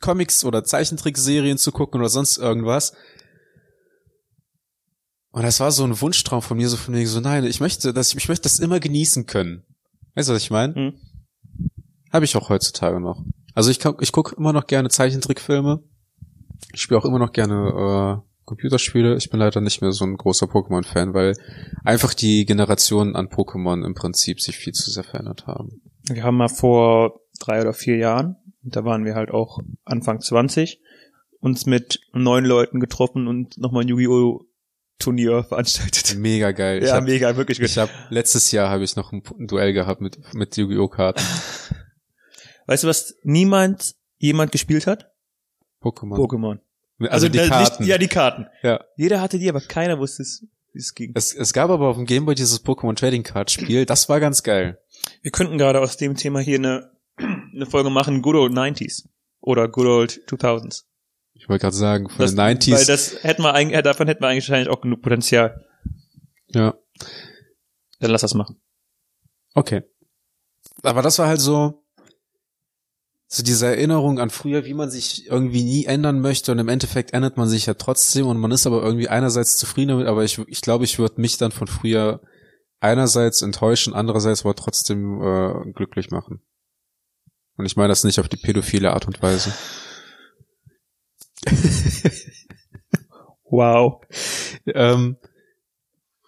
Comics 0.00 0.44
oder 0.44 0.64
Zeichentrickserien 0.64 1.58
zu 1.58 1.72
gucken 1.72 2.00
oder 2.00 2.10
sonst 2.10 2.36
irgendwas. 2.36 2.92
Und 5.36 5.42
das 5.42 5.60
war 5.60 5.70
so 5.70 5.84
ein 5.84 6.00
Wunschtraum 6.00 6.40
von 6.40 6.56
mir, 6.56 6.66
so 6.66 6.78
von 6.78 6.94
wegen 6.94 7.06
so, 7.06 7.20
nein, 7.20 7.44
ich 7.44 7.60
möchte, 7.60 7.92
dass 7.92 8.08
ich, 8.08 8.16
ich 8.16 8.28
möchte 8.30 8.44
das 8.44 8.58
immer 8.58 8.80
genießen 8.80 9.26
können. 9.26 9.64
Weißt 10.14 10.30
du, 10.30 10.32
was 10.32 10.40
ich 10.40 10.50
meine? 10.50 10.74
Hm. 10.74 10.94
Habe 12.10 12.24
ich 12.24 12.34
auch 12.36 12.48
heutzutage 12.48 13.00
noch. 13.00 13.22
Also 13.54 13.70
ich, 13.70 13.78
ich 14.00 14.12
gucke 14.12 14.34
immer 14.34 14.54
noch 14.54 14.66
gerne 14.66 14.88
Zeichentrickfilme. 14.88 15.82
Ich 16.72 16.80
spiele 16.80 16.98
auch 16.98 17.04
immer 17.04 17.18
noch 17.18 17.32
gerne 17.32 18.22
äh, 18.24 18.46
Computerspiele. 18.46 19.14
Ich 19.18 19.28
bin 19.28 19.38
leider 19.38 19.60
nicht 19.60 19.82
mehr 19.82 19.92
so 19.92 20.06
ein 20.06 20.16
großer 20.16 20.46
Pokémon-Fan, 20.46 21.12
weil 21.12 21.36
einfach 21.84 22.14
die 22.14 22.46
Generationen 22.46 23.14
an 23.14 23.28
Pokémon 23.28 23.84
im 23.84 23.92
Prinzip 23.92 24.40
sich 24.40 24.56
viel 24.56 24.72
zu 24.72 24.90
sehr 24.90 25.04
verändert 25.04 25.46
haben. 25.46 25.82
Wir 26.04 26.22
haben 26.22 26.38
mal 26.38 26.48
vor 26.48 27.20
drei 27.40 27.60
oder 27.60 27.74
vier 27.74 27.98
Jahren, 27.98 28.36
da 28.62 28.86
waren 28.86 29.04
wir 29.04 29.14
halt 29.14 29.32
auch 29.32 29.58
Anfang 29.84 30.18
20, 30.18 30.80
uns 31.40 31.66
mit 31.66 32.00
neun 32.14 32.46
Leuten 32.46 32.80
getroffen 32.80 33.28
und 33.28 33.58
nochmal 33.58 33.86
Yu-Gi-Oh! 33.86 34.46
Turnier 34.98 35.44
veranstaltet. 35.44 36.16
Mega 36.18 36.52
geil. 36.52 36.82
Ja, 36.84 36.94
hab, 36.94 37.04
mega, 37.04 37.36
wirklich 37.36 37.58
gut. 37.58 37.68
ich 37.68 37.78
hab, 37.78 37.90
letztes 38.10 38.50
Jahr 38.52 38.70
habe 38.70 38.84
ich 38.84 38.96
noch 38.96 39.12
ein, 39.12 39.22
ein 39.38 39.46
Duell 39.46 39.72
gehabt 39.72 40.00
mit, 40.00 40.18
mit 40.34 40.56
Yu-Gi-Oh! 40.56 40.88
Karten. 40.88 41.22
Weißt 42.66 42.84
du, 42.84 42.88
was 42.88 43.16
niemand 43.22 43.94
jemand 44.18 44.52
gespielt 44.52 44.86
hat? 44.86 45.12
Pokémon. 45.82 46.16
Pokémon. 46.16 46.58
Also, 47.08 47.28
die 47.28 47.38
äh, 47.38 47.48
Karten. 47.48 47.82
Nicht, 47.82 47.90
ja, 47.90 47.98
die 47.98 48.08
Karten. 48.08 48.46
Ja. 48.62 48.84
Jeder 48.96 49.20
hatte 49.20 49.38
die, 49.38 49.48
aber 49.48 49.60
keiner 49.60 49.98
wusste 49.98 50.22
es, 50.22 50.46
wie 50.72 50.78
es 50.78 50.94
ging. 50.94 51.12
Es, 51.14 51.34
es 51.34 51.52
gab 51.52 51.70
aber 51.70 51.88
auf 51.88 51.96
dem 51.96 52.06
Gameboy 52.06 52.34
dieses 52.34 52.64
Pokémon 52.64 52.96
Trading 52.96 53.22
Card 53.22 53.50
Spiel. 53.50 53.84
Das 53.84 54.08
war 54.08 54.18
ganz 54.18 54.42
geil. 54.42 54.80
Wir 55.22 55.30
könnten 55.30 55.58
gerade 55.58 55.80
aus 55.80 55.96
dem 55.96 56.16
Thema 56.16 56.40
hier 56.40 56.58
eine, 56.58 56.90
eine 57.18 57.66
Folge 57.66 57.90
machen, 57.90 58.22
Good 58.22 58.36
Old 58.36 58.52
90s. 58.52 59.04
Oder 59.40 59.68
Good 59.68 59.86
Old 59.86 60.20
2000s. 60.26 60.84
Ich 61.38 61.48
wollte 61.48 61.62
gerade 61.62 61.76
sagen, 61.76 62.08
von 62.08 62.18
Das, 62.18 62.32
den 62.32 62.38
Weil 62.38 62.56
90s. 62.56 62.86
das 62.86 63.22
hätten 63.22 63.42
wir 63.42 63.54
eigentlich, 63.54 63.80
davon 63.82 64.08
hätten 64.08 64.22
wir 64.22 64.28
eigentlich 64.28 64.48
wahrscheinlich 64.48 64.68
auch 64.70 64.80
genug 64.80 65.02
Potenzial. 65.02 65.64
ja. 66.48 66.74
Dann 67.98 68.10
lass 68.10 68.20
das 68.20 68.34
machen. 68.34 68.60
Okay. 69.54 69.82
Aber 70.82 71.00
das 71.00 71.18
war 71.18 71.28
halt 71.28 71.40
so, 71.40 71.82
so 73.26 73.42
diese 73.42 73.66
Erinnerung 73.66 74.18
an 74.20 74.28
früher, 74.28 74.66
wie 74.66 74.74
man 74.74 74.90
sich 74.90 75.26
irgendwie 75.28 75.64
nie 75.64 75.86
ändern 75.86 76.20
möchte 76.20 76.52
und 76.52 76.58
im 76.58 76.68
Endeffekt 76.68 77.12
ändert 77.14 77.38
man 77.38 77.48
sich 77.48 77.64
ja 77.66 77.72
trotzdem 77.74 78.26
und 78.26 78.36
man 78.38 78.50
ist 78.50 78.66
aber 78.66 78.82
irgendwie 78.82 79.08
einerseits 79.08 79.56
zufrieden 79.56 79.88
damit, 79.88 80.06
aber 80.08 80.24
ich, 80.24 80.38
ich 80.46 80.60
glaube, 80.60 80.84
ich 80.84 80.98
würde 80.98 81.20
mich 81.20 81.38
dann 81.38 81.52
von 81.52 81.66
früher 81.68 82.20
einerseits 82.80 83.40
enttäuschen, 83.40 83.94
andererseits 83.94 84.42
aber 84.44 84.54
trotzdem 84.54 85.22
äh, 85.22 85.72
glücklich 85.72 86.10
machen. 86.10 86.42
Und 87.56 87.64
ich 87.64 87.76
meine 87.76 87.88
das 87.88 88.04
nicht 88.04 88.20
auf 88.20 88.28
die 88.28 88.36
pädophile 88.36 88.92
Art 88.92 89.06
und 89.06 89.22
Weise. 89.22 89.54
Wow. 93.48 94.00
ähm, 94.66 95.16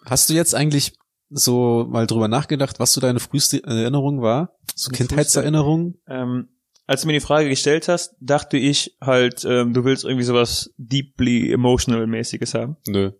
hast 0.05 0.29
du 0.29 0.33
jetzt 0.33 0.55
eigentlich 0.55 0.93
so 1.29 1.85
mal 1.89 2.07
drüber 2.07 2.27
nachgedacht, 2.27 2.79
was 2.79 2.93
so 2.93 3.01
deine 3.01 3.19
früheste 3.19 3.63
Erinnerung 3.63 4.21
war? 4.21 4.55
So 4.75 4.89
Kindheitserinnerung? 4.91 5.95
Ähm, 6.07 6.49
als 6.87 7.01
du 7.01 7.07
mir 7.07 7.13
die 7.13 7.19
Frage 7.19 7.49
gestellt 7.49 7.87
hast, 7.87 8.15
dachte 8.19 8.57
ich 8.57 8.97
halt, 8.99 9.45
ähm, 9.45 9.73
du 9.73 9.83
willst 9.83 10.05
irgendwie 10.05 10.23
sowas 10.23 10.73
deeply 10.77 11.51
emotional 11.51 12.07
mäßiges 12.07 12.55
haben. 12.55 12.77
Nö. 12.87 13.11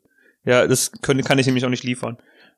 Ja, 0.44 0.66
das 0.66 0.92
können, 0.92 1.24
kann 1.24 1.38
ich 1.38 1.46
nämlich 1.46 1.66
auch 1.66 1.70
nicht 1.70 1.84
liefern. 1.84 2.18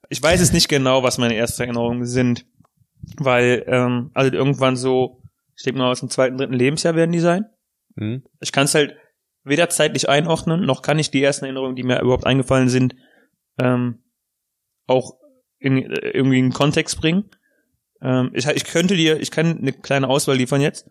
Ich 0.09 0.21
weiß 0.23 0.39
es 0.39 0.53
nicht 0.53 0.69
genau, 0.69 1.03
was 1.03 1.17
meine 1.17 1.35
ersten 1.35 1.63
Erinnerungen 1.63 2.05
sind, 2.05 2.45
weil 3.17 3.65
ähm, 3.67 4.11
also 4.13 4.31
irgendwann 4.31 4.77
so, 4.77 5.21
ich 5.57 5.63
denke 5.63 5.79
mal 5.79 5.91
aus 5.91 5.99
dem 5.99 6.09
zweiten, 6.09 6.37
dritten 6.37 6.53
Lebensjahr 6.53 6.95
werden 6.95 7.11
die 7.11 7.19
sein. 7.19 7.45
Hm? 7.97 8.23
Ich 8.39 8.51
kann 8.51 8.65
es 8.65 8.75
halt 8.75 8.95
weder 9.43 9.69
zeitlich 9.69 10.09
einordnen, 10.09 10.65
noch 10.65 10.81
kann 10.81 10.99
ich 10.99 11.11
die 11.11 11.23
ersten 11.23 11.45
Erinnerungen, 11.45 11.75
die 11.75 11.83
mir 11.83 12.01
überhaupt 12.01 12.25
eingefallen 12.25 12.69
sind, 12.69 12.95
ähm, 13.59 13.99
auch 14.87 15.15
in, 15.59 15.77
äh, 15.77 16.09
irgendwie 16.09 16.39
in 16.39 16.53
Kontext 16.53 16.99
bringen. 16.99 17.29
Ähm, 18.01 18.31
ich, 18.33 18.47
ich 18.47 18.65
könnte 18.65 18.95
dir, 18.95 19.19
ich 19.19 19.31
kann 19.31 19.57
eine 19.57 19.73
kleine 19.73 20.09
Auswahl 20.09 20.37
liefern 20.37 20.61
jetzt, 20.61 20.89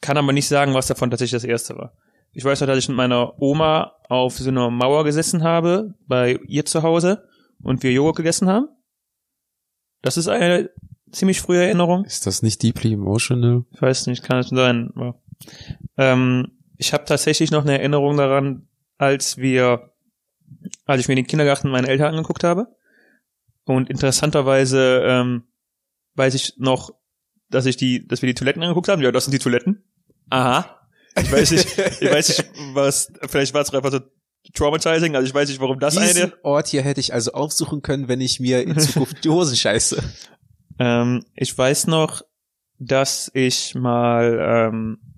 kann 0.00 0.16
aber 0.16 0.32
nicht 0.32 0.48
sagen, 0.48 0.74
was 0.74 0.86
davon 0.86 1.10
tatsächlich 1.10 1.40
das 1.40 1.44
erste 1.44 1.76
war. 1.76 1.96
Ich 2.32 2.44
weiß 2.44 2.60
noch, 2.60 2.68
dass 2.68 2.78
ich 2.78 2.88
mit 2.88 2.96
meiner 2.96 3.40
Oma 3.40 3.96
auf 4.08 4.38
so 4.38 4.48
einer 4.48 4.70
Mauer 4.70 5.04
gesessen 5.04 5.42
habe, 5.42 5.94
bei 6.06 6.38
ihr 6.46 6.64
zu 6.64 6.82
Hause, 6.82 7.28
und 7.62 7.82
wir 7.82 7.92
Joghurt 7.92 8.16
gegessen 8.16 8.48
haben. 8.48 8.68
Das 10.02 10.16
ist 10.16 10.28
eine 10.28 10.70
ziemlich 11.12 11.40
frühe 11.40 11.62
Erinnerung. 11.62 12.04
Ist 12.04 12.26
das 12.26 12.42
nicht 12.42 12.62
deeply 12.62 12.94
emotional? 12.94 13.64
Ich 13.72 13.82
weiß 13.82 14.06
nicht, 14.06 14.22
kann 14.22 14.38
es 14.38 14.48
sein. 14.48 14.92
Ähm, 15.96 16.59
ich 16.80 16.94
habe 16.94 17.04
tatsächlich 17.04 17.50
noch 17.50 17.62
eine 17.62 17.78
Erinnerung 17.78 18.16
daran, 18.16 18.66
als 18.96 19.36
wir, 19.36 19.92
als 20.86 21.02
ich 21.02 21.08
mir 21.08 21.14
den 21.14 21.26
Kindergarten 21.26 21.68
meiner 21.68 21.88
Eltern 21.88 22.14
angeguckt 22.14 22.42
habe. 22.42 22.68
Und 23.64 23.90
interessanterweise 23.90 25.02
ähm, 25.04 25.44
weiß 26.14 26.34
ich 26.34 26.54
noch, 26.56 26.90
dass 27.50 27.66
ich 27.66 27.76
die, 27.76 28.08
dass 28.08 28.22
wir 28.22 28.28
die 28.28 28.34
Toiletten 28.34 28.62
angeguckt 28.62 28.88
haben. 28.88 29.02
Ja, 29.02 29.12
das 29.12 29.24
sind 29.26 29.32
die 29.32 29.38
Toiletten. 29.38 29.84
Aha. 30.30 30.88
Ich 31.20 31.30
weiß 31.30 31.50
nicht, 31.50 31.78
ich 32.00 32.10
weiß 32.10 32.28
nicht, 32.30 32.50
was, 32.72 33.12
vielleicht 33.28 33.52
war 33.52 33.60
es 33.60 33.74
einfach 33.74 33.92
so 33.92 34.00
traumatizing, 34.54 35.14
also 35.14 35.26
ich 35.26 35.34
weiß 35.34 35.50
nicht, 35.50 35.60
warum 35.60 35.78
das 35.78 35.94
Diesen 35.94 36.22
eine. 36.22 36.32
Ort 36.42 36.68
hier 36.68 36.80
hätte 36.80 37.00
ich 37.00 37.12
also 37.12 37.32
aufsuchen 37.32 37.82
können, 37.82 38.08
wenn 38.08 38.22
ich 38.22 38.40
mir 38.40 38.62
in 38.62 38.78
Zukunft 38.78 39.22
die 39.22 39.28
Hosen 39.28 39.56
scheiße. 39.56 40.02
Ähm, 40.82 41.26
ich 41.34 41.58
weiß 41.58 41.88
noch, 41.88 42.22
dass 42.78 43.30
ich 43.34 43.74
mal, 43.74 44.70
ähm, 44.72 45.09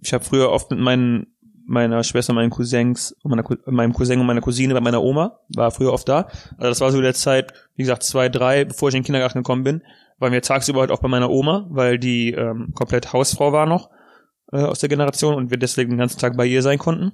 ich 0.00 0.12
habe 0.12 0.24
früher 0.24 0.50
oft 0.50 0.70
mit 0.70 0.80
meinen 0.80 1.26
meiner 1.70 2.02
Schwester, 2.02 2.32
meinen 2.32 2.50
Cousins, 2.50 3.16
meiner, 3.22 3.44
meinem 3.66 3.92
Cousin 3.92 4.18
und 4.18 4.26
meiner 4.26 4.40
Cousine 4.40 4.74
bei 4.74 4.80
meiner 4.80 5.02
Oma, 5.02 5.38
war 5.54 5.70
früher 5.70 5.92
oft 5.92 6.08
da. 6.08 6.22
Also 6.58 6.68
das 6.68 6.80
war 6.80 6.90
so 6.90 7.00
der 7.00 7.14
Zeit, 7.14 7.52
wie 7.76 7.84
gesagt, 7.84 8.02
zwei, 8.02 8.28
drei, 8.28 8.64
bevor 8.64 8.88
ich 8.88 8.96
in 8.96 9.02
den 9.02 9.06
Kindergarten 9.06 9.38
gekommen 9.38 9.62
bin, 9.62 9.82
waren 10.18 10.32
wir 10.32 10.42
tagsüber 10.42 10.80
halt 10.80 10.90
auch 10.90 10.98
bei 10.98 11.06
meiner 11.06 11.30
Oma, 11.30 11.66
weil 11.70 12.00
die 12.00 12.32
ähm, 12.32 12.72
komplett 12.74 13.12
Hausfrau 13.12 13.52
war 13.52 13.66
noch 13.66 13.88
äh, 14.52 14.62
aus 14.62 14.80
der 14.80 14.88
Generation 14.88 15.34
und 15.34 15.52
wir 15.52 15.58
deswegen 15.58 15.90
den 15.90 15.98
ganzen 15.98 16.18
Tag 16.18 16.36
bei 16.36 16.44
ihr 16.44 16.62
sein 16.62 16.78
konnten. 16.78 17.12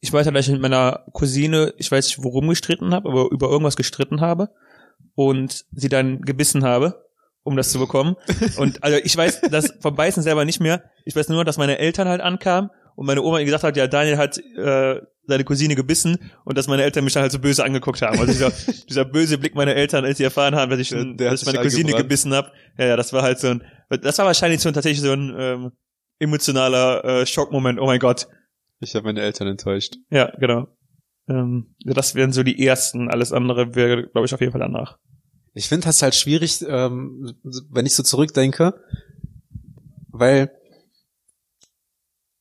Ich 0.00 0.12
weiß 0.12 0.26
halt, 0.26 0.36
dass 0.36 0.46
ich 0.46 0.52
mit 0.52 0.60
meiner 0.60 1.04
Cousine, 1.12 1.74
ich 1.78 1.92
weiß 1.92 2.08
nicht, 2.08 2.24
worum 2.24 2.48
gestritten 2.48 2.92
habe, 2.92 3.08
aber 3.08 3.30
über 3.30 3.48
irgendwas 3.48 3.76
gestritten 3.76 4.20
habe 4.20 4.50
und 5.14 5.64
sie 5.70 5.88
dann 5.88 6.22
gebissen 6.22 6.64
habe, 6.64 7.04
um 7.44 7.56
das 7.56 7.70
zu 7.70 7.78
bekommen. 7.78 8.16
Und 8.56 8.82
also 8.82 8.98
ich 9.02 9.16
weiß 9.16 9.42
das 9.50 9.72
vom 9.80 9.94
Beißen 9.94 10.22
selber 10.22 10.44
nicht 10.44 10.60
mehr. 10.60 10.90
Ich 11.04 11.14
weiß 11.14 11.28
nur, 11.28 11.44
dass 11.44 11.58
meine 11.58 11.78
Eltern 11.78 12.08
halt 12.08 12.20
ankamen 12.20 12.70
und 12.96 13.06
meine 13.06 13.22
Oma 13.22 13.42
gesagt 13.42 13.64
hat, 13.64 13.76
ja, 13.76 13.86
Daniel 13.86 14.18
hat 14.18 14.38
äh, 14.38 15.00
seine 15.26 15.44
Cousine 15.44 15.74
gebissen 15.74 16.18
und 16.44 16.58
dass 16.58 16.68
meine 16.68 16.82
Eltern 16.82 17.04
mich 17.04 17.12
dann 17.12 17.22
halt 17.22 17.32
so 17.32 17.38
böse 17.38 17.64
angeguckt 17.64 18.02
haben. 18.02 18.18
Also 18.18 18.32
dieser, 18.32 18.50
dieser 18.88 19.04
böse 19.04 19.38
Blick 19.38 19.54
meiner 19.54 19.74
Eltern, 19.74 20.04
als 20.04 20.18
sie 20.18 20.24
erfahren 20.24 20.54
haben, 20.54 20.70
dass 20.70 20.80
ich, 20.80 20.92
hat 20.92 21.20
dass 21.20 21.42
ich 21.42 21.46
meine 21.46 21.60
Cousine 21.60 21.92
gebissen 21.92 22.34
habe. 22.34 22.50
Ja, 22.78 22.86
ja, 22.86 22.96
das 22.96 23.12
war 23.12 23.22
halt 23.22 23.38
so 23.38 23.48
ein, 23.48 23.62
das 23.88 24.18
war 24.18 24.26
wahrscheinlich 24.26 24.60
so 24.60 24.68
ein, 24.68 24.74
tatsächlich 24.74 25.00
so 25.00 25.12
ein 25.12 25.34
ähm, 25.38 25.72
emotionaler 26.18 27.04
äh, 27.04 27.26
Schockmoment. 27.26 27.80
Oh 27.80 27.86
mein 27.86 28.00
Gott. 28.00 28.26
Ich 28.80 28.94
habe 28.94 29.06
meine 29.06 29.22
Eltern 29.22 29.48
enttäuscht. 29.48 29.96
Ja, 30.10 30.30
genau. 30.38 30.68
Ähm, 31.28 31.74
das 31.84 32.14
wären 32.14 32.32
so 32.32 32.42
die 32.42 32.64
ersten. 32.64 33.10
Alles 33.10 33.32
andere 33.32 33.74
wäre, 33.74 34.08
glaube 34.08 34.26
ich, 34.26 34.34
auf 34.34 34.40
jeden 34.40 34.52
Fall 34.52 34.60
danach. 34.60 34.98
Ich 35.54 35.68
finde 35.68 35.86
das 35.86 36.02
halt 36.02 36.14
schwierig, 36.14 36.62
ähm, 36.68 37.34
wenn 37.70 37.86
ich 37.86 37.94
so 37.94 38.02
zurückdenke, 38.02 38.74
weil 40.08 40.50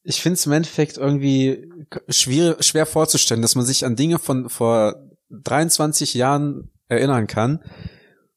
ich 0.03 0.21
finde 0.21 0.33
es 0.33 0.45
im 0.45 0.51
Endeffekt 0.51 0.97
irgendwie 0.97 1.69
schwer, 2.09 2.57
schwer 2.61 2.85
vorzustellen, 2.85 3.41
dass 3.41 3.55
man 3.55 3.65
sich 3.65 3.85
an 3.85 3.95
Dinge 3.95 4.19
von 4.19 4.49
vor 4.49 4.95
23 5.29 6.13
Jahren 6.13 6.71
erinnern 6.87 7.27
kann, 7.27 7.63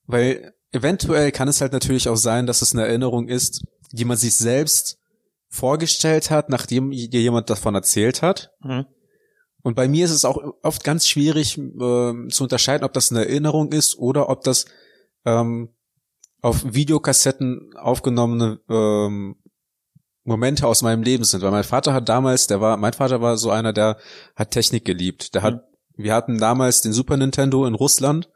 weil 0.05 0.55
eventuell 0.73 1.33
kann 1.33 1.49
es 1.49 1.61
halt 1.61 1.73
natürlich 1.73 2.09
auch 2.09 2.17
sein, 2.17 2.47
dass 2.47 2.63
es 2.63 2.73
eine 2.73 2.87
Erinnerung 2.87 3.29
ist, 3.29 3.65
die 3.93 4.05
man 4.05 4.17
sich 4.17 4.37
selbst 4.37 4.99
vorgestellt 5.49 6.31
hat, 6.31 6.51
nachdem 6.51 6.93
jemand 6.93 7.51
davon 7.51 7.75
erzählt 7.75 8.23
hat. 8.23 8.51
Mhm. 8.61 8.87
Und 9.67 9.75
bei 9.75 9.89
mir 9.89 10.05
ist 10.05 10.13
es 10.13 10.25
auch 10.25 10.41
oft 10.63 10.85
ganz 10.85 11.09
schwierig 11.09 11.59
ähm, 11.59 12.29
zu 12.31 12.45
unterscheiden, 12.45 12.85
ob 12.85 12.93
das 12.93 13.11
eine 13.11 13.27
Erinnerung 13.27 13.73
ist 13.73 13.99
oder 13.99 14.29
ob 14.29 14.45
das 14.45 14.67
ähm, 15.25 15.71
auf 16.41 16.73
Videokassetten 16.73 17.75
aufgenommene 17.77 18.61
ähm, 18.71 19.35
Momente 20.23 20.69
aus 20.69 20.83
meinem 20.83 21.03
Leben 21.03 21.25
sind. 21.25 21.43
Weil 21.43 21.51
mein 21.51 21.65
Vater 21.65 21.95
hat 21.95 22.09
damals, 22.09 22.47
der 22.47 22.61
war, 22.61 22.77
mein 22.77 22.93
Vater 22.93 23.21
war 23.21 23.37
so 23.37 23.51
einer, 23.51 23.73
der 23.73 23.97
hat 24.37 24.53
Technik 24.53 24.85
geliebt. 24.85 25.35
Der 25.35 25.43
hat, 25.43 25.65
wir 25.97 26.15
hatten 26.15 26.39
damals 26.39 26.83
den 26.83 26.93
Super 26.93 27.17
Nintendo 27.17 27.67
in 27.67 27.75
Russland, 27.75 28.31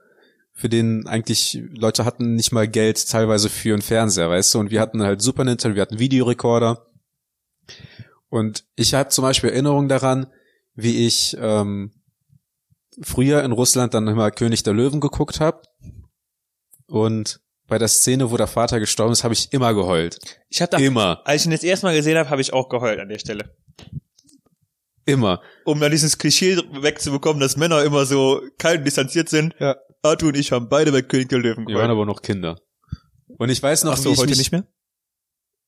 für 0.53 0.69
den 0.69 1.07
eigentlich 1.07 1.63
Leute 1.71 2.05
hatten 2.05 2.35
nicht 2.35 2.51
mal 2.51 2.67
Geld 2.67 3.09
teilweise 3.09 3.51
für 3.51 3.73
einen 3.73 3.83
Fernseher, 3.83 4.31
weißt 4.31 4.55
du? 4.55 4.59
Und 4.59 4.73
wir 4.73 4.81
hatten 4.81 5.01
halt 5.01 5.23
Super 5.23 5.45
Nintendo, 5.45 5.77
wir 5.77 5.83
hatten 5.83 6.01
Videorekorder. 6.01 6.87
Und 8.31 8.65
ich 8.75 8.95
habe 8.95 9.11
zum 9.11 9.23
Beispiel 9.23 9.51
Erinnerungen 9.51 9.89
daran, 9.89 10.27
wie 10.75 11.07
ich 11.07 11.37
ähm, 11.39 11.93
früher 13.03 13.43
in 13.43 13.53
Russland 13.53 13.95
dann 13.95 14.07
immer 14.09 14.31
König 14.31 14.63
der 14.63 14.75
Löwen 14.75 15.01
geguckt 15.01 15.41
habe. 15.41 15.63
Und 16.87 17.41
bei 17.67 17.79
der 17.79 17.89
Szene, 17.89 18.31
wo 18.31 18.37
der 18.37 18.49
Vater 18.49 18.81
gestorben 18.81 19.13
ist, 19.13 19.23
habe 19.23 19.35
ich 19.35 19.53
immer 19.53 19.73
geheult. 19.75 20.19
Ich 20.49 20.61
habe 20.61 20.71
da, 20.71 20.79
Immer, 20.79 21.23
als 21.25 21.43
ich 21.43 21.47
ihn 21.47 21.53
das 21.53 21.63
erste 21.63 21.87
Mal 21.87 21.95
gesehen 21.97 22.19
habe, 22.19 22.29
habe 22.29 22.41
ich 22.41 22.53
auch 22.53 22.69
geheult 22.69 22.99
an 22.99 23.09
der 23.09 23.19
Stelle. 23.19 23.57
immer. 25.05 25.41
Um 25.65 25.79
dann 25.81 25.91
dieses 25.93 26.19
Klischee 26.19 26.57
wegzubekommen, 26.57 27.41
dass 27.41 27.57
Männer 27.57 27.83
immer 27.85 28.07
so 28.07 28.43
kalt 28.59 28.79
und 28.81 28.85
distanziert 28.85 29.29
sind. 29.29 29.55
Ja. 29.59 29.77
Arthur 30.03 30.29
und 30.31 30.37
ich 30.37 30.51
haben 30.53 30.69
beide 30.69 30.93
bei 30.93 31.03
König 31.03 31.29
der 31.29 31.39
Löwen 31.39 31.67
Wir 31.67 31.77
waren 31.77 31.91
aber 31.91 32.07
noch 32.07 32.23
Kinder. 32.23 32.59
Und 33.39 33.51
ich 33.51 33.63
weiß 33.63 33.85
noch, 33.85 33.93
Ach 33.93 33.99
wie 33.99 34.03
so, 34.03 34.13
ich 34.13 34.19
heute 34.19 34.31
mich, 34.31 34.39
nicht 34.39 34.53
mehr? 34.53 34.67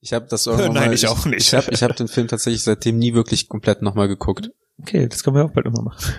Ich 0.00 0.12
habe 0.12 0.26
das 0.28 0.46
irgendwann 0.46 0.72
Nein, 0.74 0.88
mal, 0.88 0.94
ich 0.94 1.06
auch 1.06 1.24
nicht. 1.26 1.40
Ich 1.40 1.54
habe 1.54 1.70
ich 1.70 1.82
hab 1.82 1.94
den 1.96 2.08
Film 2.08 2.28
tatsächlich 2.28 2.64
seitdem 2.64 2.98
nie 2.98 3.14
wirklich 3.14 3.48
komplett 3.48 3.82
nochmal 3.82 4.08
geguckt. 4.08 4.50
Okay, 4.80 5.08
das 5.08 5.22
können 5.22 5.36
wir 5.36 5.44
auch 5.44 5.52
bald 5.52 5.66
immer 5.66 5.82
machen. 5.82 6.14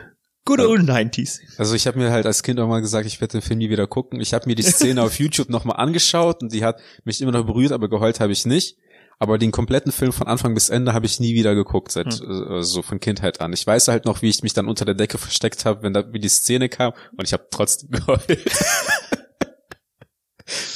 Good 0.46 0.60
old 0.60 0.82
90s. 0.90 1.40
Also 1.58 1.74
ich 1.74 1.88
habe 1.88 1.98
mir 2.00 2.12
halt 2.12 2.26
als 2.26 2.44
Kind 2.44 2.60
auch 2.60 2.68
mal 2.68 2.82
gesagt, 2.82 3.06
ich 3.06 3.22
werde 3.22 3.34
den 3.34 3.42
Film 3.42 3.60
nie 3.60 3.70
wieder 3.70 3.88
gucken. 3.88 4.20
Ich 4.20 4.34
habe 4.34 4.46
mir 4.48 4.56
die 4.56 4.64
Szene 4.64 5.02
auf 5.02 5.18
YouTube 5.20 5.50
nochmal 5.50 5.78
angeschaut 5.78 6.42
und 6.42 6.52
die 6.52 6.66
hat 6.66 6.82
mich 7.06 7.22
immer 7.22 7.32
noch 7.32 7.46
berührt, 7.46 7.72
aber 7.72 7.90
geheult 7.90 8.20
habe 8.20 8.34
ich 8.34 8.46
nicht. 8.46 8.78
Aber 9.20 9.38
den 9.38 9.52
kompletten 9.52 9.94
Film 9.94 10.12
von 10.12 10.28
Anfang 10.28 10.54
bis 10.54 10.68
Ende 10.70 10.92
habe 10.94 11.06
ich 11.06 11.20
nie 11.22 11.34
wieder 11.34 11.56
geguckt, 11.56 11.92
seit 11.94 12.14
Hm. 12.20 12.58
äh, 12.58 12.64
so 12.64 12.82
von 12.82 13.00
Kindheit 13.00 13.40
an. 13.40 13.54
Ich 13.54 13.66
weiß 13.66 13.88
halt 13.88 14.04
noch, 14.04 14.22
wie 14.22 14.28
ich 14.30 14.44
mich 14.44 14.54
dann 14.54 14.68
unter 14.68 14.84
der 14.84 14.96
Decke 14.96 15.18
versteckt 15.18 15.64
habe, 15.64 15.82
wenn 15.84 15.94
da 15.94 16.12
wie 16.12 16.20
die 16.20 16.28
Szene 16.30 16.68
kam 16.68 16.92
und 17.16 17.24
ich 17.26 17.32
habe 17.32 17.48
trotzdem 17.50 17.90
geheult. 17.92 18.28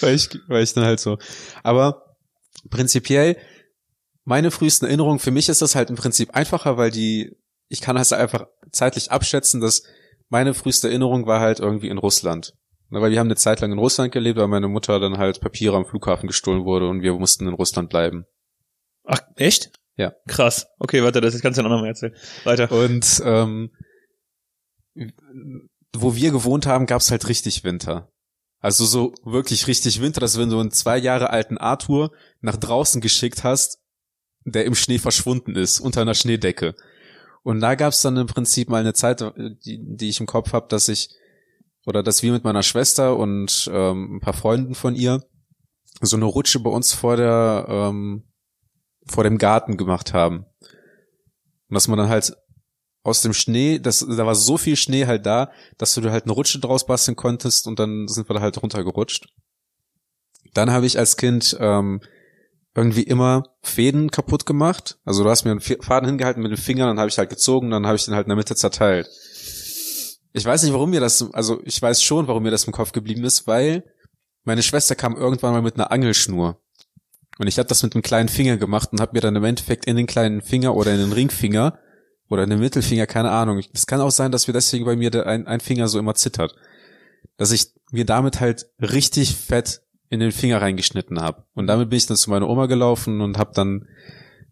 weil 0.01 0.15
ich 0.15 0.29
weil 0.47 0.63
ich 0.63 0.73
dann 0.73 0.85
halt 0.85 0.99
so. 0.99 1.17
Aber 1.63 2.15
prinzipiell 2.69 3.35
meine 4.23 4.51
frühesten 4.51 4.85
Erinnerungen 4.85 5.19
für 5.19 5.31
mich 5.31 5.49
ist 5.49 5.61
das 5.61 5.75
halt 5.75 5.89
im 5.89 5.95
Prinzip 5.97 6.33
einfacher, 6.35 6.77
weil 6.77 6.91
die 6.91 7.35
ich 7.69 7.81
kann 7.81 7.97
halt 7.97 8.11
einfach 8.13 8.47
zeitlich 8.71 9.11
abschätzen, 9.11 9.61
dass 9.61 9.83
meine 10.29 10.53
früheste 10.53 10.87
Erinnerung 10.87 11.25
war 11.25 11.39
halt 11.39 11.59
irgendwie 11.59 11.89
in 11.89 11.97
Russland. 11.97 12.53
Weil 12.89 13.11
wir 13.11 13.19
haben 13.19 13.27
eine 13.27 13.35
Zeit 13.35 13.59
lang 13.59 13.71
in 13.71 13.79
Russland 13.79 14.13
gelebt, 14.13 14.39
weil 14.39 14.47
meine 14.47 14.69
Mutter 14.69 14.99
dann 14.99 15.17
halt 15.17 15.41
Papiere 15.41 15.75
am 15.75 15.85
Flughafen 15.85 16.27
gestohlen 16.27 16.63
wurde 16.63 16.87
und 16.87 17.01
wir 17.01 17.13
mussten 17.13 17.47
in 17.47 17.53
Russland 17.53 17.89
bleiben. 17.89 18.25
Ach, 19.03 19.19
echt? 19.35 19.71
Ja. 19.97 20.13
Krass. 20.27 20.67
Okay, 20.79 21.03
warte, 21.03 21.21
das 21.21 21.41
kannst 21.41 21.57
du 21.57 21.63
ja 21.63 21.67
noch 21.67 21.81
mal 21.81 21.87
erzählen. 21.87 22.15
Weiter. 22.43 22.71
Und 22.71 23.21
ähm, 23.25 23.71
wo 25.93 26.15
wir 26.15 26.31
gewohnt 26.31 26.65
haben, 26.65 26.85
gab's 26.85 27.11
halt 27.11 27.27
richtig 27.27 27.63
Winter. 27.63 28.11
Also 28.59 28.85
so 28.85 29.13
wirklich 29.23 29.67
richtig 29.67 30.01
Winter, 30.01 30.19
dass 30.19 30.37
wenn 30.37 30.49
du 30.49 30.59
einen 30.59 30.71
zwei 30.71 30.97
Jahre 30.97 31.29
alten 31.29 31.57
Arthur 31.57 32.11
nach 32.41 32.57
draußen 32.57 33.01
geschickt 33.01 33.43
hast, 33.43 33.79
der 34.45 34.65
im 34.65 34.75
Schnee 34.75 34.97
verschwunden 34.97 35.55
ist, 35.55 35.79
unter 35.79 36.01
einer 36.01 36.15
Schneedecke. 36.15 36.75
Und 37.47 37.61
da 37.61 37.75
gab's 37.75 38.01
dann 38.01 38.17
im 38.17 38.27
Prinzip 38.27 38.67
mal 38.67 38.81
eine 38.81 38.91
Zeit, 38.91 39.21
die, 39.63 39.79
die 39.81 40.09
ich 40.09 40.19
im 40.19 40.25
Kopf 40.25 40.51
habe, 40.51 40.67
dass 40.67 40.89
ich, 40.89 41.11
oder 41.85 42.03
dass 42.03 42.21
wir 42.21 42.33
mit 42.33 42.43
meiner 42.43 42.61
Schwester 42.61 43.15
und 43.15 43.71
ähm, 43.71 44.17
ein 44.17 44.19
paar 44.19 44.33
Freunden 44.33 44.75
von 44.75 44.95
ihr 44.95 45.23
so 46.01 46.17
eine 46.17 46.25
Rutsche 46.25 46.59
bei 46.59 46.69
uns 46.69 46.91
vor 46.93 47.15
der, 47.15 47.65
ähm, 47.69 48.23
vor 49.05 49.23
dem 49.23 49.37
Garten 49.37 49.77
gemacht 49.77 50.11
haben. 50.13 50.39
Und 51.69 51.73
dass 51.73 51.87
man 51.87 51.97
dann 51.97 52.09
halt 52.09 52.35
aus 53.03 53.21
dem 53.21 53.31
Schnee, 53.31 53.79
das, 53.79 53.99
da 53.99 54.25
war 54.25 54.35
so 54.35 54.57
viel 54.57 54.75
Schnee 54.75 55.05
halt 55.05 55.25
da, 55.25 55.49
dass 55.77 55.95
du 55.95 56.01
halt 56.11 56.25
eine 56.25 56.33
Rutsche 56.33 56.59
draus 56.59 56.85
basteln 56.85 57.15
konntest 57.15 57.65
und 57.65 57.79
dann 57.79 58.09
sind 58.09 58.29
wir 58.29 58.33
da 58.33 58.41
halt 58.41 58.61
runtergerutscht. 58.61 59.29
Dann 60.53 60.71
habe 60.71 60.85
ich 60.85 60.99
als 60.99 61.15
Kind 61.15 61.55
ähm, 61.61 62.01
irgendwie 62.77 63.01
immer 63.01 63.43
Fäden 63.63 64.11
kaputt 64.11 64.45
gemacht. 64.45 64.99
Also 65.03 65.23
du 65.23 65.29
hast 65.31 65.45
mir 65.45 65.51
einen 65.51 65.61
Faden 65.61 66.07
hingehalten 66.07 66.43
mit 66.43 66.51
den 66.51 66.59
Fingern, 66.59 66.87
dann 66.87 66.99
habe 66.99 67.09
ich 67.09 67.17
halt 67.17 67.31
gezogen, 67.31 67.71
dann 67.71 67.87
habe 67.87 67.95
ich 67.95 68.05
den 68.05 68.13
halt 68.13 68.27
in 68.27 68.29
der 68.29 68.37
Mitte 68.37 68.55
zerteilt. 68.55 69.09
Ich 70.31 70.45
weiß 70.45 70.61
nicht, 70.61 70.73
warum 70.73 70.91
mir 70.91 70.99
das, 70.99 71.33
also 71.33 71.59
ich 71.65 71.81
weiß 71.81 72.03
schon, 72.03 72.27
warum 72.27 72.43
mir 72.43 72.51
das 72.51 72.65
im 72.65 72.73
Kopf 72.73 72.91
geblieben 72.91 73.23
ist, 73.23 73.47
weil 73.47 73.83
meine 74.43 74.61
Schwester 74.61 74.93
kam 74.93 75.15
irgendwann 75.15 75.53
mal 75.53 75.63
mit 75.63 75.73
einer 75.73 75.91
Angelschnur. 75.91 76.61
Und 77.39 77.47
ich 77.47 77.57
habe 77.57 77.67
das 77.67 77.81
mit 77.81 77.95
einem 77.95 78.03
kleinen 78.03 78.29
Finger 78.29 78.57
gemacht 78.57 78.89
und 78.91 79.01
habe 79.01 79.13
mir 79.13 79.21
dann 79.21 79.35
im 79.35 79.43
Endeffekt 79.43 79.85
in 79.85 79.95
den 79.95 80.05
kleinen 80.05 80.43
Finger 80.43 80.75
oder 80.75 80.93
in 80.93 80.99
den 80.99 81.13
Ringfinger 81.13 81.79
oder 82.29 82.43
in 82.43 82.51
den 82.51 82.59
Mittelfinger, 82.59 83.07
keine 83.07 83.31
Ahnung. 83.31 83.63
Es 83.73 83.87
kann 83.87 84.01
auch 84.01 84.11
sein, 84.11 84.31
dass 84.31 84.45
wir 84.45 84.53
deswegen 84.53 84.85
bei 84.85 84.95
mir 84.95 85.25
ein, 85.25 85.47
ein 85.47 85.61
Finger 85.61 85.87
so 85.87 85.97
immer 85.97 86.13
zittert. 86.13 86.55
Dass 87.37 87.51
ich 87.51 87.71
mir 87.91 88.05
damit 88.05 88.39
halt 88.39 88.67
richtig 88.79 89.35
fett 89.35 89.81
in 90.09 90.19
den 90.19 90.31
Finger 90.31 90.61
reingeschnitten 90.61 91.21
habe. 91.21 91.43
Und 91.53 91.67
damit 91.67 91.89
bin 91.89 91.97
ich 91.97 92.05
dann 92.05 92.17
zu 92.17 92.29
meiner 92.29 92.47
Oma 92.49 92.65
gelaufen 92.67 93.21
und 93.21 93.37
habe 93.37 93.51
dann 93.53 93.87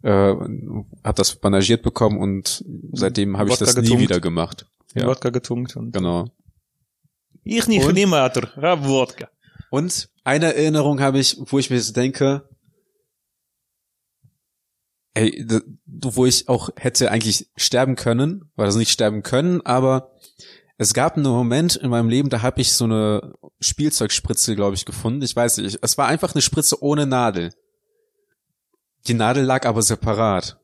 äh, 0.03 0.35
hab 1.03 1.15
das 1.15 1.35
bandagiert 1.35 1.81
bekommen 1.81 2.17
und 2.19 2.63
seitdem 2.91 3.37
habe 3.37 3.49
ich 3.49 3.57
das 3.57 3.75
getunkt. 3.75 3.89
nie 3.89 3.99
wieder 4.03 4.19
gemacht. 4.19 4.67
Ja. 4.93 5.07
Wodka 5.07 5.29
getunkt 5.29 5.75
und 5.75 5.91
Genau. 5.91 6.29
ich 7.43 7.67
nicht 7.67 7.85
Und? 7.85 7.93
niemals, 7.95 8.39
ja, 8.61 8.85
Wodka. 8.87 9.29
Und 9.69 10.09
eine 10.23 10.53
Erinnerung 10.55 11.01
habe 11.01 11.19
ich, 11.19 11.37
wo 11.39 11.59
ich 11.59 11.69
mir 11.69 11.81
so 11.81 11.91
denke, 11.93 12.47
ey, 15.15 15.45
wo 15.85 16.25
ich 16.25 16.47
auch 16.49 16.69
hätte 16.75 17.11
eigentlich 17.11 17.49
sterben 17.55 17.95
können, 17.95 18.49
oder 18.57 18.65
also 18.65 18.79
nicht 18.79 18.91
sterben 18.91 19.23
können, 19.23 19.61
aber 19.65 20.11
es 20.77 20.93
gab 20.93 21.15
einen 21.15 21.25
Moment 21.25 21.75
in 21.75 21.89
meinem 21.89 22.09
Leben, 22.09 22.29
da 22.29 22.41
habe 22.41 22.61
ich 22.61 22.73
so 22.73 22.85
eine 22.85 23.35
Spielzeugspritze, 23.59 24.55
glaube 24.55 24.75
ich, 24.75 24.85
gefunden. 24.85 25.21
Ich 25.21 25.35
weiß 25.35 25.57
nicht, 25.57 25.79
es 25.81 25.97
war 25.97 26.07
einfach 26.07 26.33
eine 26.33 26.41
Spritze 26.41 26.81
ohne 26.83 27.05
Nadel. 27.05 27.53
Die 29.07 29.13
Nadel 29.13 29.43
lag 29.43 29.65
aber 29.65 29.81
separat, 29.81 30.59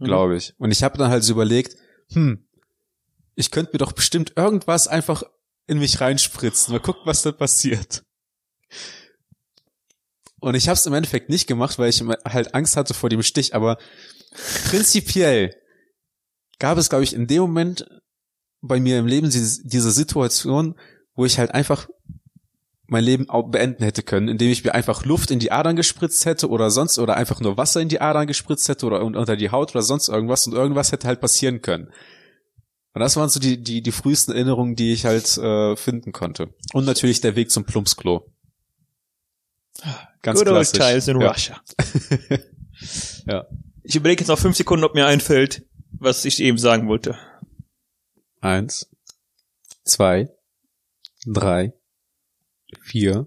glaube 0.00 0.36
ich. 0.36 0.54
Und 0.58 0.72
ich 0.72 0.82
habe 0.82 0.98
dann 0.98 1.10
halt 1.10 1.22
so 1.22 1.32
überlegt, 1.32 1.76
hm, 2.12 2.48
ich 3.34 3.50
könnte 3.50 3.72
mir 3.72 3.78
doch 3.78 3.92
bestimmt 3.92 4.32
irgendwas 4.34 4.88
einfach 4.88 5.22
in 5.66 5.78
mich 5.78 6.00
reinspritzen. 6.00 6.72
Mal 6.72 6.80
gucken, 6.80 7.02
was 7.04 7.22
da 7.22 7.32
passiert. 7.32 8.02
Und 10.40 10.54
ich 10.54 10.68
habe 10.68 10.76
es 10.76 10.86
im 10.86 10.94
Endeffekt 10.94 11.28
nicht 11.28 11.46
gemacht, 11.46 11.78
weil 11.78 11.90
ich 11.90 12.02
halt 12.02 12.54
Angst 12.54 12.76
hatte 12.76 12.94
vor 12.94 13.08
dem 13.08 13.22
Stich. 13.22 13.54
Aber 13.54 13.78
prinzipiell 14.68 15.54
gab 16.58 16.78
es, 16.78 16.88
glaube 16.88 17.04
ich, 17.04 17.14
in 17.14 17.26
dem 17.26 17.42
Moment 17.42 17.86
bei 18.66 18.80
mir 18.80 18.98
im 18.98 19.06
Leben 19.06 19.30
diese, 19.30 19.66
diese 19.66 19.90
Situation, 19.90 20.74
wo 21.14 21.24
ich 21.24 21.38
halt 21.38 21.52
einfach 21.54 21.88
mein 22.88 23.02
Leben 23.02 23.28
auch 23.28 23.48
beenden 23.50 23.82
hätte 23.82 24.02
können, 24.04 24.28
indem 24.28 24.50
ich 24.50 24.62
mir 24.62 24.74
einfach 24.74 25.04
Luft 25.04 25.30
in 25.32 25.40
die 25.40 25.50
Adern 25.50 25.74
gespritzt 25.74 26.24
hätte 26.24 26.48
oder 26.48 26.70
sonst 26.70 26.98
oder 27.00 27.16
einfach 27.16 27.40
nur 27.40 27.56
Wasser 27.56 27.80
in 27.80 27.88
die 27.88 28.00
Adern 28.00 28.28
gespritzt 28.28 28.68
hätte 28.68 28.86
oder 28.86 29.04
un- 29.04 29.16
unter 29.16 29.36
die 29.36 29.50
Haut 29.50 29.72
oder 29.74 29.82
sonst 29.82 30.08
irgendwas 30.08 30.46
und 30.46 30.52
irgendwas 30.52 30.92
hätte 30.92 31.08
halt 31.08 31.20
passieren 31.20 31.62
können. 31.62 31.88
Und 32.92 33.00
das 33.00 33.16
waren 33.16 33.28
so 33.28 33.40
die, 33.40 33.60
die, 33.60 33.82
die 33.82 33.92
frühesten 33.92 34.32
Erinnerungen, 34.32 34.76
die 34.76 34.92
ich 34.92 35.04
halt 35.04 35.36
äh, 35.36 35.74
finden 35.76 36.12
konnte. 36.12 36.48
Und 36.72 36.84
natürlich 36.86 37.20
der 37.20 37.34
Weg 37.36 37.50
zum 37.50 37.64
Plumpsklo. 37.64 38.30
Ganz 40.22 40.38
Good 40.38 40.48
old 40.48 40.72
klassisch. 40.72 40.78
times 40.78 41.08
in 41.08 41.20
ja. 41.20 41.28
Russia. 41.30 41.60
Ja. 43.26 43.46
Ich 43.82 43.96
überlege 43.96 44.20
jetzt 44.20 44.28
noch 44.28 44.38
fünf 44.38 44.54
Sekunden, 44.56 44.84
ob 44.84 44.94
mir 44.94 45.06
einfällt, 45.06 45.64
was 45.98 46.24
ich 46.26 46.40
eben 46.42 46.58
sagen 46.58 46.88
wollte. 46.88 47.16
Eins, 48.40 48.88
zwei, 49.84 50.28
drei, 51.26 51.72
vier, 52.82 53.26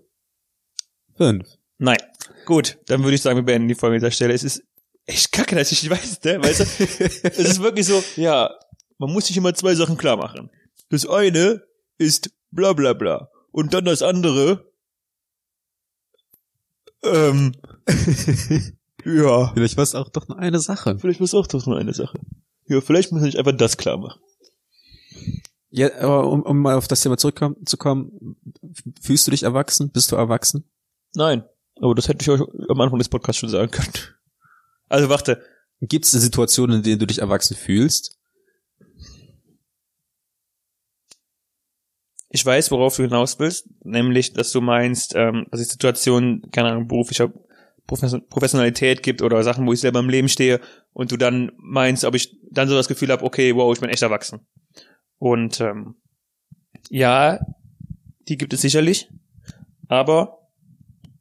fünf. 1.15 1.47
Nein. 1.77 1.97
Gut, 2.45 2.77
dann 2.87 3.03
würde 3.03 3.15
ich 3.15 3.21
sagen, 3.21 3.37
wir 3.37 3.43
beenden 3.43 3.67
die 3.67 3.75
Folge 3.75 3.95
an 3.95 3.99
dieser 3.99 4.11
Stelle. 4.11 4.33
Es 4.33 4.43
ist 4.43 4.63
echt 5.05 5.31
kacke, 5.31 5.55
dass 5.55 5.71
ich 5.71 5.83
nicht 5.83 5.91
weiß, 5.91 6.23
ne? 6.23 6.41
Weißt 6.43 6.59
du? 6.79 7.03
es 7.27 7.37
ist 7.37 7.61
wirklich 7.61 7.85
so, 7.85 8.03
ja, 8.15 8.49
man 8.97 9.11
muss 9.11 9.27
sich 9.27 9.37
immer 9.37 9.53
zwei 9.53 9.75
Sachen 9.75 9.97
klar 9.97 10.17
machen. 10.17 10.49
Das 10.89 11.07
eine 11.07 11.63
ist 11.97 12.31
bla 12.51 12.73
bla 12.73 12.93
bla. 12.93 13.29
Und 13.51 13.73
dann 13.73 13.85
das 13.85 14.01
andere, 14.01 14.71
ähm, 17.03 17.53
ja, 19.05 19.51
Vielleicht 19.53 19.77
war 19.77 19.83
es 19.83 19.95
auch 19.95 20.09
doch 20.09 20.27
nur 20.27 20.37
eine 20.37 20.59
Sache. 20.59 20.97
vielleicht 20.99 21.19
muss 21.19 21.33
auch 21.33 21.47
doch 21.47 21.65
nur 21.65 21.77
eine 21.77 21.93
Sache. 21.93 22.19
Ja, 22.67 22.81
vielleicht 22.81 23.11
muss 23.11 23.23
ich 23.23 23.37
einfach 23.37 23.55
das 23.55 23.77
klar 23.77 23.97
machen. 23.97 24.21
Ja, 25.71 25.93
aber 25.99 26.27
um, 26.27 26.41
um 26.41 26.59
mal 26.59 26.75
auf 26.75 26.87
das 26.87 27.01
Thema 27.01 27.17
zurückzukommen, 27.17 28.37
fühlst 29.01 29.27
du 29.27 29.31
dich 29.31 29.43
erwachsen? 29.43 29.91
Bist 29.91 30.11
du 30.11 30.15
erwachsen? 30.15 30.63
Nein, 31.15 31.43
aber 31.75 31.95
das 31.95 32.07
hätte 32.07 32.21
ich 32.21 32.29
euch 32.29 32.41
am 32.69 32.81
Anfang 32.81 32.97
des 32.99 33.09
Podcasts 33.09 33.39
schon 33.39 33.49
sagen 33.49 33.71
können. 33.71 33.93
Also 34.91 35.07
warte, 35.07 35.43
Gibt 35.81 36.05
es 36.05 36.11
Situationen, 36.11 36.77
in 36.77 36.83
denen 36.83 36.99
du 36.99 37.07
dich 37.07 37.19
erwachsen 37.19 37.55
fühlst? 37.55 38.17
ich 42.31 42.45
weiß, 42.45 42.69
worauf 42.69 42.95
du 42.95 43.03
hinaus 43.03 43.39
willst, 43.39 43.67
nämlich, 43.83 44.33
dass 44.33 44.51
du 44.51 44.61
meinst, 44.61 45.15
ähm, 45.15 45.47
dass 45.49 45.61
es 45.61 45.69
Situationen, 45.69 46.43
keine 46.51 46.69
Ahnung, 46.69 46.87
beruflicher 46.87 47.33
Profes- 47.87 48.21
Professionalität 48.29 49.01
gibt 49.01 49.23
oder 49.23 49.41
Sachen, 49.41 49.65
wo 49.65 49.73
ich 49.73 49.79
selber 49.79 49.99
im 49.99 50.09
Leben 50.09 50.29
stehe 50.29 50.61
und 50.93 51.11
du 51.11 51.17
dann 51.17 51.51
meinst, 51.57 52.05
ob 52.05 52.13
ich 52.13 52.37
dann 52.51 52.67
so 52.67 52.75
das 52.75 52.87
Gefühl 52.87 53.09
habe, 53.09 53.23
okay, 53.25 53.55
wow, 53.55 53.73
ich 53.73 53.81
bin 53.81 53.89
echt 53.89 54.03
erwachsen. 54.03 54.41
Und 55.19 55.61
ähm, 55.61 55.95
ja, 56.89 57.39
die 58.27 58.37
gibt 58.37 58.53
es 58.53 58.61
sicherlich, 58.61 59.09
aber 59.87 60.37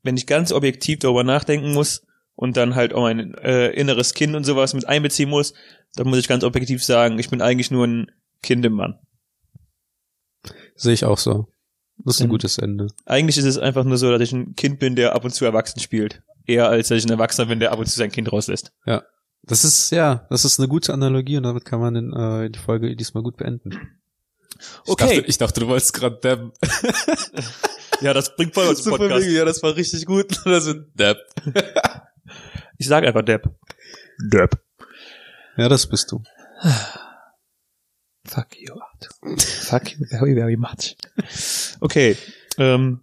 wenn 0.02 0.16
ich 0.16 0.26
ganz 0.26 0.52
objektiv 0.52 1.00
darüber 1.00 1.24
nachdenken 1.24 1.74
muss 1.74 2.06
und 2.34 2.56
dann 2.56 2.74
halt 2.74 2.94
auch 2.94 3.02
mein 3.02 3.34
äh, 3.34 3.68
inneres 3.70 4.14
Kind 4.14 4.34
und 4.36 4.44
sowas 4.44 4.72
mit 4.72 4.86
einbeziehen 4.88 5.28
muss, 5.28 5.52
dann 5.94 6.08
muss 6.08 6.18
ich 6.18 6.28
ganz 6.28 6.44
objektiv 6.44 6.82
sagen, 6.84 7.18
ich 7.18 7.28
bin 7.30 7.42
eigentlich 7.42 7.70
nur 7.70 7.86
ein 7.86 8.06
Kind 8.42 8.64
im 8.64 8.74
Mann. 8.74 8.98
Sehe 10.76 10.94
ich 10.94 11.04
auch 11.04 11.18
so. 11.18 11.48
Das 12.04 12.14
ist 12.14 12.20
ein 12.20 12.28
Mhm. 12.28 12.32
gutes 12.32 12.58
Ende. 12.58 12.86
Eigentlich 13.06 13.36
ist 13.36 13.44
es 13.44 13.58
einfach 13.58 13.84
nur 13.84 13.98
so, 13.98 14.10
dass 14.12 14.22
ich 14.22 14.32
ein 14.32 14.54
Kind 14.54 14.78
bin, 14.78 14.94
der 14.94 15.14
ab 15.16 15.24
und 15.24 15.32
zu 15.32 15.44
erwachsen 15.44 15.80
spielt. 15.80 16.22
Eher 16.46 16.68
als 16.68 16.88
dass 16.88 16.98
ich 16.98 17.04
ein 17.04 17.10
Erwachsener 17.10 17.48
bin, 17.48 17.58
der 17.58 17.72
ab 17.72 17.80
und 17.80 17.86
zu 17.86 17.98
sein 17.98 18.12
Kind 18.12 18.30
rauslässt. 18.32 18.72
Das 19.42 19.64
ist, 19.64 19.90
ja, 19.90 20.26
das 20.30 20.44
ist 20.44 20.58
eine 20.58 20.68
gute 20.68 20.92
Analogie 20.92 21.36
und 21.38 21.44
damit 21.44 21.64
kann 21.64 21.80
man 21.80 21.94
den, 21.94 22.12
äh, 22.12 22.50
die 22.50 22.58
Folge 22.58 22.94
diesmal 22.96 23.22
gut 23.22 23.36
beenden. 23.36 23.98
Ich 24.84 24.90
Okay. 24.90 25.16
Dachte, 25.16 25.28
ich 25.28 25.38
dachte, 25.38 25.60
du 25.60 25.68
wolltest 25.68 25.92
gerade 25.94 26.16
Depp. 26.20 26.52
Ja, 28.00 28.14
das 28.14 28.36
bringt 28.36 28.54
voll 28.54 28.76
So 28.76 28.90
von 28.90 28.98
Podcast. 29.00 29.26
wegen, 29.26 29.34
ja, 29.36 29.44
das 29.44 29.60
war 29.60 29.74
richtig 29.74 30.06
gut. 30.06 30.26
Oder 30.46 30.60
so, 30.60 30.72
Depp. 30.72 31.18
Ich 32.76 32.86
sag 32.86 33.04
einfach 33.04 33.22
Depp. 33.22 33.48
Depp. 34.32 34.56
Ja, 35.56 35.68
das 35.68 35.84
bist 35.88 36.12
du. 36.12 36.22
Fuck 38.24 38.56
you, 38.60 38.72
Arthur. 38.74 39.38
Fuck 39.38 39.90
you 39.98 40.06
very, 40.06 40.34
very 40.34 40.56
much. 40.56 40.96
Okay. 41.80 42.16
Ähm, 42.56 43.00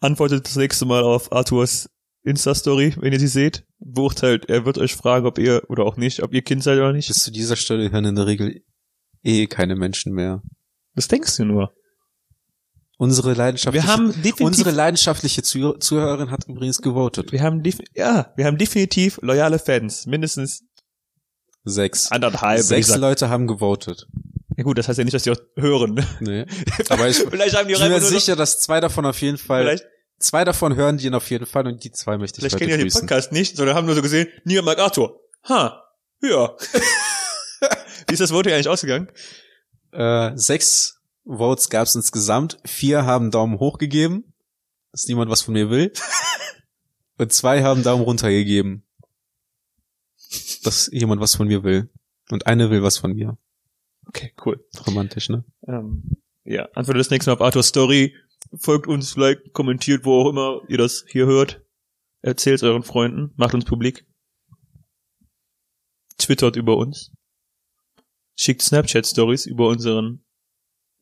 antwortet 0.00 0.46
das 0.46 0.56
nächste 0.56 0.84
Mal 0.84 1.04
auf 1.04 1.30
Arthurs 1.30 1.88
Insta-Story, 2.26 2.94
wenn 2.98 3.12
ihr 3.12 3.20
sie 3.20 3.28
seht. 3.28 3.64
Beurteilt, 3.78 4.48
er 4.48 4.64
wird 4.64 4.78
euch 4.78 4.94
fragen, 4.96 5.26
ob 5.26 5.38
ihr, 5.38 5.62
oder 5.68 5.84
auch 5.84 5.96
nicht, 5.96 6.22
ob 6.22 6.34
ihr 6.34 6.42
Kind 6.42 6.62
seid 6.62 6.78
oder 6.78 6.92
nicht. 6.92 7.08
Bis 7.08 7.20
zu 7.20 7.30
dieser 7.30 7.56
Stelle 7.56 7.90
hören 7.90 8.04
in 8.04 8.14
der 8.16 8.26
Regel 8.26 8.62
eh 9.22 9.46
keine 9.46 9.76
Menschen 9.76 10.12
mehr. 10.12 10.42
Was 10.94 11.08
denkst 11.08 11.36
du 11.36 11.44
nur? 11.44 11.72
Unsere 12.98 13.34
leidenschaftliche, 13.34 13.86
Wir 13.86 13.92
haben 13.92 14.14
unsere 14.40 14.70
leidenschaftliche 14.70 15.42
Zuh 15.42 15.74
Zuhörerin 15.74 16.30
hat 16.30 16.48
übrigens 16.48 16.80
gewotet. 16.80 17.30
wir 17.30 17.42
haben, 17.42 17.62
ja, 17.94 18.32
wir 18.36 18.46
haben 18.46 18.56
definitiv 18.56 19.18
loyale 19.20 19.58
Fans. 19.58 20.06
Mindestens 20.06 20.64
Sechs. 21.64 22.10
anderthalb. 22.10 22.60
ich 22.60 22.66
Sechs. 22.66 22.96
Leute 22.96 23.28
haben 23.28 23.46
gewotet. 23.46 24.06
Ja 24.56 24.64
gut, 24.64 24.78
das 24.78 24.88
heißt 24.88 24.98
ja 24.98 25.04
nicht, 25.04 25.12
dass 25.12 25.24
die 25.24 25.30
auch 25.30 25.40
hören. 25.56 25.94
Ne? 25.94 26.06
Nee. 26.20 26.46
Aber 26.88 27.08
ich 27.08 27.16
vielleicht 27.30 27.54
haben 27.56 27.68
die 27.68 27.74
bin 27.74 27.82
auch 27.82 27.88
mir 27.88 28.00
sicher, 28.00 28.34
dass 28.34 28.60
zwei 28.60 28.80
davon 28.80 29.04
auf 29.04 29.20
jeden 29.20 29.36
Fall, 29.36 29.64
vielleicht, 29.64 29.84
zwei 30.18 30.44
davon 30.44 30.76
hören 30.76 30.98
die 30.98 31.06
ihn 31.06 31.14
auf 31.14 31.30
jeden 31.30 31.46
Fall 31.46 31.66
und 31.66 31.82
die 31.84 31.92
zwei 31.92 32.18
möchte 32.18 32.38
ich 32.38 32.42
vielleicht 32.42 32.58
kennen 32.58 32.70
ja 32.70 32.76
den. 32.76 32.90
Podcast 32.90 33.32
nicht, 33.32 33.56
sondern 33.56 33.76
haben 33.76 33.86
nur 33.86 33.94
so 33.94 34.02
gesehen, 34.02 34.28
niemand 34.44 34.66
mag 34.66 34.78
Arthur. 34.78 35.20
Ha, 35.48 35.82
ja. 36.22 36.56
Wie 38.08 38.12
ist 38.12 38.20
das 38.20 38.32
Voting 38.32 38.52
eigentlich 38.52 38.68
ausgegangen? 38.68 39.08
Äh, 39.92 40.32
sechs 40.36 41.00
Votes 41.24 41.70
gab 41.70 41.86
es 41.86 41.94
insgesamt. 41.94 42.58
Vier 42.64 43.04
haben 43.04 43.30
Daumen 43.30 43.58
hoch 43.58 43.78
gegeben, 43.78 44.32
dass 44.92 45.06
niemand 45.06 45.30
was 45.30 45.42
von 45.42 45.54
mir 45.54 45.70
will. 45.70 45.92
Und 47.18 47.32
zwei 47.32 47.62
haben 47.62 47.82
Daumen 47.82 48.04
runter 48.04 48.30
gegeben, 48.30 48.84
dass 50.62 50.88
jemand 50.92 51.20
was 51.20 51.34
von 51.34 51.48
mir 51.48 51.64
will. 51.64 51.88
Und 52.30 52.46
eine 52.46 52.70
will 52.70 52.82
was 52.82 52.98
von 52.98 53.12
mir. 53.12 53.38
Okay, 54.06 54.32
cool. 54.44 54.64
Romantisch, 54.86 55.28
ne? 55.30 55.44
Ähm, 55.66 56.18
ja, 56.44 56.68
antwortet 56.74 57.00
das 57.00 57.10
nächste 57.10 57.30
Mal 57.30 57.36
auf 57.36 57.40
Arthurs 57.40 57.68
Story. 57.68 58.14
Folgt 58.54 58.86
uns, 58.86 59.16
like, 59.16 59.52
kommentiert, 59.52 60.04
wo 60.04 60.20
auch 60.22 60.30
immer 60.30 60.60
ihr 60.68 60.78
das 60.78 61.04
hier 61.08 61.26
hört. 61.26 61.62
Erzählt 62.22 62.62
euren 62.62 62.82
Freunden, 62.82 63.32
macht 63.36 63.54
uns 63.54 63.64
publik. 63.64 64.06
Twittert 66.18 66.56
über 66.56 66.76
uns. 66.76 67.12
Schickt 68.36 68.62
Snapchat-Stories 68.62 69.46
über 69.46 69.68
unseren 69.68 70.24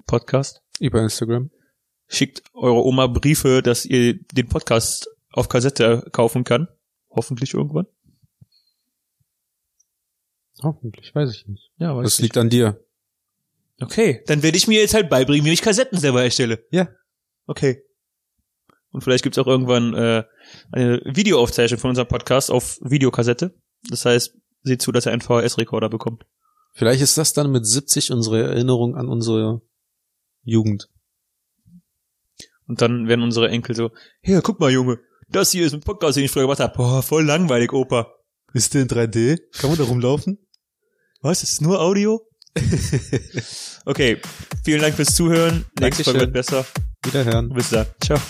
Podcast. 0.07 0.63
Über 0.81 1.03
Instagram. 1.03 1.51
Schickt 2.09 2.43
eure 2.53 2.85
Oma 2.85 3.07
Briefe, 3.07 3.63
dass 3.63 3.85
ihr 3.87 4.15
den 4.19 4.49
Podcast 4.49 5.09
auf 5.33 5.49
Kassette 5.49 6.07
kaufen 6.13 6.45
kann. 6.45 6.69
Hoffentlich 7.11 7.55
irgendwann. 7.55 7.87
Hoffentlich, 10.63 11.15
weiß 11.15 11.31
ich 11.35 11.47
nicht. 11.47 11.71
Ja, 11.79 11.97
weiß 11.97 12.05
Das 12.05 12.15
ich. 12.19 12.23
liegt 12.23 12.37
an 12.37 12.51
dir. 12.51 12.81
Okay, 13.81 14.23
dann 14.27 14.43
werde 14.43 14.57
ich 14.57 14.69
mir 14.69 14.81
jetzt 14.81 14.95
halt 14.95 15.11
beibringen, 15.11 15.45
wie 15.47 15.53
ich 15.53 15.63
Kassetten 15.63 15.99
selber 15.99 16.23
erstelle. 16.23 16.65
Ja. 16.71 16.89
Okay. 17.47 17.83
Und 18.91 19.03
vielleicht 19.03 19.25
gibt's 19.25 19.39
auch 19.39 19.47
irgendwann 19.47 19.95
äh, 19.95 20.25
eine 20.71 21.01
Videoaufzeichnung 21.05 21.81
von 21.81 21.91
unserem 21.91 22.09
Podcast 22.09 22.51
auf 22.51 22.79
Videokassette. 22.81 23.55
Das 23.89 24.05
heißt, 24.05 24.37
seht 24.63 24.83
zu, 24.83 24.93
dass 24.93 25.07
er 25.07 25.13
einen 25.13 25.21
VHS-Rekorder 25.21 25.89
bekommt. 25.89 26.25
Vielleicht 26.73 27.03
ist 27.03 27.19
das 27.19 27.33
dann 27.33 27.51
mit 27.51 27.67
70 27.67 28.13
unsere 28.13 28.43
Erinnerung 28.43 28.97
an 28.97 29.09
unsere 29.09 29.63
Jugend. 30.43 30.89
Und 32.67 32.81
dann 32.81 33.09
werden 33.09 33.23
unsere 33.23 33.49
Enkel 33.49 33.75
so, 33.75 33.91
hier, 34.23 34.41
guck 34.43 34.61
mal, 34.61 34.71
Junge, 34.71 34.99
das 35.29 35.53
hier 35.53 35.67
ist 35.67 35.75
ein 35.75 35.81
Podcast, 35.81 36.17
den 36.17 36.25
ich 36.25 36.31
früher 36.31 36.43
gemacht 36.43 36.61
habe. 36.61 36.77
Boah, 36.77 37.03
voll 37.03 37.25
langweilig, 37.25 37.73
Opa. 37.73 38.13
Ist 38.53 38.75
der 38.75 38.83
in 38.83 38.89
3D? 38.89 39.41
Kann 39.59 39.71
man 39.71 39.79
da 39.79 39.85
rumlaufen? 39.85 40.39
Was? 41.21 41.43
Ist 41.43 41.61
nur 41.61 41.81
Audio? 41.81 42.21
Okay, 43.85 44.19
vielen 44.65 44.81
Dank 44.81 44.95
fürs 44.95 45.15
Zuhören. 45.15 45.65
Nächste. 45.81 46.05
Folge 46.05 46.21
wird 46.21 46.33
besser. 46.33 46.65
Wiederhören. 47.05 47.49
Bis 47.51 47.71
dann. 47.71 47.87
Ciao. 48.01 48.21